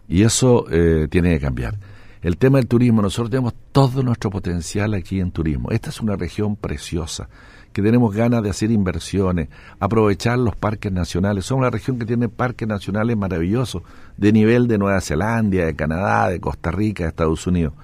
Y 0.08 0.22
eso 0.22 0.66
eh, 0.70 1.06
tiene 1.08 1.30
que 1.30 1.40
cambiar. 1.40 1.78
El 2.22 2.36
tema 2.36 2.58
del 2.58 2.68
turismo, 2.68 3.02
nosotros 3.02 3.30
tenemos 3.30 3.54
todo 3.72 4.02
nuestro 4.02 4.30
potencial 4.30 4.94
aquí 4.94 5.20
en 5.20 5.30
turismo. 5.30 5.70
Esta 5.70 5.90
es 5.90 6.00
una 6.00 6.16
región 6.16 6.56
preciosa, 6.56 7.28
que 7.72 7.82
tenemos 7.82 8.14
ganas 8.14 8.42
de 8.42 8.50
hacer 8.50 8.70
inversiones, 8.70 9.48
aprovechar 9.80 10.38
los 10.38 10.54
parques 10.54 10.92
nacionales. 10.92 11.46
Somos 11.46 11.62
una 11.62 11.70
región 11.70 11.98
que 11.98 12.04
tiene 12.04 12.28
parques 12.28 12.68
nacionales 12.68 13.16
maravillosos, 13.16 13.82
de 14.16 14.32
nivel 14.32 14.68
de 14.68 14.78
Nueva 14.78 15.00
Zelanda, 15.00 15.64
de 15.64 15.74
Canadá, 15.74 16.28
de 16.28 16.40
Costa 16.40 16.70
Rica, 16.70 17.04
de 17.04 17.08
Estados 17.08 17.46
Unidos. 17.46 17.74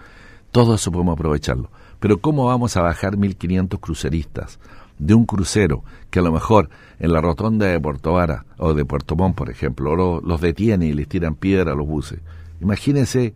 Todo 0.50 0.74
eso 0.74 0.92
podemos 0.92 1.14
aprovecharlo. 1.14 1.70
Pero 2.00 2.18
¿cómo 2.18 2.46
vamos 2.46 2.76
a 2.76 2.82
bajar 2.82 3.16
1.500 3.16 3.80
cruceristas 3.80 4.60
de 4.98 5.14
un 5.14 5.24
crucero 5.24 5.84
que 6.10 6.18
a 6.18 6.22
lo 6.22 6.32
mejor 6.32 6.70
en 6.98 7.12
la 7.12 7.20
rotonda 7.20 7.66
de 7.66 7.80
Puerto 7.80 8.12
Vara 8.12 8.44
o 8.56 8.74
de 8.74 8.84
Puerto 8.84 9.16
Montt, 9.16 9.36
por 9.36 9.50
ejemplo, 9.50 10.20
los 10.20 10.40
detienen 10.40 10.88
y 10.88 10.92
les 10.92 11.08
tiran 11.08 11.34
piedra 11.34 11.72
a 11.72 11.74
los 11.74 11.86
buses? 11.86 12.20
Imagínense 12.60 13.34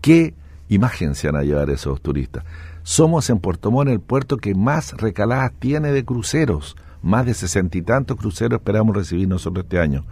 qué 0.00 0.34
imagen 0.68 1.14
se 1.14 1.30
van 1.30 1.40
a 1.40 1.44
llevar 1.44 1.70
esos 1.70 2.00
turistas. 2.00 2.44
Somos 2.82 3.28
en 3.30 3.38
Puerto 3.38 3.70
Montt 3.70 3.90
el 3.90 4.00
puerto 4.00 4.36
que 4.36 4.54
más 4.54 4.92
recaladas 4.92 5.52
tiene 5.58 5.92
de 5.92 6.04
cruceros. 6.04 6.76
Más 7.02 7.24
de 7.24 7.32
sesenta 7.32 7.78
y 7.78 7.82
tantos 7.82 8.16
cruceros 8.18 8.58
esperamos 8.58 8.94
recibir 8.94 9.26
nosotros 9.26 9.64
este 9.64 9.78
año. 9.78 10.04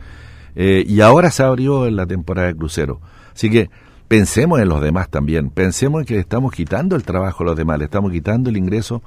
Eh, 0.54 0.84
y 0.86 1.00
ahora 1.00 1.30
se 1.30 1.42
abrió 1.42 1.86
en 1.86 1.96
la 1.96 2.06
temporada 2.06 2.48
de 2.48 2.56
crucero. 2.56 3.00
Así 3.34 3.50
que 3.50 3.70
pensemos 4.08 4.58
en 4.60 4.68
los 4.68 4.80
demás 4.80 5.08
también. 5.08 5.50
Pensemos 5.50 6.00
en 6.00 6.06
que 6.06 6.14
le 6.14 6.20
estamos 6.20 6.52
quitando 6.52 6.96
el 6.96 7.04
trabajo 7.04 7.42
a 7.42 7.46
los 7.46 7.56
demás, 7.56 7.78
le 7.78 7.84
estamos 7.84 8.10
quitando 8.10 8.50
el 8.50 8.56
ingreso 8.56 9.02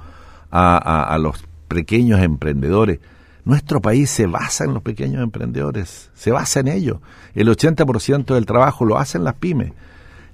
a, 0.50 1.18
los 1.20 1.44
pequeños 1.74 2.20
emprendedores. 2.20 3.00
Nuestro 3.44 3.80
país 3.80 4.08
se 4.10 4.26
basa 4.26 4.64
en 4.64 4.74
los 4.74 4.82
pequeños 4.82 5.22
emprendedores, 5.22 6.10
se 6.14 6.30
basa 6.30 6.60
en 6.60 6.68
ellos. 6.68 6.98
El 7.34 7.48
80% 7.48 8.34
del 8.34 8.46
trabajo 8.46 8.84
lo 8.84 8.98
hacen 8.98 9.24
las 9.24 9.34
pymes. 9.34 9.72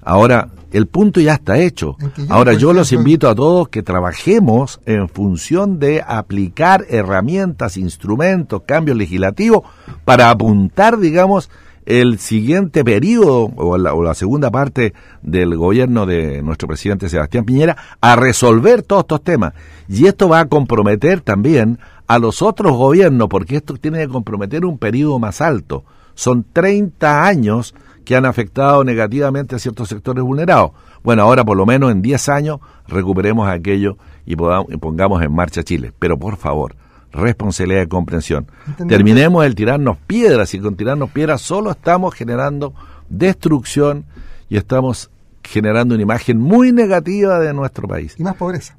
Ahora, 0.02 0.48
el 0.72 0.86
punto 0.86 1.20
ya 1.20 1.34
está 1.34 1.58
hecho. 1.58 1.96
Ahora 2.28 2.52
yo 2.52 2.72
los 2.72 2.92
invito 2.92 3.28
a 3.28 3.34
todos 3.34 3.68
que 3.68 3.82
trabajemos 3.82 4.80
en 4.86 5.08
función 5.08 5.78
de 5.78 6.02
aplicar 6.06 6.86
herramientas, 6.88 7.76
instrumentos, 7.76 8.62
cambios 8.64 8.96
legislativos 8.96 9.62
para 10.04 10.30
apuntar, 10.30 10.98
digamos, 10.98 11.50
el 11.88 12.18
siguiente 12.18 12.84
periodo 12.84 13.50
o 13.56 13.78
la, 13.78 14.12
segunda 14.12 14.50
parte 14.50 14.92
del 15.22 15.56
gobierno 15.56 16.04
de 16.04 16.42
nuestro 16.42 16.68
presidente 16.68 17.08
Sebastián 17.08 17.46
Piñera 17.46 17.78
a 18.02 18.14
resolver 18.14 18.82
todos 18.82 19.04
estos 19.04 19.22
temas. 19.22 19.54
Y 19.88 20.06
esto 20.06 20.28
va 20.28 20.40
a 20.40 20.48
comprometer 20.48 21.22
también 21.22 21.78
a 22.06 22.18
los 22.18 22.42
otros 22.42 22.76
gobiernos, 22.76 23.28
porque 23.30 23.56
esto 23.56 23.72
tiene 23.74 24.00
que 24.00 24.08
comprometer 24.08 24.66
un 24.66 24.76
periodo 24.76 25.18
más 25.18 25.40
alto. 25.40 25.84
Son 26.14 26.44
30 26.52 27.24
años 27.24 27.74
que 28.04 28.16
han 28.16 28.26
afectado 28.26 28.84
negativamente 28.84 29.56
a 29.56 29.58
ciertos 29.58 29.88
sectores 29.88 30.22
vulnerados. 30.22 30.72
Bueno, 31.02 31.22
ahora 31.22 31.42
por 31.42 31.56
lo 31.56 31.64
menos 31.64 31.90
en 31.90 32.02
10 32.02 32.28
años 32.28 32.60
recuperemos 32.86 33.48
aquello 33.48 33.96
y, 34.26 34.36
podamos, 34.36 34.70
y 34.70 34.76
pongamos 34.76 35.22
en 35.22 35.32
marcha 35.34 35.62
Chile. 35.62 35.94
Pero 35.98 36.18
por 36.18 36.36
favor, 36.36 36.76
responsabilidad 37.12 37.80
de 37.80 37.88
comprensión. 37.88 38.46
Terminemos 38.88 39.44
el 39.44 39.54
tirarnos 39.54 39.96
piedras 40.06 40.52
y 40.54 40.60
con 40.60 40.76
tirarnos 40.76 41.10
piedras 41.10 41.40
solo 41.40 41.70
estamos 41.70 42.14
generando 42.14 42.74
destrucción 43.08 44.04
y 44.48 44.56
estamos 44.56 45.10
generando 45.42 45.94
una 45.94 46.02
imagen 46.02 46.38
muy 46.38 46.72
negativa 46.72 47.38
de 47.38 47.54
nuestro 47.54 47.88
país. 47.88 48.14
Y 48.18 48.22
más 48.22 48.36
pobreza. 48.36 48.76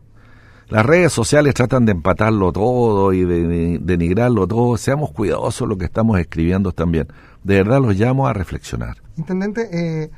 Las 0.70 0.86
redes 0.86 1.12
sociales 1.12 1.56
tratan 1.56 1.86
de 1.86 1.94
empatarlo 1.94 2.52
todo 2.52 3.12
y 3.12 3.26
de, 3.26 3.80
denigrarlo 3.82 4.48
todo. 4.48 4.78
Seamos 4.78 5.12
cuidadosos 5.12 5.68
lo 5.68 5.78
que 5.78 5.86
estamos 5.86 6.20
escribiendo 6.20 6.72
también. 6.72 7.08
De 7.44 7.56
verdad 7.56 7.82
los 7.82 7.96
llamo 7.96 8.28
a 8.28 8.34
reflexionar. 8.34 8.98
Intendente, 9.18 9.68
eh, 9.74 10.12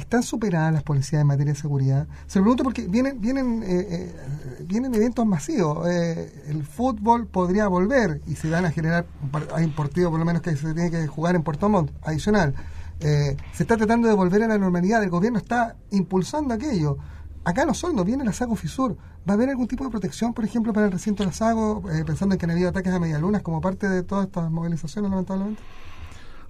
¿Están 0.00 0.22
superadas 0.22 0.72
las 0.72 0.82
policías 0.82 1.20
en 1.20 1.26
materia 1.26 1.52
de 1.52 1.58
seguridad? 1.58 2.08
Se 2.26 2.38
lo 2.38 2.44
pregunto 2.44 2.64
porque 2.64 2.88
vienen, 2.88 3.20
vienen, 3.20 3.62
eh, 3.62 3.66
eh, 3.68 4.64
vienen 4.66 4.94
eventos 4.94 5.26
masivos. 5.26 5.86
Eh, 5.88 6.44
el 6.48 6.64
fútbol 6.64 7.26
podría 7.26 7.68
volver 7.68 8.22
y 8.26 8.34
se 8.34 8.48
van 8.48 8.64
a 8.64 8.70
generar, 8.70 9.06
hay 9.54 9.66
un 9.66 9.74
partido 9.74 10.10
por 10.10 10.18
lo 10.18 10.24
menos 10.24 10.40
que 10.40 10.56
se 10.56 10.72
tiene 10.72 10.90
que 10.90 11.06
jugar 11.06 11.34
en 11.36 11.42
Puerto 11.42 11.68
Montt, 11.68 11.92
adicional. 12.02 12.54
se 12.98 13.36
está 13.62 13.76
tratando 13.76 14.08
de 14.08 14.14
volver 14.14 14.42
a 14.42 14.48
la 14.48 14.56
normalidad, 14.56 15.02
el 15.02 15.10
gobierno 15.10 15.38
está 15.38 15.76
impulsando 15.90 16.54
aquello. 16.54 16.96
Acá 17.44 17.66
no 17.66 17.74
solo 17.74 18.02
viene 18.02 18.24
la 18.24 18.32
Sago 18.32 18.56
Fisur. 18.56 18.96
¿Va 19.28 19.32
a 19.32 19.36
haber 19.36 19.50
algún 19.50 19.68
tipo 19.68 19.84
de 19.84 19.90
protección, 19.90 20.32
por 20.32 20.44
ejemplo, 20.46 20.72
para 20.72 20.86
el 20.86 20.92
recinto 20.92 21.22
de 21.22 21.28
la 21.28 21.32
Sago, 21.34 21.82
pensando 22.06 22.34
en 22.34 22.38
que 22.38 22.46
han 22.46 22.52
habido 22.52 22.70
ataques 22.70 22.92
a 22.92 22.98
medialunas 22.98 23.42
como 23.42 23.60
parte 23.60 23.86
de 23.86 24.02
todas 24.02 24.26
estas 24.26 24.50
movilizaciones, 24.50 25.10
lamentablemente? 25.10 25.62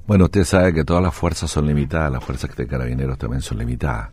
Bueno, 0.07 0.25
usted 0.25 0.45
sabe 0.45 0.75
que 0.75 0.85
todas 0.85 1.03
las 1.03 1.15
fuerzas 1.15 1.51
son 1.51 1.67
limitadas, 1.67 2.11
las 2.11 2.25
fuerzas 2.25 2.55
de 2.57 2.67
carabineros 2.67 3.19
también 3.19 3.43
son 3.43 3.59
limitadas, 3.59 4.11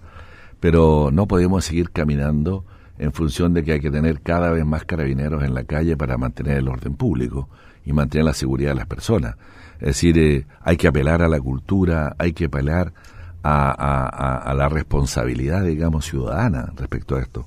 pero 0.59 1.09
no 1.11 1.27
podemos 1.27 1.65
seguir 1.65 1.89
caminando 1.91 2.63
en 2.99 3.11
función 3.13 3.53
de 3.53 3.63
que 3.63 3.73
hay 3.73 3.79
que 3.79 3.91
tener 3.91 4.21
cada 4.21 4.51
vez 4.51 4.65
más 4.65 4.85
carabineros 4.85 5.43
en 5.43 5.53
la 5.53 5.63
calle 5.63 5.97
para 5.97 6.17
mantener 6.17 6.57
el 6.57 6.67
orden 6.67 6.95
público 6.95 7.49
y 7.85 7.93
mantener 7.93 8.25
la 8.25 8.33
seguridad 8.33 8.71
de 8.71 8.75
las 8.75 8.87
personas. 8.87 9.35
Es 9.79 9.87
decir, 9.87 10.17
eh, 10.17 10.45
hay 10.61 10.77
que 10.77 10.87
apelar 10.87 11.21
a 11.21 11.27
la 11.27 11.39
cultura, 11.39 12.15
hay 12.17 12.33
que 12.33 12.45
apelar 12.45 12.93
a, 13.43 14.53
la 14.57 14.67
responsabilidad, 14.67 15.63
digamos, 15.63 16.05
ciudadana 16.05 16.73
respecto 16.75 17.15
a 17.15 17.21
esto. 17.21 17.45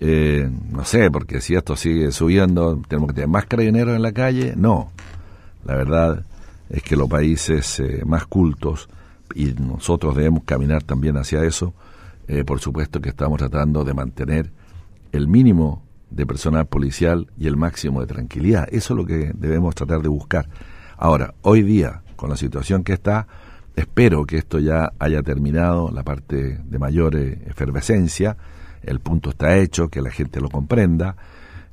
Eh, 0.00 0.48
no 0.70 0.84
sé, 0.84 1.10
porque 1.10 1.40
si 1.40 1.54
esto 1.54 1.76
sigue 1.76 2.10
subiendo, 2.12 2.80
tenemos 2.88 3.08
que 3.08 3.14
tener 3.14 3.28
más 3.28 3.46
carabineros 3.46 3.96
en 3.96 4.02
la 4.02 4.12
calle. 4.12 4.54
No, 4.56 4.92
la 5.64 5.76
verdad 5.76 6.24
es 6.68 6.82
que 6.82 6.96
los 6.96 7.08
países 7.08 7.80
eh, 7.80 8.02
más 8.04 8.26
cultos, 8.26 8.88
y 9.34 9.52
nosotros 9.54 10.16
debemos 10.16 10.44
caminar 10.44 10.82
también 10.82 11.16
hacia 11.16 11.44
eso, 11.44 11.74
eh, 12.28 12.44
por 12.44 12.60
supuesto 12.60 13.00
que 13.00 13.10
estamos 13.10 13.38
tratando 13.38 13.84
de 13.84 13.94
mantener 13.94 14.50
el 15.12 15.28
mínimo 15.28 15.82
de 16.10 16.26
personal 16.26 16.66
policial 16.66 17.28
y 17.38 17.46
el 17.46 17.56
máximo 17.56 18.00
de 18.00 18.06
tranquilidad. 18.06 18.68
Eso 18.70 18.94
es 18.94 18.98
lo 18.98 19.04
que 19.04 19.32
debemos 19.34 19.74
tratar 19.74 20.00
de 20.02 20.08
buscar. 20.08 20.48
Ahora, 20.96 21.34
hoy 21.42 21.62
día, 21.62 22.02
con 22.14 22.30
la 22.30 22.36
situación 22.36 22.82
que 22.82 22.94
está, 22.94 23.26
espero 23.74 24.24
que 24.24 24.38
esto 24.38 24.58
ya 24.58 24.92
haya 24.98 25.22
terminado, 25.22 25.90
la 25.92 26.02
parte 26.02 26.58
de 26.64 26.78
mayor 26.78 27.16
eh, 27.16 27.42
efervescencia, 27.46 28.36
el 28.82 29.00
punto 29.00 29.30
está 29.30 29.56
hecho, 29.56 29.88
que 29.88 30.00
la 30.00 30.10
gente 30.10 30.40
lo 30.40 30.48
comprenda, 30.48 31.16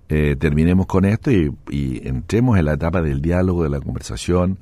terminemos 0.07 0.85
con 0.85 1.05
esto 1.05 1.31
y, 1.31 1.51
y, 1.71 2.07
entremos 2.07 2.59
en 2.59 2.65
la 2.65 2.73
etapa 2.73 3.01
del 3.01 3.19
diálogo, 3.19 3.63
de 3.63 3.69
la 3.69 3.79
conversación, 3.79 4.59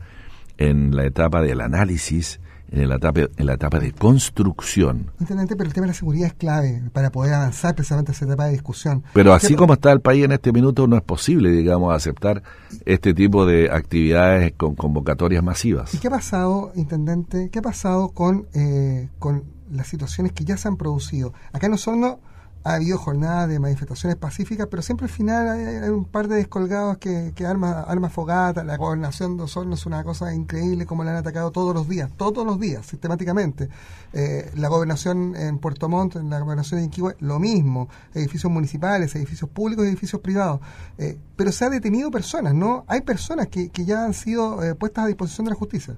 en 0.58 0.96
la 0.96 1.06
etapa 1.06 1.42
del 1.42 1.62
análisis, 1.62 2.40
en 2.72 2.88
la 2.88 2.96
etapa, 2.96 3.22
en 3.36 3.46
la 3.46 3.54
etapa 3.54 3.80
de 3.80 3.92
construcción. 3.92 5.12
Intendente, 5.20 5.56
pero 5.56 5.68
el 5.68 5.74
tema 5.74 5.86
de 5.86 5.90
la 5.90 5.94
seguridad 5.94 6.28
es 6.28 6.34
clave 6.34 6.82
para 6.94 7.12
poder 7.12 7.34
avanzar 7.34 7.76
precisamente 7.76 8.14
esa 8.14 8.26
etapa 8.26 8.46
de 8.46 8.52
discusión. 8.52 9.04
Pero 9.14 9.34
así 9.34 9.56
como 9.56 9.74
está 9.74 9.92
el 9.92 10.00
país 10.00 10.24
en 10.24 10.32
este 10.32 10.52
minuto, 10.52 10.88
no 10.88 10.96
es 10.96 11.04
posible, 11.04 11.52
digamos, 11.52 11.94
aceptar 11.94 12.44
este 12.86 13.14
tipo 13.14 13.46
de 13.46 13.70
actividades 13.72 14.54
con 14.56 14.76
convocatorias 14.76 15.44
masivas. 15.44 15.94
¿Y 15.94 15.98
qué 15.98 16.08
ha 16.08 16.12
pasado, 16.12 16.72
Intendente? 16.76 17.50
¿Qué 17.52 17.60
ha 17.60 17.64
pasado 17.64 18.10
con, 18.10 18.48
eh, 18.54 19.10
con 19.20 19.44
las 19.70 19.88
situaciones 19.88 20.32
que 20.32 20.46
ya 20.46 20.58
se 20.58 20.68
han 20.68 20.78
producido? 20.78 21.34
Acá 21.52 21.68
en 21.68 21.74
Osorno 21.74 22.20
ha 22.64 22.76
habido 22.76 22.98
jornadas 22.98 23.50
de 23.50 23.60
manifestaciones 23.60 24.18
pacíficas, 24.18 24.68
pero 24.70 24.82
siempre 24.84 25.06
al 25.06 25.12
final 25.12 25.50
hay, 25.50 25.90
un 25.90 26.06
par 26.06 26.28
de 26.28 26.36
descolgados 26.36 26.98
que, 26.98 27.32
que 27.36 27.46
arma, 27.46 27.82
arma 27.82 28.10
fogata. 28.10 28.64
La 28.64 28.78
gobernación 28.78 29.38
de 29.38 29.44
Osorno 29.44 29.76
es 29.76 29.86
una 29.86 30.04
cosa 30.04 30.34
increíble 30.34 30.86
como 30.86 31.04
la 31.04 31.12
han 31.12 31.18
atacado 31.18 31.52
todos 31.52 31.74
los 31.74 31.90
días, 31.90 32.10
todos 32.18 32.46
los 32.46 32.60
días, 32.60 32.86
sistemáticamente. 32.86 33.70
Eh, 34.14 34.52
la 34.56 34.68
gobernación 34.68 35.36
en 35.36 35.58
Puerto 35.58 35.90
Montt, 35.90 36.18
en 36.18 36.30
la 36.30 36.40
gobernación 36.40 36.80
de 36.80 36.86
Inquihue, 36.86 37.16
lo 37.20 37.40
mismo. 37.40 37.90
Edificios 38.14 38.52
municipales, 38.52 39.16
edificios 39.16 39.50
públicos 39.50 39.86
edificios 39.86 40.22
privados. 40.22 40.60
Eh, 40.98 41.18
pero 41.36 41.52
se 41.52 41.66
ha 41.66 41.70
detenido 41.70 42.12
personas, 42.12 42.54
¿no? 42.54 42.86
Hay 42.88 43.02
personas 43.02 43.48
que, 43.48 43.70
que 43.70 43.86
ya 43.86 44.06
han 44.06 44.14
sido 44.14 44.64
eh, 44.64 44.76
puestas 44.76 45.06
a 45.06 45.08
disposición 45.08 45.46
de 45.46 45.52
la 45.52 45.58
justicia. 45.58 45.96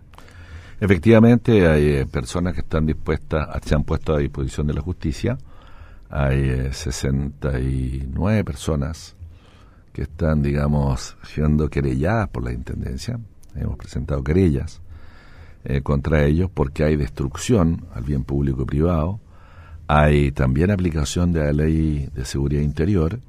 Efectivamente, 0.80 1.68
hay 1.68 2.04
personas 2.06 2.54
que 2.54 2.62
están 2.62 2.86
dispuestas, 2.86 3.48
se 3.66 3.76
han 3.76 3.84
puesto 3.84 4.14
a 4.14 4.18
disposición 4.18 4.68
de 4.68 4.74
la 4.74 4.82
justicia 4.82 5.38
hay 6.16 6.72
69 6.72 8.40
eh, 8.40 8.44
personas 8.44 9.16
que 9.94 10.04
están, 10.04 10.44
digamos, 10.44 11.18
siendo 11.24 11.70
querelladas 11.70 12.30
por 12.30 12.44
la 12.44 12.54
Intendencia. 12.54 13.20
Hemos 13.56 13.78
presentado 13.78 14.24
querellas 14.24 14.80
eh, 15.64 15.82
contra 15.82 16.24
ellos 16.24 16.52
porque 16.54 16.84
hay 16.84 16.98
destrucción 16.98 17.88
al 17.96 18.04
bien 18.04 18.24
público 18.24 18.62
y 18.62 18.66
privado. 18.66 19.20
Hay 19.88 20.32
también 20.32 20.70
aplicación 20.70 21.34
de 21.34 21.46
la 21.46 21.52
ley 21.52 22.08
de 22.14 22.26
seguridad 22.26 22.62
interior, 22.62 23.20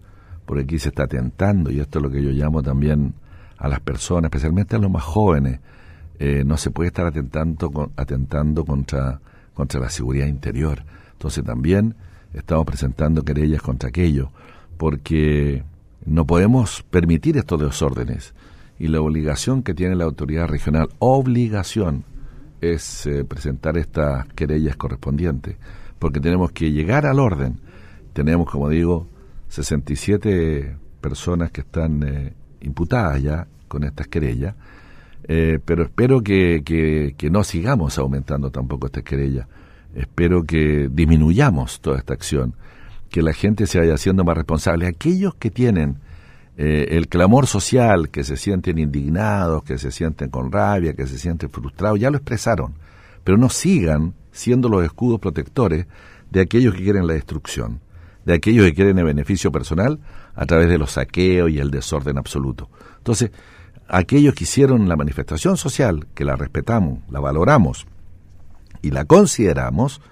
porque 0.45 0.65
aquí 0.65 0.79
se 0.79 0.91
está 0.91 1.05
atentando, 1.05 1.71
y 1.71 1.81
esto 1.81 1.99
es 2.01 2.03
lo 2.03 2.11
que 2.11 2.23
yo 2.23 2.31
llamo 2.33 2.63
también 2.63 3.15
a 3.57 3.69
las 3.69 3.81
personas, 3.81 4.25
especialmente 4.25 4.77
a 4.77 4.79
los 4.79 4.91
más 4.91 5.05
jóvenes. 5.05 5.61
Eh, 6.19 6.43
no 6.45 6.59
se 6.59 6.71
puede 6.71 6.89
estar 6.89 7.07
atentando, 7.07 7.93
atentando 7.97 8.67
contra 8.67 9.21
la 9.57 9.89
seguridad 9.89 10.27
interior. 10.27 10.85
Entonces 11.13 11.43
también 11.45 11.95
estamos 12.35 12.67
presentando 12.67 13.23
querellas 13.23 13.63
contra 13.63 13.89
aquello, 13.89 14.31
porque 14.77 15.63
no 16.05 16.27
podemos 16.27 16.83
permitir 16.91 17.37
estos 17.37 17.61
desórdenes. 17.61 18.35
Y 18.79 18.89
la 18.89 19.01
obligación 19.01 19.63
que 19.63 19.75
tiene 19.75 19.95
la 19.95 20.05
autoridad 20.05 20.49
regional, 20.49 20.89
obligación, 20.99 22.05
es 22.61 23.07
eh, 23.07 23.25
presentar 23.25 23.77
estas 23.77 24.27
querellas 24.35 24.77
correspondientes, 24.77 25.57
porque 25.99 26.21
tenemos 26.21 26.53
que 26.53 26.73
llegar 26.73 27.07
al 27.07 27.21
orden. 27.21 27.61
Tenemos, 28.13 28.51
como 28.51 28.69
digo, 28.69 29.07
67 29.49 30.77
personas 31.01 31.51
que 31.51 31.61
están 31.61 32.03
eh, 32.03 32.33
imputadas 32.63 33.23
ya 33.23 33.47
con 33.69 33.85
estas 33.85 34.09
querellas, 34.09 34.55
eh, 35.27 35.59
pero 35.65 35.85
espero 35.85 36.23
que, 36.23 36.63
que, 36.65 37.31
no 37.31 37.45
sigamos 37.45 37.99
aumentando 37.99 38.51
tampoco 38.51 38.87
estas 38.87 39.05
querellas. 39.05 39.47
Espero 39.95 40.45
que 40.45 40.89
disminuyamos 40.91 41.81
toda 41.81 41.99
esta 41.99 42.15
acción, 42.15 42.55
que 43.11 43.23
la 43.23 43.33
gente 43.33 43.67
se 43.67 43.79
vaya 43.79 43.95
haciendo 43.95 44.25
más 44.25 44.37
responsable. 44.37 44.87
Aquellos 44.87 45.35
que 45.37 45.51
tienen 45.51 45.99
eh, 46.57 46.89
el 46.91 47.09
clamor 47.09 47.47
social, 47.47 48.11
que 48.11 48.25
se 48.25 48.37
sienten 48.37 48.79
indignados, 48.79 49.63
que 49.63 49.79
se 49.79 49.91
sienten 49.91 50.31
con 50.31 50.51
rabia, 50.51 50.95
que 50.95 51.07
se 51.07 51.19
sienten 51.19 51.51
frustrados, 51.51 52.01
ya 52.01 52.11
lo 52.11 52.17
expresaron, 52.17 52.75
pero 53.23 53.39
no 53.39 53.49
sigan 53.49 54.15
siendo 54.33 54.69
los 54.69 54.85
escudos 54.85 55.21
protectores 55.21 55.87
de 56.31 56.41
aquellos 56.41 56.75
que 56.75 56.83
quieren 56.83 57.07
la 57.07 57.15
destrucción, 57.15 57.81
de 58.25 58.35
aquellos 58.35 58.67
que 58.67 58.75
quieren 58.75 58.99
el 58.99 59.05
beneficio 59.05 59.53
personal 59.53 60.01
a 60.35 60.47
través 60.47 60.69
de 60.69 60.79
los 60.79 60.93
saqueos 60.93 61.51
y 61.51 61.59
el 61.59 61.71
desorden 61.71 62.19
absoluto. 62.19 62.69
Entonces, 62.99 63.31
aquellos 63.87 64.35
que 64.35 64.45
hicieron 64.45 64.89
la 64.89 64.97
manifestación 64.97 65.57
social, 65.57 66.07
que 66.15 66.25
la 66.25 66.35
respetamos, 66.35 66.99
la 67.11 67.21
valoramos 67.21 67.87
y 68.85 68.91
la 68.91 69.07
consideramos, 69.07 70.03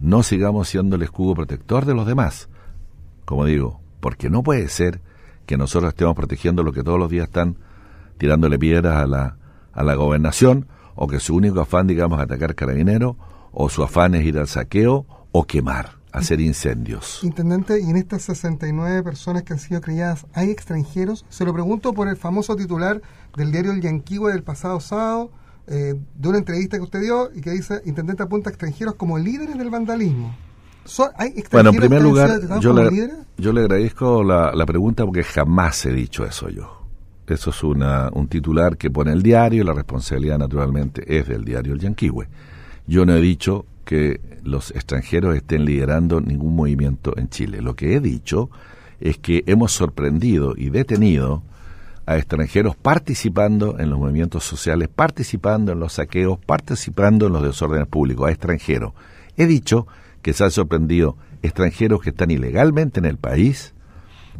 no 0.00 0.24
sigamos 0.24 0.68
siendo 0.68 0.96
el 0.96 1.02
escudo 1.02 1.34
protector 1.34 1.84
de 1.84 1.94
los 1.94 2.06
demás. 2.06 2.48
Como 3.24 3.44
digo, 3.44 3.80
porque 4.00 4.28
no 4.30 4.42
puede 4.42 4.68
ser 4.68 5.00
que 5.46 5.56
nosotros 5.56 5.90
estemos 5.90 6.16
protegiendo 6.16 6.64
lo 6.64 6.72
que 6.72 6.82
todos 6.82 6.98
los 6.98 7.08
días 7.08 7.28
están 7.28 7.56
tirándole 8.18 8.58
piedras 8.58 8.96
a 8.96 9.06
la, 9.06 9.36
a 9.72 9.84
la 9.84 9.94
gobernación, 9.94 10.66
o 10.96 11.06
que 11.06 11.20
su 11.20 11.36
único 11.36 11.60
afán, 11.60 11.86
digamos, 11.86 12.18
es 12.18 12.24
atacar 12.24 12.56
carabineros, 12.56 13.14
o 13.52 13.68
su 13.68 13.84
afán 13.84 14.16
es 14.16 14.24
ir 14.26 14.38
al 14.38 14.48
saqueo 14.48 15.06
o 15.30 15.46
quemar 15.46 16.00
hacer 16.12 16.40
incendios. 16.40 17.20
Intendente, 17.22 17.80
y 17.80 17.88
en 17.88 17.96
estas 17.96 18.22
69 18.22 19.04
personas 19.04 19.44
que 19.44 19.52
han 19.52 19.60
sido 19.60 19.80
criadas, 19.80 20.26
¿hay 20.34 20.50
extranjeros? 20.50 21.24
Se 21.28 21.44
lo 21.44 21.52
pregunto 21.52 21.92
por 21.92 22.08
el 22.08 22.16
famoso 22.16 22.56
titular 22.56 23.00
del 23.36 23.52
diario 23.52 23.70
El 23.70 23.80
Yanquihue 23.80 24.32
del 24.32 24.42
pasado 24.42 24.80
sábado, 24.80 25.30
eh, 25.70 25.94
de 26.16 26.28
una 26.28 26.38
entrevista 26.38 26.76
que 26.76 26.82
usted 26.82 27.00
dio 27.00 27.30
y 27.32 27.40
que 27.40 27.50
dice, 27.52 27.80
Intendente 27.86 28.24
apunta 28.24 28.50
a 28.50 28.52
extranjeros 28.52 28.96
como 28.96 29.16
líderes 29.18 29.56
del 29.56 29.70
vandalismo. 29.70 30.36
¿Hay 31.16 31.44
bueno, 31.52 31.70
en 31.70 31.76
primer 31.76 32.02
lugar, 32.02 32.60
yo 32.60 32.72
le, 32.72 33.10
yo 33.38 33.52
le 33.52 33.60
agradezco 33.60 34.24
la, 34.24 34.52
la 34.52 34.66
pregunta 34.66 35.04
porque 35.04 35.22
jamás 35.22 35.86
he 35.86 35.92
dicho 35.92 36.24
eso 36.24 36.48
yo. 36.48 36.80
Eso 37.28 37.50
es 37.50 37.62
una, 37.62 38.10
un 38.12 38.26
titular 38.26 38.76
que 38.76 38.90
pone 38.90 39.12
el 39.12 39.22
diario 39.22 39.62
y 39.62 39.64
la 39.64 39.72
responsabilidad 39.72 40.38
naturalmente 40.38 41.04
es 41.06 41.28
del 41.28 41.44
diario 41.44 41.74
El 41.74 41.78
Yanquihue. 41.78 42.26
Yo 42.88 43.06
no 43.06 43.14
he 43.14 43.20
dicho 43.20 43.66
que 43.84 44.20
los 44.42 44.72
extranjeros 44.72 45.36
estén 45.36 45.64
liderando 45.64 46.20
ningún 46.20 46.56
movimiento 46.56 47.16
en 47.16 47.28
Chile. 47.28 47.62
Lo 47.62 47.76
que 47.76 47.94
he 47.94 48.00
dicho 48.00 48.50
es 49.00 49.18
que 49.18 49.44
hemos 49.46 49.70
sorprendido 49.70 50.54
y 50.56 50.70
detenido 50.70 51.44
a 52.10 52.18
extranjeros 52.18 52.74
participando 52.74 53.78
en 53.78 53.88
los 53.88 53.96
movimientos 54.00 54.42
sociales, 54.42 54.88
participando 54.88 55.70
en 55.70 55.78
los 55.78 55.92
saqueos, 55.92 56.40
participando 56.44 57.28
en 57.28 57.32
los 57.32 57.42
desórdenes 57.44 57.86
públicos, 57.86 58.26
a 58.26 58.32
extranjeros. 58.32 58.94
He 59.36 59.46
dicho 59.46 59.86
que 60.20 60.32
se 60.32 60.42
han 60.42 60.50
sorprendido 60.50 61.16
extranjeros 61.40 62.02
que 62.02 62.10
están 62.10 62.32
ilegalmente 62.32 62.98
en 62.98 63.06
el 63.06 63.16
país, 63.16 63.74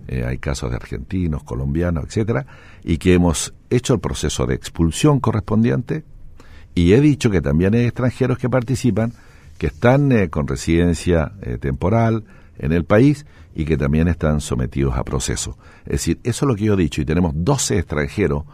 eh, 0.08 0.24
hay 0.26 0.38
casos 0.38 0.70
de 0.70 0.76
argentinos, 0.78 1.44
colombianos, 1.44 2.06
etcétera, 2.06 2.44
y 2.82 2.98
que 2.98 3.14
hemos 3.14 3.54
hecho 3.70 3.94
el 3.94 4.00
proceso 4.00 4.46
de 4.46 4.56
expulsión 4.56 5.20
correspondiente, 5.20 6.02
y 6.74 6.94
he 6.94 7.00
dicho 7.00 7.30
que 7.30 7.40
también 7.40 7.74
hay 7.74 7.84
extranjeros 7.84 8.38
que 8.38 8.50
participan 8.50 9.12
que 9.58 9.68
están 9.68 10.10
eh, 10.10 10.28
con 10.28 10.48
residencia 10.48 11.34
eh, 11.42 11.56
temporal 11.56 12.24
en 12.60 12.72
el 12.72 12.84
país 12.84 13.26
y 13.54 13.64
que 13.64 13.76
también 13.76 14.06
están 14.06 14.40
sometidos 14.40 14.96
a 14.96 15.02
proceso. 15.02 15.58
Es 15.84 15.92
decir, 15.92 16.20
eso 16.22 16.44
es 16.44 16.48
lo 16.48 16.54
que 16.54 16.64
yo 16.64 16.74
he 16.74 16.76
dicho 16.76 17.00
y 17.00 17.04
tenemos 17.04 17.32
12 17.34 17.78
extranjeros 17.78 18.44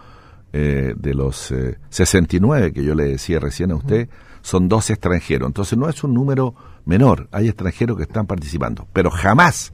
eh, 0.52 0.94
de 0.96 1.14
los 1.14 1.52
69 1.90 2.72
que 2.72 2.82
yo 2.82 2.94
le 2.94 3.04
decía 3.04 3.38
recién 3.38 3.72
a 3.72 3.74
usted, 3.74 4.08
son 4.40 4.68
12 4.68 4.94
extranjeros. 4.94 5.48
Entonces 5.48 5.76
no 5.76 5.88
es 5.88 6.02
un 6.02 6.14
número 6.14 6.54
menor, 6.84 7.28
hay 7.32 7.48
extranjeros 7.48 7.96
que 7.96 8.04
están 8.04 8.26
participando, 8.26 8.86
pero 8.92 9.10
jamás 9.10 9.72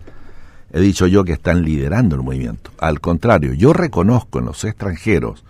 he 0.73 0.81
dicho 0.81 1.07
yo 1.07 1.25
que 1.25 1.35
están 1.35 1.63
liderando 1.63 2.17
el 2.17 2.23
movimiento. 2.23 2.71
Al 2.79 3.01
contrario, 3.01 3.53
yo 3.53 3.73
reconozco 3.73 4.39
en 4.39 4.47
los 4.47 4.65
extranjeros 4.65 5.45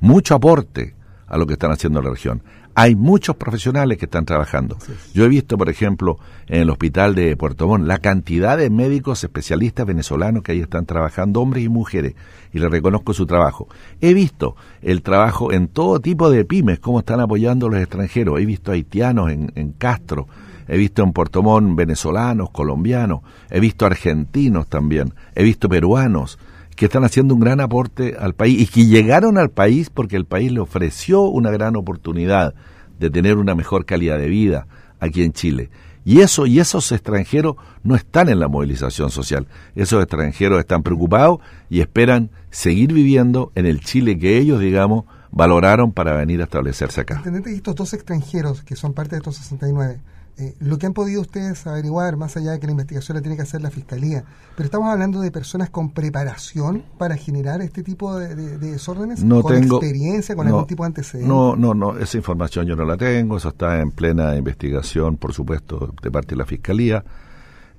mucho 0.00 0.34
aporte 0.34 0.94
a 1.26 1.38
lo 1.38 1.46
que 1.46 1.54
están 1.54 1.72
haciendo 1.72 1.98
en 1.98 2.04
la 2.04 2.10
región 2.10 2.42
hay 2.78 2.94
muchos 2.94 3.34
profesionales 3.34 3.98
que 3.98 4.04
están 4.04 4.24
trabajando. 4.24 4.78
Yo 5.12 5.24
he 5.24 5.28
visto, 5.28 5.58
por 5.58 5.68
ejemplo, 5.68 6.20
en 6.46 6.60
el 6.60 6.70
hospital 6.70 7.16
de 7.16 7.36
Puerto 7.36 7.66
Montt, 7.66 7.88
la 7.88 7.98
cantidad 7.98 8.56
de 8.56 8.70
médicos 8.70 9.24
especialistas 9.24 9.84
venezolanos 9.84 10.44
que 10.44 10.52
ahí 10.52 10.60
están 10.60 10.86
trabajando, 10.86 11.40
hombres 11.40 11.64
y 11.64 11.68
mujeres, 11.68 12.14
y 12.52 12.60
les 12.60 12.70
reconozco 12.70 13.14
su 13.14 13.26
trabajo. 13.26 13.66
He 14.00 14.14
visto 14.14 14.54
el 14.80 15.02
trabajo 15.02 15.50
en 15.50 15.66
todo 15.66 15.98
tipo 15.98 16.30
de 16.30 16.44
pymes, 16.44 16.78
cómo 16.78 17.00
están 17.00 17.18
apoyando 17.18 17.66
a 17.66 17.70
los 17.70 17.80
extranjeros. 17.80 18.38
He 18.38 18.46
visto 18.46 18.70
haitianos 18.70 19.32
en, 19.32 19.50
en 19.56 19.72
Castro, 19.72 20.28
he 20.68 20.76
visto 20.76 21.02
en 21.02 21.12
Puerto 21.12 21.42
Montt 21.42 21.76
venezolanos, 21.76 22.50
colombianos, 22.50 23.22
he 23.50 23.58
visto 23.58 23.86
argentinos 23.86 24.68
también, 24.68 25.14
he 25.34 25.42
visto 25.42 25.68
peruanos 25.68 26.38
que 26.78 26.84
están 26.84 27.04
haciendo 27.04 27.34
un 27.34 27.40
gran 27.40 27.60
aporte 27.60 28.14
al 28.16 28.34
país 28.34 28.60
y 28.60 28.66
que 28.66 28.86
llegaron 28.86 29.36
al 29.36 29.50
país 29.50 29.90
porque 29.90 30.14
el 30.14 30.26
país 30.26 30.52
le 30.52 30.60
ofreció 30.60 31.22
una 31.22 31.50
gran 31.50 31.74
oportunidad 31.74 32.54
de 33.00 33.10
tener 33.10 33.36
una 33.36 33.56
mejor 33.56 33.84
calidad 33.84 34.16
de 34.16 34.28
vida 34.28 34.68
aquí 35.00 35.24
en 35.24 35.32
Chile. 35.32 35.70
Y 36.04 36.20
eso 36.20 36.46
y 36.46 36.60
esos 36.60 36.92
extranjeros 36.92 37.56
no 37.82 37.96
están 37.96 38.28
en 38.28 38.38
la 38.38 38.46
movilización 38.46 39.10
social. 39.10 39.48
Esos 39.74 40.00
extranjeros 40.00 40.60
están 40.60 40.84
preocupados 40.84 41.40
y 41.68 41.80
esperan 41.80 42.30
seguir 42.50 42.92
viviendo 42.92 43.50
en 43.56 43.66
el 43.66 43.80
Chile 43.80 44.16
que 44.16 44.38
ellos, 44.38 44.60
digamos, 44.60 45.04
valoraron 45.32 45.90
para 45.90 46.14
venir 46.14 46.40
a 46.40 46.44
establecerse 46.44 47.00
acá. 47.00 47.16
Intendente, 47.16 47.52
estos 47.52 47.74
dos 47.74 47.92
extranjeros 47.92 48.62
que 48.62 48.76
son 48.76 48.94
parte 48.94 49.16
de 49.16 49.16
estos 49.16 49.36
69, 49.36 49.98
eh, 50.40 50.54
lo 50.60 50.78
que 50.78 50.86
han 50.86 50.92
podido 50.92 51.20
ustedes 51.20 51.66
averiguar, 51.66 52.16
más 52.16 52.36
allá 52.36 52.52
de 52.52 52.60
que 52.60 52.66
la 52.66 52.70
investigación 52.70 53.16
la 53.16 53.22
tiene 53.22 53.34
que 53.34 53.42
hacer 53.42 53.60
la 53.60 53.72
Fiscalía, 53.72 54.22
pero 54.54 54.66
estamos 54.66 54.88
hablando 54.88 55.20
de 55.20 55.32
personas 55.32 55.68
con 55.68 55.90
preparación 55.90 56.84
para 56.96 57.16
generar 57.16 57.60
este 57.60 57.82
tipo 57.82 58.16
de, 58.16 58.36
desórdenes, 58.58 59.24
no 59.24 59.42
con 59.42 59.60
tengo, 59.60 59.78
experiencia, 59.78 60.36
con 60.36 60.46
algún 60.46 60.68
tipo 60.68 60.84
de 60.84 60.88
antecedentes. 60.88 61.28
No, 61.28 61.56
no, 61.56 61.74
no, 61.74 61.98
esa 61.98 62.16
información 62.16 62.66
yo 62.66 62.76
no 62.76 62.84
la 62.84 62.96
tengo, 62.96 63.36
eso 63.36 63.48
está 63.48 63.80
en 63.80 63.90
plena 63.90 64.36
investigación, 64.36 65.16
por 65.16 65.32
supuesto, 65.32 65.92
de 66.00 66.10
parte 66.12 66.30
de 66.30 66.36
la 66.36 66.46
Fiscalía. 66.46 67.04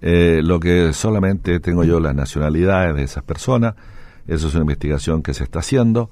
Eh, 0.01 0.41
lo 0.43 0.59
que 0.59 0.91
solamente 0.91 1.61
tengo 1.61 1.85
yo 1.85 2.01
las 2.01 2.13
nacionalidades 2.13 2.93
de 2.93 3.03
esas 3.03 3.23
personas, 3.23 3.75
eso 4.27 4.49
es 4.49 4.53
una 4.53 4.63
investigación 4.63 5.23
que 5.23 5.33
se 5.33 5.45
está 5.45 5.59
haciendo 5.59 6.09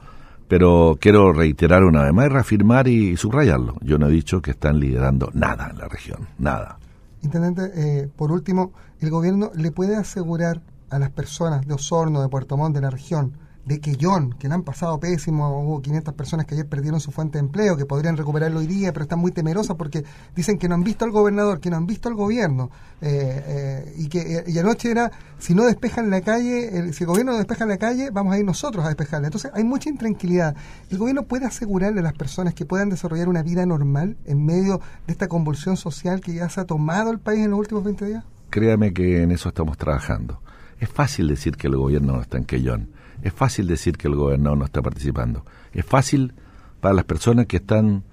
pero 0.47 0.97
quiero 0.99 1.33
reiterar 1.33 1.83
una 1.83 2.03
vez 2.03 2.13
más 2.13 2.31
reafirmar 2.31 2.87
y 2.87 3.17
subrayarlo. 3.17 3.75
Yo 3.81 3.97
no 3.97 4.07
he 4.07 4.11
dicho 4.11 4.41
que 4.41 4.51
están 4.51 4.79
liderando 4.79 5.29
nada 5.33 5.69
en 5.69 5.77
la 5.77 5.87
región, 5.87 6.27
nada. 6.37 6.77
Intendente, 7.21 7.71
eh, 7.75 8.09
por 8.15 8.31
último, 8.31 8.71
¿el 8.99 9.09
gobierno 9.09 9.51
le 9.55 9.71
puede 9.71 9.95
asegurar 9.95 10.61
a 10.89 10.99
las 10.99 11.09
personas 11.09 11.67
de 11.67 11.73
Osorno, 11.73 12.21
de 12.21 12.29
Puerto 12.29 12.55
Montt, 12.57 12.75
de 12.75 12.81
la 12.81 12.89
región, 12.89 13.33
de 13.67 13.79
Quellón, 13.81 14.33
que 14.33 14.47
le 14.47 14.53
han 14.53 14.63
pasado 14.63 14.97
pésimo, 14.99 15.61
hubo 15.61 15.81
500 15.81 16.13
personas 16.13 16.45
que 16.45 16.55
ayer 16.55 16.67
perdieron 16.67 17.01
su 17.01 17.11
fuente 17.11 17.37
de 17.37 17.41
empleo, 17.41 17.75
que 17.75 17.85
podrían 17.85 18.15
recuperarlo 18.15 18.59
hoy 18.59 18.67
día, 18.67 18.93
pero 18.93 19.03
están 19.03 19.19
muy 19.19 19.31
temerosas 19.31 19.75
porque 19.75 20.05
dicen 20.35 20.57
que 20.57 20.69
no 20.69 20.75
han 20.75 20.83
visto 20.83 21.03
al 21.03 21.11
gobernador, 21.11 21.59
que 21.59 21.69
no 21.69 21.75
han 21.75 21.85
visto 21.85 22.07
al 22.07 22.15
gobierno, 22.15 22.69
eh, 23.01 23.43
eh, 23.45 23.93
y 23.97 24.07
que 24.07 24.45
y 24.47 24.57
anoche 24.57 24.89
era, 24.89 25.11
si 25.37 25.53
no 25.53 25.65
despejan 25.65 26.09
la 26.09 26.21
calle, 26.21 26.93
si 26.93 27.03
el 27.03 27.07
gobierno 27.07 27.33
no 27.33 27.37
despeja 27.39 27.65
la 27.65 27.77
calle, 27.77 28.09
vamos 28.09 28.33
a 28.33 28.39
ir 28.39 28.45
nosotros 28.45 28.85
a 28.85 28.87
despejarla. 28.87 29.27
Entonces 29.27 29.51
hay 29.53 29.65
mucha 29.65 29.89
intranquilidad. 29.89 30.55
¿El 30.89 30.97
gobierno 30.97 31.23
puede 31.23 31.45
asegurarle 31.45 31.99
a 31.99 32.03
las 32.03 32.13
personas 32.13 32.53
que 32.53 32.65
puedan 32.65 32.89
desarrollar 32.89 33.27
una 33.27 33.43
vida 33.43 33.65
normal 33.65 34.15
en 34.25 34.45
medio 34.45 34.79
de 35.05 35.11
esta 35.11 35.27
convulsión 35.27 35.75
social 35.75 36.21
que 36.21 36.33
ya 36.33 36.47
se 36.47 36.61
ha 36.61 36.65
tomado 36.65 37.11
el 37.11 37.19
país 37.19 37.43
en 37.43 37.51
los 37.51 37.59
últimos 37.59 37.83
20 37.83 38.05
días? 38.05 38.23
Créame 38.49 38.93
que 38.93 39.23
en 39.23 39.31
eso 39.31 39.49
estamos 39.49 39.77
trabajando. 39.77 40.39
Es 40.79 40.89
fácil 40.89 41.27
decir 41.27 41.57
que 41.57 41.67
el 41.67 41.75
gobierno 41.75 42.13
no 42.13 42.21
está 42.21 42.37
en 42.37 42.45
Quellón 42.45 42.96
es 43.21 43.33
fácil 43.33 43.67
decir 43.67 43.97
que 43.97 44.07
el 44.07 44.15
gobernador 44.15 44.57
no 44.57 44.65
está 44.65 44.81
participando. 44.81 45.43
Es 45.73 45.85
fácil 45.85 46.33
para 46.79 46.93
las 46.93 47.05
personas 47.05 47.47
que 47.47 47.57
están 47.57 48.03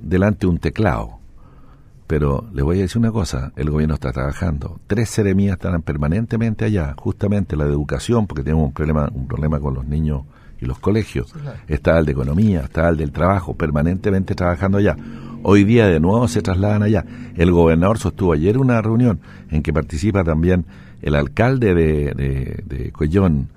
delante 0.00 0.46
de 0.46 0.52
un 0.52 0.58
teclado. 0.58 1.18
Pero 2.06 2.46
les 2.52 2.64
voy 2.64 2.78
a 2.78 2.82
decir 2.82 2.98
una 2.98 3.12
cosa, 3.12 3.52
el 3.56 3.70
gobierno 3.70 3.94
está 3.94 4.12
trabajando. 4.12 4.78
Tres 4.86 5.08
seremías 5.08 5.54
están 5.54 5.80
permanentemente 5.82 6.64
allá, 6.64 6.94
justamente 6.98 7.56
la 7.56 7.64
de 7.64 7.72
educación, 7.72 8.26
porque 8.26 8.42
tenemos 8.42 8.66
un 8.66 8.72
problema, 8.72 9.10
un 9.12 9.26
problema 9.26 9.58
con 9.58 9.74
los 9.74 9.86
niños 9.86 10.22
y 10.60 10.66
los 10.66 10.78
colegios. 10.78 11.34
Está 11.66 11.98
el 11.98 12.06
de 12.06 12.12
economía, 12.12 12.60
está 12.60 12.88
el 12.90 12.98
del 12.98 13.10
trabajo, 13.10 13.54
permanentemente 13.54 14.34
trabajando 14.34 14.78
allá. 14.78 14.96
Hoy 15.42 15.64
día 15.64 15.86
de 15.86 15.98
nuevo 15.98 16.28
se 16.28 16.42
trasladan 16.42 16.82
allá. 16.82 17.04
El 17.36 17.50
gobernador 17.52 17.98
sostuvo 17.98 18.32
ayer 18.34 18.58
una 18.58 18.80
reunión 18.82 19.20
en 19.50 19.62
que 19.62 19.72
participa 19.72 20.24
también 20.24 20.66
el 21.02 21.14
alcalde 21.14 21.74
de, 21.74 22.14
de, 22.14 22.64
de 22.66 22.92
Collón, 22.92 23.48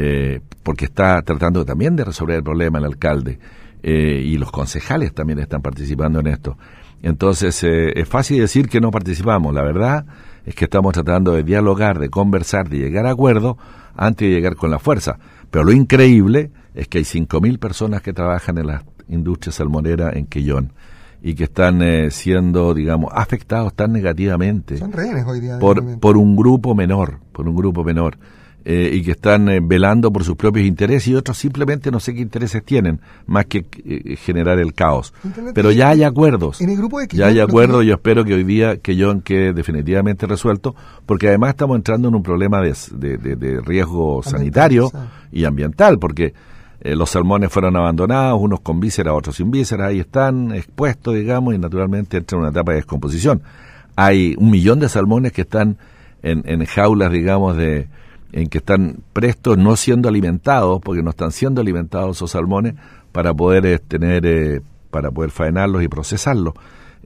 eh, 0.00 0.40
porque 0.62 0.84
está 0.84 1.20
tratando 1.22 1.64
también 1.64 1.96
de 1.96 2.04
resolver 2.04 2.36
el 2.36 2.44
problema 2.44 2.78
el 2.78 2.84
alcalde, 2.84 3.40
eh, 3.82 4.22
y 4.24 4.38
los 4.38 4.52
concejales 4.52 5.12
también 5.12 5.40
están 5.40 5.60
participando 5.60 6.20
en 6.20 6.28
esto. 6.28 6.56
Entonces, 7.02 7.64
eh, 7.64 7.92
es 7.98 8.08
fácil 8.08 8.38
decir 8.38 8.68
que 8.68 8.80
no 8.80 8.92
participamos. 8.92 9.52
La 9.52 9.62
verdad 9.62 10.06
es 10.46 10.54
que 10.54 10.66
estamos 10.66 10.92
tratando 10.94 11.32
de 11.32 11.42
dialogar, 11.42 11.98
de 11.98 12.10
conversar, 12.10 12.68
de 12.68 12.78
llegar 12.78 13.06
a 13.06 13.10
acuerdo 13.10 13.58
antes 13.96 14.28
de 14.28 14.34
llegar 14.34 14.54
con 14.54 14.70
la 14.70 14.78
fuerza. 14.78 15.18
Pero 15.50 15.64
lo 15.64 15.72
increíble 15.72 16.52
es 16.74 16.86
que 16.86 16.98
hay 16.98 17.04
5.000 17.04 17.58
personas 17.58 18.00
que 18.00 18.12
trabajan 18.12 18.56
en 18.58 18.68
la 18.68 18.84
industria 19.08 19.52
salmonera 19.52 20.12
en 20.12 20.26
Quillón 20.26 20.72
y 21.20 21.34
que 21.34 21.44
están 21.44 21.82
eh, 21.82 22.12
siendo, 22.12 22.72
digamos, 22.72 23.10
afectados 23.12 23.74
tan 23.74 23.92
negativamente 23.92 24.78
Son 24.78 24.92
rehenes 24.92 25.24
hoy 25.26 25.40
día. 25.40 25.58
por, 25.58 25.98
por 25.98 26.16
un 26.16 26.36
grupo 26.36 26.76
menor, 26.76 27.18
por 27.32 27.48
un 27.48 27.56
grupo 27.56 27.82
menor, 27.82 28.16
eh, 28.70 28.90
y 28.92 29.02
que 29.02 29.12
están 29.12 29.48
eh, 29.48 29.60
velando 29.62 30.12
por 30.12 30.24
sus 30.24 30.36
propios 30.36 30.66
intereses 30.66 31.08
y 31.08 31.14
otros 31.14 31.38
simplemente 31.38 31.90
no 31.90 32.00
sé 32.00 32.12
qué 32.14 32.20
intereses 32.20 32.62
tienen, 32.62 33.00
más 33.26 33.46
que 33.46 33.64
eh, 33.86 34.16
generar 34.16 34.58
el 34.58 34.74
caos. 34.74 35.14
Pero 35.54 35.70
ya 35.72 35.88
hay 35.88 36.02
acuerdos. 36.04 36.60
En 36.60 36.68
el 36.68 36.76
grupo 36.76 37.00
de 37.00 37.06
Ya 37.10 37.28
hay 37.28 37.40
acuerdos, 37.40 37.86
yo 37.86 37.94
espero 37.94 38.26
que 38.26 38.34
hoy 38.34 38.44
día 38.44 38.76
que 38.76 38.94
yo 38.94 39.22
quede 39.22 39.54
definitivamente 39.54 40.26
resuelto, 40.26 40.74
porque 41.06 41.28
además 41.28 41.50
estamos 41.50 41.76
entrando 41.76 42.08
en 42.08 42.14
un 42.16 42.22
problema 42.22 42.60
de, 42.60 42.74
de- 42.92 43.16
de- 43.16 43.36
de 43.36 43.60
riesgo 43.62 44.22
sanitario 44.22 44.90
y 45.32 45.44
ambiental, 45.46 45.98
porque 45.98 46.34
eh, 46.82 46.94
los 46.94 47.08
salmones 47.08 47.50
fueron 47.50 47.74
abandonados, 47.74 48.38
unos 48.38 48.60
con 48.60 48.80
vísceras, 48.80 49.14
otros 49.14 49.36
sin 49.36 49.50
vísceras, 49.50 49.88
ahí 49.88 50.00
están 50.00 50.52
expuestos, 50.52 51.14
digamos, 51.14 51.54
y 51.54 51.58
naturalmente 51.58 52.18
entran 52.18 52.40
en 52.40 52.42
una 52.42 52.50
etapa 52.50 52.72
de 52.72 52.76
descomposición. 52.76 53.40
Hay 53.96 54.34
un 54.38 54.50
millón 54.50 54.78
de 54.78 54.90
salmones 54.90 55.32
que 55.32 55.40
están 55.40 55.78
en, 56.22 56.42
en 56.44 56.64
jaulas, 56.66 57.10
digamos, 57.10 57.56
de 57.56 57.88
en 58.32 58.48
que 58.48 58.58
están 58.58 58.98
prestos 59.12 59.56
no 59.58 59.76
siendo 59.76 60.08
alimentados, 60.08 60.80
porque 60.82 61.02
no 61.02 61.10
están 61.10 61.32
siendo 61.32 61.60
alimentados 61.60 62.16
esos 62.18 62.30
salmones 62.32 62.74
para 63.12 63.32
poder 63.34 63.64
eh, 63.66 63.78
tener, 63.78 64.26
eh, 64.26 64.60
para 64.90 65.10
poder 65.10 65.30
faenarlos 65.30 65.82
y 65.82 65.88
procesarlos. 65.88 66.54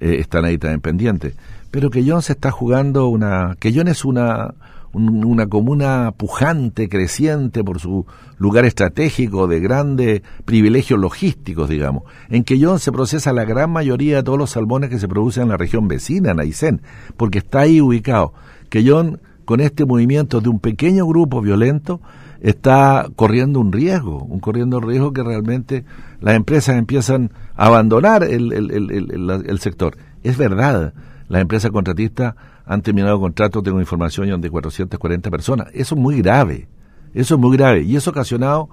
Eh, 0.00 0.16
están 0.18 0.44
ahí 0.44 0.58
también 0.58 0.80
pendientes. 0.80 1.34
Pero 1.70 1.90
Quellón 1.90 2.22
se 2.22 2.32
está 2.32 2.50
jugando 2.50 3.06
una... 3.08 3.56
Quellón 3.60 3.86
es 3.88 4.04
una, 4.04 4.52
un- 4.92 5.24
una 5.24 5.46
comuna 5.46 6.10
pujante, 6.16 6.88
creciente 6.88 7.62
por 7.62 7.78
su 7.78 8.04
lugar 8.36 8.64
estratégico 8.64 9.46
de 9.46 9.60
grandes 9.60 10.22
privilegios 10.44 10.98
logísticos, 10.98 11.68
digamos. 11.68 12.02
En 12.28 12.42
Quellón 12.42 12.80
se 12.80 12.90
procesa 12.90 13.32
la 13.32 13.44
gran 13.44 13.70
mayoría 13.70 14.16
de 14.16 14.22
todos 14.24 14.38
los 14.38 14.50
salmones 14.50 14.90
que 14.90 14.98
se 14.98 15.06
producen 15.08 15.44
en 15.44 15.48
la 15.50 15.56
región 15.56 15.86
vecina, 15.86 16.32
en 16.32 16.40
Aysén, 16.40 16.82
porque 17.16 17.38
está 17.38 17.60
ahí 17.60 17.80
ubicado. 17.80 18.34
Quellón, 18.68 19.20
con 19.44 19.60
este 19.60 19.84
movimiento 19.84 20.40
de 20.40 20.48
un 20.48 20.58
pequeño 20.60 21.06
grupo 21.06 21.40
violento, 21.40 22.00
está 22.40 23.06
corriendo 23.16 23.60
un 23.60 23.72
riesgo, 23.72 24.22
un 24.24 24.40
corriendo 24.40 24.80
riesgo 24.80 25.12
que 25.12 25.22
realmente 25.22 25.84
las 26.20 26.34
empresas 26.34 26.76
empiezan 26.76 27.30
a 27.56 27.66
abandonar 27.66 28.24
el, 28.24 28.52
el- 28.52 28.70
el- 28.70 29.30
el- 29.46 29.58
sector. 29.60 29.96
Es 30.22 30.36
verdad, 30.36 30.92
las 31.28 31.40
empresas 31.42 31.70
contratistas 31.70 32.34
han 32.66 32.82
terminado 32.82 33.20
contratos, 33.20 33.62
tengo 33.62 33.80
información, 33.80 34.40
de 34.40 34.50
440 34.50 35.30
personas. 35.30 35.68
Eso 35.72 35.94
es 35.94 36.00
muy 36.00 36.18
grave, 36.20 36.68
eso 37.14 37.34
es 37.34 37.40
muy 37.40 37.56
grave. 37.56 37.82
Y 37.82 37.96
eso 37.96 38.10
ocasionado 38.10 38.68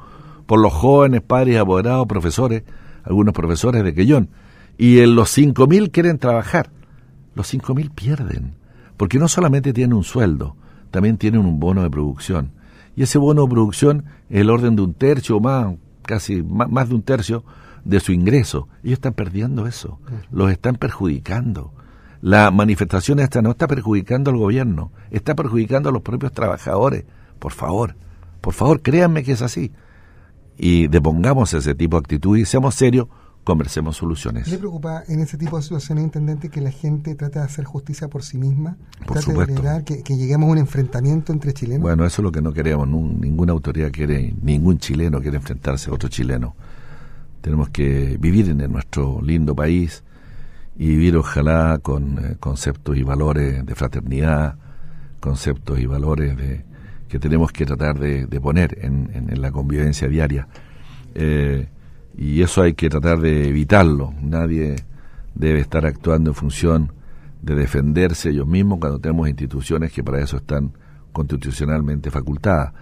por 0.45 0.59
los 0.59 0.73
jóvenes 0.73 1.21
padres, 1.21 1.57
apoderados, 1.59 2.07
profesores, 2.07 2.63
algunos 3.03 3.33
profesores 3.33 3.83
de 3.83 3.93
Quellón. 3.93 4.29
Y 4.77 4.99
en 4.99 5.15
los 5.15 5.35
5.000 5.37 5.91
quieren 5.91 6.17
trabajar. 6.17 6.69
Los 7.35 7.53
5.000 7.53 7.91
pierden, 7.93 8.53
porque 8.99 9.17
no 9.17 9.29
solamente 9.29 9.71
tienen 9.71 9.95
un 9.95 10.03
sueldo, 10.03 10.57
también 10.91 11.17
tienen 11.17 11.45
un 11.45 11.57
bono 11.57 11.83
de 11.83 11.89
producción. 11.89 12.51
Y 12.97 13.03
ese 13.03 13.17
bono 13.17 13.43
de 13.43 13.47
producción 13.47 14.03
es 14.29 14.41
el 14.41 14.49
orden 14.49 14.75
de 14.75 14.81
un 14.81 14.93
tercio 14.93 15.37
o 15.37 15.39
más, 15.39 15.73
casi 16.01 16.43
más, 16.43 16.89
de 16.89 16.95
un 16.95 17.01
tercio 17.01 17.45
de 17.85 18.01
su 18.01 18.11
ingreso. 18.11 18.67
Ellos 18.83 18.97
están 18.97 19.13
perdiendo 19.13 19.67
eso, 19.67 19.99
los 20.31 20.51
están 20.51 20.75
perjudicando. 20.75 21.71
La 22.19 22.51
manifestación 22.51 23.19
esta 23.19 23.41
no 23.41 23.51
está 23.51 23.67
perjudicando 23.67 24.31
al 24.31 24.37
gobierno, 24.37 24.91
está 25.11 25.33
perjudicando 25.33 25.87
a 25.87 25.93
los 25.93 26.01
propios 26.01 26.33
trabajadores. 26.33 27.05
Por 27.39 27.53
favor, 27.53 27.95
por 28.41 28.53
favor, 28.53 28.81
créanme 28.81 29.23
que 29.23 29.31
es 29.31 29.41
así. 29.41 29.71
Y 30.57 30.87
depongamos 30.87 31.53
ese 31.53 31.73
tipo 31.73 31.95
de 31.95 32.01
actitud 32.01 32.37
y 32.37 32.43
seamos 32.43 32.75
serios, 32.75 33.07
conversemos 33.43 33.97
soluciones. 33.97 34.47
¿Le 34.47 34.57
preocupa 34.57 35.03
en 35.07 35.21
ese 35.21 35.37
tipo 35.37 35.57
de 35.57 35.63
situaciones, 35.63 36.03
intendente, 36.03 36.49
que 36.49 36.61
la 36.61 36.71
gente 36.71 37.15
trate 37.15 37.39
de 37.39 37.45
hacer 37.45 37.65
justicia 37.65 38.07
por 38.07 38.23
sí 38.23 38.37
misma? 38.37 38.77
Por 38.99 39.17
trate 39.17 39.21
supuesto. 39.31 39.53
de 39.53 39.57
lograr 39.59 39.83
que, 39.83 40.03
que 40.03 40.17
lleguemos 40.17 40.47
a 40.49 40.51
un 40.51 40.57
enfrentamiento 40.59 41.31
entre 41.33 41.53
chilenos. 41.53 41.81
Bueno, 41.81 42.05
eso 42.05 42.21
es 42.21 42.23
lo 42.23 42.31
que 42.31 42.41
no 42.41 42.53
queremos. 42.53 42.87
Ninguna 42.87 43.53
autoridad 43.53 43.91
quiere, 43.91 44.35
ningún 44.41 44.77
chileno 44.77 45.19
quiere 45.21 45.37
enfrentarse 45.37 45.89
a 45.89 45.93
otro 45.93 46.09
chileno. 46.09 46.55
Tenemos 47.41 47.69
que 47.69 48.17
vivir 48.19 48.49
en 48.49 48.57
nuestro 48.71 49.21
lindo 49.21 49.55
país 49.55 50.03
y 50.77 50.87
vivir 50.87 51.17
ojalá 51.17 51.79
con 51.81 52.19
eh, 52.23 52.35
conceptos 52.39 52.97
y 52.97 53.03
valores 53.03 53.65
de 53.65 53.75
fraternidad, 53.75 54.55
conceptos 55.19 55.79
y 55.79 55.85
valores 55.85 56.37
de, 56.37 56.65
que 57.07 57.17
tenemos 57.19 57.51
que 57.51 57.65
tratar 57.65 57.97
de, 57.99 58.25
de 58.27 58.41
poner 58.41 58.77
en, 58.81 59.09
en- 59.13 59.29
en 59.31 59.41
la 59.41 59.51
convivencia 59.51 60.07
diaria. 60.07 60.47
Eh, 61.15 61.67
y 62.17 62.41
eso 62.41 62.61
hay 62.61 62.73
que 62.73 62.89
tratar 62.89 63.19
de 63.19 63.47
evitarlo. 63.47 64.13
Nadie 64.21 64.75
debe 65.35 65.59
estar 65.59 65.85
actuando 65.85 66.31
en 66.31 66.35
función 66.35 66.91
de 67.41 67.55
defenderse 67.55 68.29
ellos 68.29 68.47
mismos 68.47 68.79
cuando 68.79 68.99
tenemos 68.99 69.29
instituciones 69.29 69.91
que 69.91 70.03
para 70.03 70.21
eso 70.21 70.37
están 70.37 70.71
constitucionalmente 71.11 72.11
facultadas. 72.11 72.73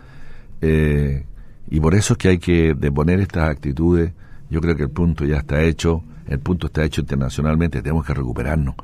Eh, 0.61 1.25
y 1.69 1.79
por 1.79 1.93
eso 1.93 2.13
es 2.13 2.17
que 2.17 2.29
hay 2.29 2.37
que 2.39 2.73
deponer 2.73 3.19
estas 3.19 3.49
actitudes. 3.49 4.13
Yo 4.49 4.61
creo 4.61 4.75
que 4.75 4.83
el 4.83 4.89
punto 4.89 5.25
ya 5.25 5.37
está 5.37 5.61
hecho, 5.61 6.03
el 6.27 6.39
punto 6.39 6.67
está 6.67 6.83
hecho 6.83 7.01
internacionalmente, 7.01 7.81
tenemos 7.81 8.05
que 8.05 8.13
recuperarnos. 8.13 8.75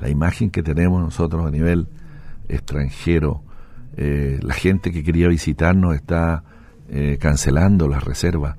La 0.00 0.08
imagen 0.08 0.50
que 0.50 0.62
tenemos 0.62 1.02
nosotros 1.02 1.46
a 1.46 1.50
nivel 1.50 1.86
extranjero, 2.48 3.42
eh, 3.96 4.38
la 4.42 4.54
gente 4.54 4.92
que 4.92 5.04
quería 5.04 5.28
visitarnos 5.28 5.94
está 5.94 6.42
eh, 6.88 7.18
cancelando 7.20 7.86
las 7.88 8.02
reservas. 8.02 8.56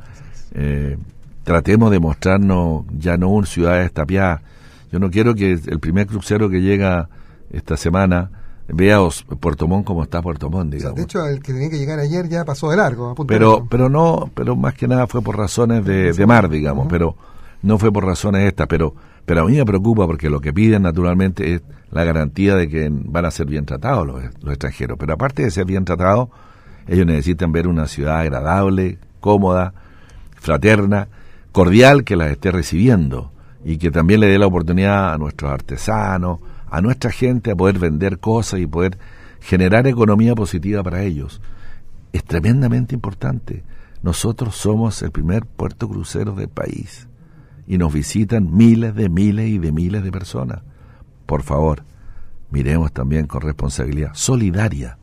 Eh, 0.54 0.98
tratemos 1.44 1.92
de 1.92 2.00
mostrarnos 2.00 2.84
ya 2.98 3.18
no 3.18 3.30
un 3.30 3.46
ciudad 3.46 3.82
estapiada. 3.82 4.42
Yo 4.92 5.00
no 5.00 5.10
quiero 5.10 5.34
que 5.36 5.52
el 5.54 5.80
primer 5.80 6.08
crucero 6.08 6.50
que 6.50 6.62
llega 6.62 7.10
esta 7.52 7.78
semana 7.78 8.30
vea 8.68 9.02
Os- 9.02 9.24
Puerto 9.40 9.68
Montt 9.68 9.86
como 9.86 10.04
está 10.04 10.22
Puerto 10.22 10.50
Montt, 10.50 10.68
O 10.68 10.72
sea, 10.72 10.78
digamos. 10.78 10.96
de 10.98 11.04
hecho, 11.04 11.26
el 11.26 11.42
que 11.42 11.54
tenía 11.54 11.70
que 11.70 11.78
llegar 11.78 12.00
ayer 12.00 12.28
ya 12.30 12.46
pasó 12.46 12.70
de 12.70 12.78
largo. 12.78 13.10
a 13.12 13.16
pero 13.26 13.66
pero 13.70 13.90
no 13.90 14.30
pero 14.34 14.56
más 14.56 14.74
que 14.76 14.88
nada 14.88 15.08
fue 15.08 15.22
por 15.22 15.38
razones 15.38 15.84
de, 15.86 16.14
de 16.14 16.26
mar 16.28 16.50
digamos 16.50 16.88
pero 16.90 17.16
no 17.64 17.78
fue 17.78 17.92
por 17.92 18.06
razones 18.06 18.48
estas 18.48 18.68
pero 18.68 18.94
pero 19.26 19.42
a 19.42 19.46
mí 19.46 19.56
me 19.58 19.66
preocupa 19.66 20.06
porque 20.08 20.30
lo 20.30 20.40
que 20.40 20.54
piden 20.54 20.84
naturalmente 20.84 21.54
es 21.56 21.62
la 21.92 22.04
garantía 22.06 22.56
de 22.56 22.70
que 22.70 22.90
van 22.92 23.26
a 23.26 23.32
ser 23.32 23.46
bien 23.48 23.66
tratados 23.66 24.08
los, 24.08 24.24
los 24.42 24.54
extranjeros 24.54 24.98
pero 24.98 25.14
aparte 25.14 25.44
de 25.44 25.52
ser 25.52 25.66
bien 25.66 25.84
tratados 25.84 26.30
ellos 26.88 27.06
necesitan 27.06 27.52
ver 27.52 27.68
una 27.68 27.88
ciudad 27.88 28.20
agradable 28.20 29.00
cómoda 29.20 29.74
fraterna 30.36 31.08
cordial 31.52 32.04
que 32.04 32.16
las 32.16 32.32
esté 32.32 32.52
recibiendo 32.52 33.32
y 33.64 33.78
que 33.78 33.92
también 33.92 34.20
le 34.20 34.28
dé 34.28 34.40
la 34.40 34.48
oportunidad 34.48 35.14
a 35.14 35.18
nuestros 35.18 35.52
artesanos 35.52 36.40
a 36.72 36.82
nuestra 36.82 37.12
gente 37.12 37.52
a 37.52 37.56
poder 37.56 37.78
vender 37.78 38.18
cosas 38.20 38.62
y 38.62 38.66
poder 38.66 38.98
generar 39.42 39.86
economía 39.88 40.34
positiva 40.34 40.82
para 40.82 41.04
ellos 41.04 41.42
es 42.14 42.24
tremendamente 42.24 42.96
importante. 42.96 43.64
Nosotros 44.02 44.56
somos 44.56 45.02
el 45.02 45.12
primer 45.12 45.46
puerto 45.46 45.88
crucero 45.88 46.34
del 46.34 46.48
país 46.48 47.08
y 47.68 47.78
nos 47.78 47.94
visitan 47.94 48.56
miles 48.56 48.96
de 48.96 49.10
miles 49.10 49.50
y 49.50 49.60
de 49.60 49.72
miles 49.72 50.04
de 50.04 50.12
personas. 50.12 50.62
Por 51.26 51.44
favor, 51.44 51.84
miremos 52.50 52.92
también 52.92 53.28
con 53.28 53.42
responsabilidad 53.42 54.12
solidaria 54.14 54.98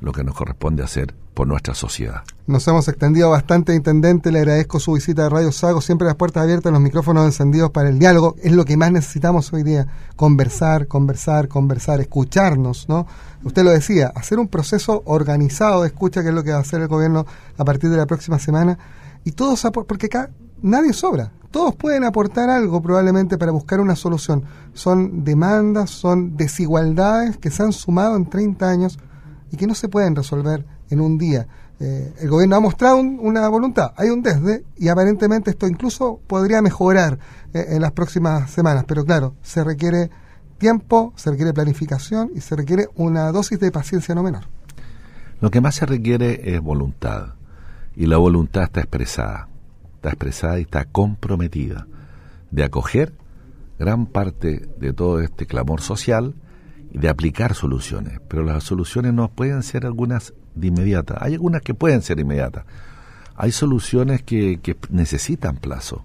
lo 0.00 0.12
que 0.12 0.22
nos 0.22 0.34
corresponde 0.34 0.82
hacer 0.82 1.14
por 1.36 1.46
nuestra 1.46 1.74
sociedad. 1.74 2.22
Nos 2.46 2.66
hemos 2.66 2.88
extendido 2.88 3.28
bastante, 3.28 3.74
intendente. 3.74 4.32
Le 4.32 4.38
agradezco 4.38 4.80
su 4.80 4.94
visita 4.94 5.26
a 5.26 5.28
Radio 5.28 5.52
Sago. 5.52 5.82
Siempre 5.82 6.06
las 6.06 6.16
puertas 6.16 6.42
abiertas, 6.42 6.72
los 6.72 6.80
micrófonos 6.80 7.26
encendidos 7.26 7.70
para 7.72 7.90
el 7.90 7.98
diálogo. 7.98 8.36
Es 8.42 8.52
lo 8.52 8.64
que 8.64 8.78
más 8.78 8.90
necesitamos 8.90 9.52
hoy 9.52 9.62
día. 9.62 9.86
Conversar, 10.16 10.86
conversar, 10.86 11.46
conversar, 11.48 12.00
escucharnos, 12.00 12.88
¿no? 12.88 13.06
Usted 13.44 13.64
lo 13.64 13.70
decía, 13.70 14.10
hacer 14.14 14.38
un 14.38 14.48
proceso 14.48 15.02
organizado 15.04 15.82
de 15.82 15.88
escucha, 15.88 16.22
que 16.22 16.30
es 16.30 16.34
lo 16.34 16.42
que 16.42 16.52
va 16.52 16.56
a 16.56 16.62
hacer 16.62 16.80
el 16.80 16.88
gobierno 16.88 17.26
a 17.58 17.64
partir 17.66 17.90
de 17.90 17.98
la 17.98 18.06
próxima 18.06 18.38
semana. 18.38 18.78
Y 19.22 19.32
todos, 19.32 19.62
porque 19.86 20.06
acá 20.06 20.30
nadie 20.62 20.94
sobra. 20.94 21.32
Todos 21.50 21.76
pueden 21.76 22.04
aportar 22.04 22.48
algo 22.48 22.80
probablemente 22.80 23.36
para 23.36 23.52
buscar 23.52 23.80
una 23.80 23.94
solución. 23.94 24.44
Son 24.72 25.22
demandas, 25.22 25.90
son 25.90 26.34
desigualdades 26.34 27.36
que 27.36 27.50
se 27.50 27.62
han 27.62 27.74
sumado 27.74 28.16
en 28.16 28.24
30 28.24 28.66
años 28.66 28.98
y 29.52 29.58
que 29.58 29.66
no 29.66 29.74
se 29.74 29.88
pueden 29.88 30.16
resolver 30.16 30.64
en 30.90 31.00
un 31.00 31.18
día. 31.18 31.46
Eh, 31.78 32.14
el 32.20 32.30
gobierno 32.30 32.56
ha 32.56 32.60
mostrado 32.60 32.96
una 32.96 33.48
voluntad, 33.48 33.92
hay 33.96 34.08
un 34.08 34.22
desde 34.22 34.64
y 34.78 34.88
aparentemente 34.88 35.50
esto 35.50 35.66
incluso 35.66 36.20
podría 36.26 36.62
mejorar 36.62 37.18
eh, 37.52 37.66
en 37.70 37.82
las 37.82 37.92
próximas 37.92 38.50
semanas, 38.50 38.84
pero 38.88 39.04
claro, 39.04 39.34
se 39.42 39.62
requiere 39.62 40.10
tiempo, 40.56 41.12
se 41.16 41.30
requiere 41.30 41.52
planificación 41.52 42.30
y 42.34 42.40
se 42.40 42.56
requiere 42.56 42.88
una 42.94 43.30
dosis 43.30 43.60
de 43.60 43.70
paciencia 43.70 44.14
no 44.14 44.22
menor. 44.22 44.44
Lo 45.40 45.50
que 45.50 45.60
más 45.60 45.74
se 45.74 45.84
requiere 45.84 46.54
es 46.54 46.62
voluntad 46.62 47.34
y 47.94 48.06
la 48.06 48.16
voluntad 48.16 48.64
está 48.64 48.80
expresada, 48.80 49.48
está 49.96 50.08
expresada 50.08 50.58
y 50.58 50.62
está 50.62 50.86
comprometida 50.86 51.86
de 52.50 52.64
acoger 52.64 53.12
gran 53.78 54.06
parte 54.06 54.66
de 54.78 54.92
todo 54.94 55.20
este 55.20 55.44
clamor 55.46 55.82
social 55.82 56.34
de 56.92 57.08
aplicar 57.08 57.54
soluciones, 57.54 58.20
pero 58.28 58.42
las 58.42 58.64
soluciones 58.64 59.12
no 59.12 59.28
pueden 59.28 59.62
ser 59.62 59.86
algunas 59.86 60.34
de 60.54 60.68
inmediata. 60.68 61.18
Hay 61.20 61.34
algunas 61.34 61.62
que 61.62 61.74
pueden 61.74 62.02
ser 62.02 62.18
inmediatas. 62.20 62.64
Hay 63.36 63.52
soluciones 63.52 64.22
que, 64.22 64.58
necesitan 64.90 65.56
plazo. 65.56 66.04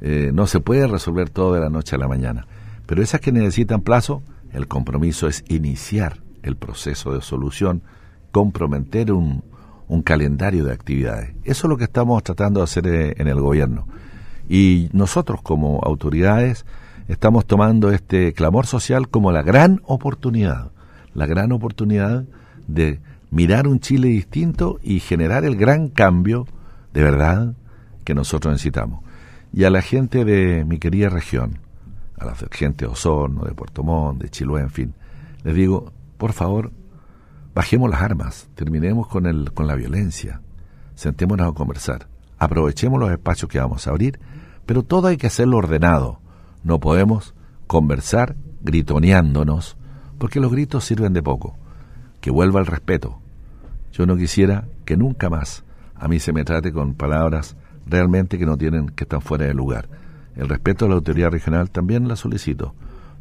Eh, 0.00 0.30
no 0.32 0.46
se 0.46 0.60
puede 0.60 0.86
resolver 0.86 1.30
todo 1.30 1.54
de 1.54 1.60
la 1.60 1.70
noche 1.70 1.96
a 1.96 1.98
la 1.98 2.08
mañana. 2.08 2.46
Pero 2.86 3.02
esas 3.02 3.20
que 3.20 3.32
necesitan 3.32 3.80
plazo, 3.80 4.22
el 4.52 4.68
compromiso 4.68 5.28
es 5.28 5.44
iniciar 5.48 6.20
el 6.42 6.56
proceso 6.56 7.14
de 7.14 7.22
solución, 7.22 7.82
comprometer 8.30 9.12
un, 9.12 9.42
un 9.88 10.02
calendario 10.02 10.64
de 10.64 10.72
actividades. 10.72 11.34
Eso 11.44 11.66
es 11.66 11.70
lo 11.70 11.76
que 11.76 11.84
estamos 11.84 12.22
tratando 12.22 12.60
de 12.60 12.64
hacer 12.64 12.86
eh, 12.86 13.14
en 13.18 13.28
el 13.28 13.40
gobierno. 13.40 13.86
Y 14.48 14.88
nosotros 14.92 15.40
como 15.42 15.80
autoridades 15.82 16.64
estamos 17.08 17.46
tomando 17.46 17.90
este 17.90 18.32
clamor 18.34 18.66
social 18.66 19.08
como 19.08 19.32
la 19.32 19.42
gran 19.42 19.80
oportunidad, 19.84 20.70
la 21.14 21.26
gran 21.26 21.52
oportunidad 21.52 22.24
de 22.66 23.00
mirar 23.30 23.66
un 23.66 23.80
Chile 23.80 24.08
distinto 24.08 24.78
y 24.82 25.00
generar 25.00 25.44
el 25.44 25.56
gran 25.56 25.88
cambio 25.88 26.46
de 26.92 27.02
verdad 27.02 27.54
que 28.04 28.14
nosotros 28.14 28.52
necesitamos. 28.52 29.02
Y 29.52 29.64
a 29.64 29.70
la 29.70 29.82
gente 29.82 30.24
de 30.24 30.64
mi 30.64 30.78
querida 30.78 31.08
región, 31.08 31.58
a 32.18 32.26
la 32.26 32.34
gente 32.50 32.84
de 32.84 32.90
Osorno, 32.90 33.44
de 33.44 33.54
Puerto 33.54 33.82
Montt, 33.82 34.22
de 34.22 34.28
Chiloé, 34.28 34.62
en 34.62 34.70
fin, 34.70 34.94
les 35.44 35.54
digo, 35.54 35.92
por 36.18 36.32
favor, 36.32 36.72
bajemos 37.54 37.88
las 37.88 38.02
armas, 38.02 38.48
terminemos 38.54 39.08
con, 39.08 39.26
el, 39.26 39.52
con 39.52 39.66
la 39.66 39.74
violencia, 39.74 40.42
sentémonos 40.94 41.48
a 41.48 41.54
conversar, 41.54 42.08
aprovechemos 42.38 43.00
los 43.00 43.10
espacios 43.10 43.50
que 43.50 43.58
vamos 43.58 43.86
a 43.86 43.90
abrir, 43.90 44.18
pero 44.66 44.82
todo 44.82 45.08
hay 45.08 45.16
que 45.16 45.28
hacerlo 45.28 45.56
ordenado. 45.56 46.20
No 46.68 46.80
podemos 46.80 47.34
conversar 47.66 48.36
gritoneándonos, 48.60 49.78
porque 50.18 50.38
los 50.38 50.52
gritos 50.52 50.84
sirven 50.84 51.14
de 51.14 51.22
poco 51.22 51.56
que 52.20 52.30
vuelva 52.30 52.60
el 52.60 52.66
respeto. 52.66 53.20
Yo 53.90 54.04
no 54.04 54.18
quisiera 54.18 54.68
que 54.84 54.98
nunca 54.98 55.30
más 55.30 55.64
a 55.94 56.08
mí 56.08 56.20
se 56.20 56.34
me 56.34 56.44
trate 56.44 56.70
con 56.70 56.92
palabras 56.92 57.56
realmente 57.86 58.36
que 58.36 58.44
no 58.44 58.58
tienen, 58.58 58.90
que 58.90 59.04
están 59.04 59.22
fuera 59.22 59.46
de 59.46 59.54
lugar. 59.54 59.88
El 60.36 60.46
respeto 60.46 60.84
a 60.84 60.88
la 60.90 60.96
autoridad 60.96 61.30
regional 61.30 61.70
también 61.70 62.06
la 62.06 62.16
solicito, 62.16 62.74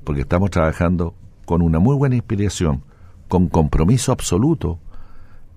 porque 0.03 0.21
estamos 0.23 0.51
trabajando 0.51 1.15
con 1.45 1.61
una 1.61 1.79
muy 1.79 1.95
buena 1.95 2.15
inspiración, 2.15 2.83
con 3.29 3.47
compromiso 3.47 4.11
absoluto 4.11 4.77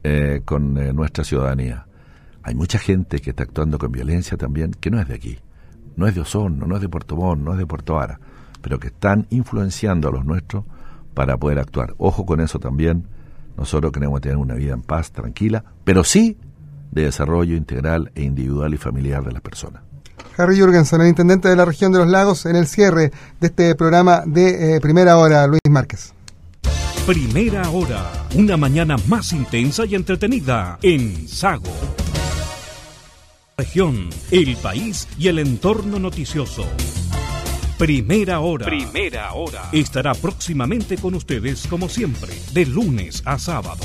eh, 0.04 0.42
con 0.44 0.78
eh, 0.78 0.92
nuestra 0.92 1.24
ciudadanía. 1.24 1.86
Hay 2.44 2.54
mucha 2.54 2.78
gente 2.78 3.18
que 3.18 3.30
está 3.30 3.42
actuando 3.42 3.78
con 3.78 3.90
violencia 3.90 4.36
también, 4.36 4.70
que 4.78 4.92
no 4.92 5.00
es 5.00 5.08
de 5.08 5.14
aquí, 5.14 5.40
no 6.00 6.08
es 6.08 6.14
de 6.14 6.22
Osorno, 6.22 6.66
no 6.66 6.76
es 6.76 6.80
de 6.80 6.88
Puerto 6.88 7.14
Montt, 7.14 7.44
no 7.44 7.52
es 7.52 7.58
de 7.58 7.66
Puerto 7.66 7.94
Vara, 7.94 8.18
pero 8.62 8.80
que 8.80 8.86
están 8.86 9.26
influenciando 9.28 10.08
a 10.08 10.12
los 10.12 10.24
nuestros 10.24 10.64
para 11.12 11.36
poder 11.36 11.58
actuar. 11.58 11.94
Ojo 11.98 12.24
con 12.24 12.40
eso 12.40 12.58
también, 12.58 13.06
nosotros 13.58 13.92
queremos 13.92 14.22
tener 14.22 14.38
una 14.38 14.54
vida 14.54 14.72
en 14.72 14.80
paz, 14.80 15.12
tranquila, 15.12 15.62
pero 15.84 16.02
sí 16.02 16.38
de 16.90 17.02
desarrollo 17.02 17.54
integral 17.54 18.10
e 18.14 18.22
individual 18.22 18.72
y 18.72 18.78
familiar 18.78 19.22
de 19.24 19.32
las 19.32 19.42
personas. 19.42 19.82
Harry 20.38 20.56
Jürgensen, 20.56 21.02
el 21.02 21.08
intendente 21.08 21.48
de 21.48 21.56
la 21.56 21.66
región 21.66 21.92
de 21.92 21.98
los 21.98 22.08
lagos, 22.08 22.46
en 22.46 22.56
el 22.56 22.66
cierre 22.66 23.12
de 23.38 23.46
este 23.48 23.74
programa 23.74 24.22
de 24.24 24.76
eh, 24.76 24.80
Primera 24.80 25.18
Hora, 25.18 25.46
Luis 25.46 25.60
Márquez. 25.68 26.14
Primera 27.06 27.68
Hora, 27.68 28.10
una 28.36 28.56
mañana 28.56 28.96
más 29.06 29.34
intensa 29.34 29.84
y 29.84 29.96
entretenida 29.96 30.78
en 30.80 31.28
Sago. 31.28 31.99
Región, 33.60 34.08
el 34.30 34.56
país 34.56 35.06
y 35.18 35.28
el 35.28 35.38
entorno 35.38 35.98
noticioso. 35.98 36.64
Primera 37.76 38.40
hora. 38.40 38.64
Primera 38.64 39.34
hora. 39.34 39.68
Estará 39.70 40.14
próximamente 40.14 40.96
con 40.96 41.14
ustedes 41.14 41.66
como 41.66 41.90
siempre, 41.90 42.32
de 42.54 42.64
lunes 42.64 43.22
a 43.26 43.38
sábado. 43.38 43.84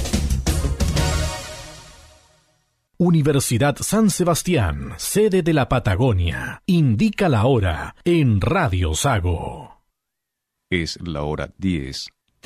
Universidad 2.96 3.76
San 3.82 4.10
Sebastián, 4.10 4.94
sede 4.96 5.42
de 5.42 5.52
la 5.52 5.68
Patagonia, 5.68 6.64
indica 6.66 7.28
la 7.28 7.46
hora 7.46 7.98
en 8.06 8.40
Radio 8.40 8.94
Sago. 8.94 9.82
Es 10.70 10.98
la 11.02 11.24
hora 11.24 11.54
10 11.58 12.15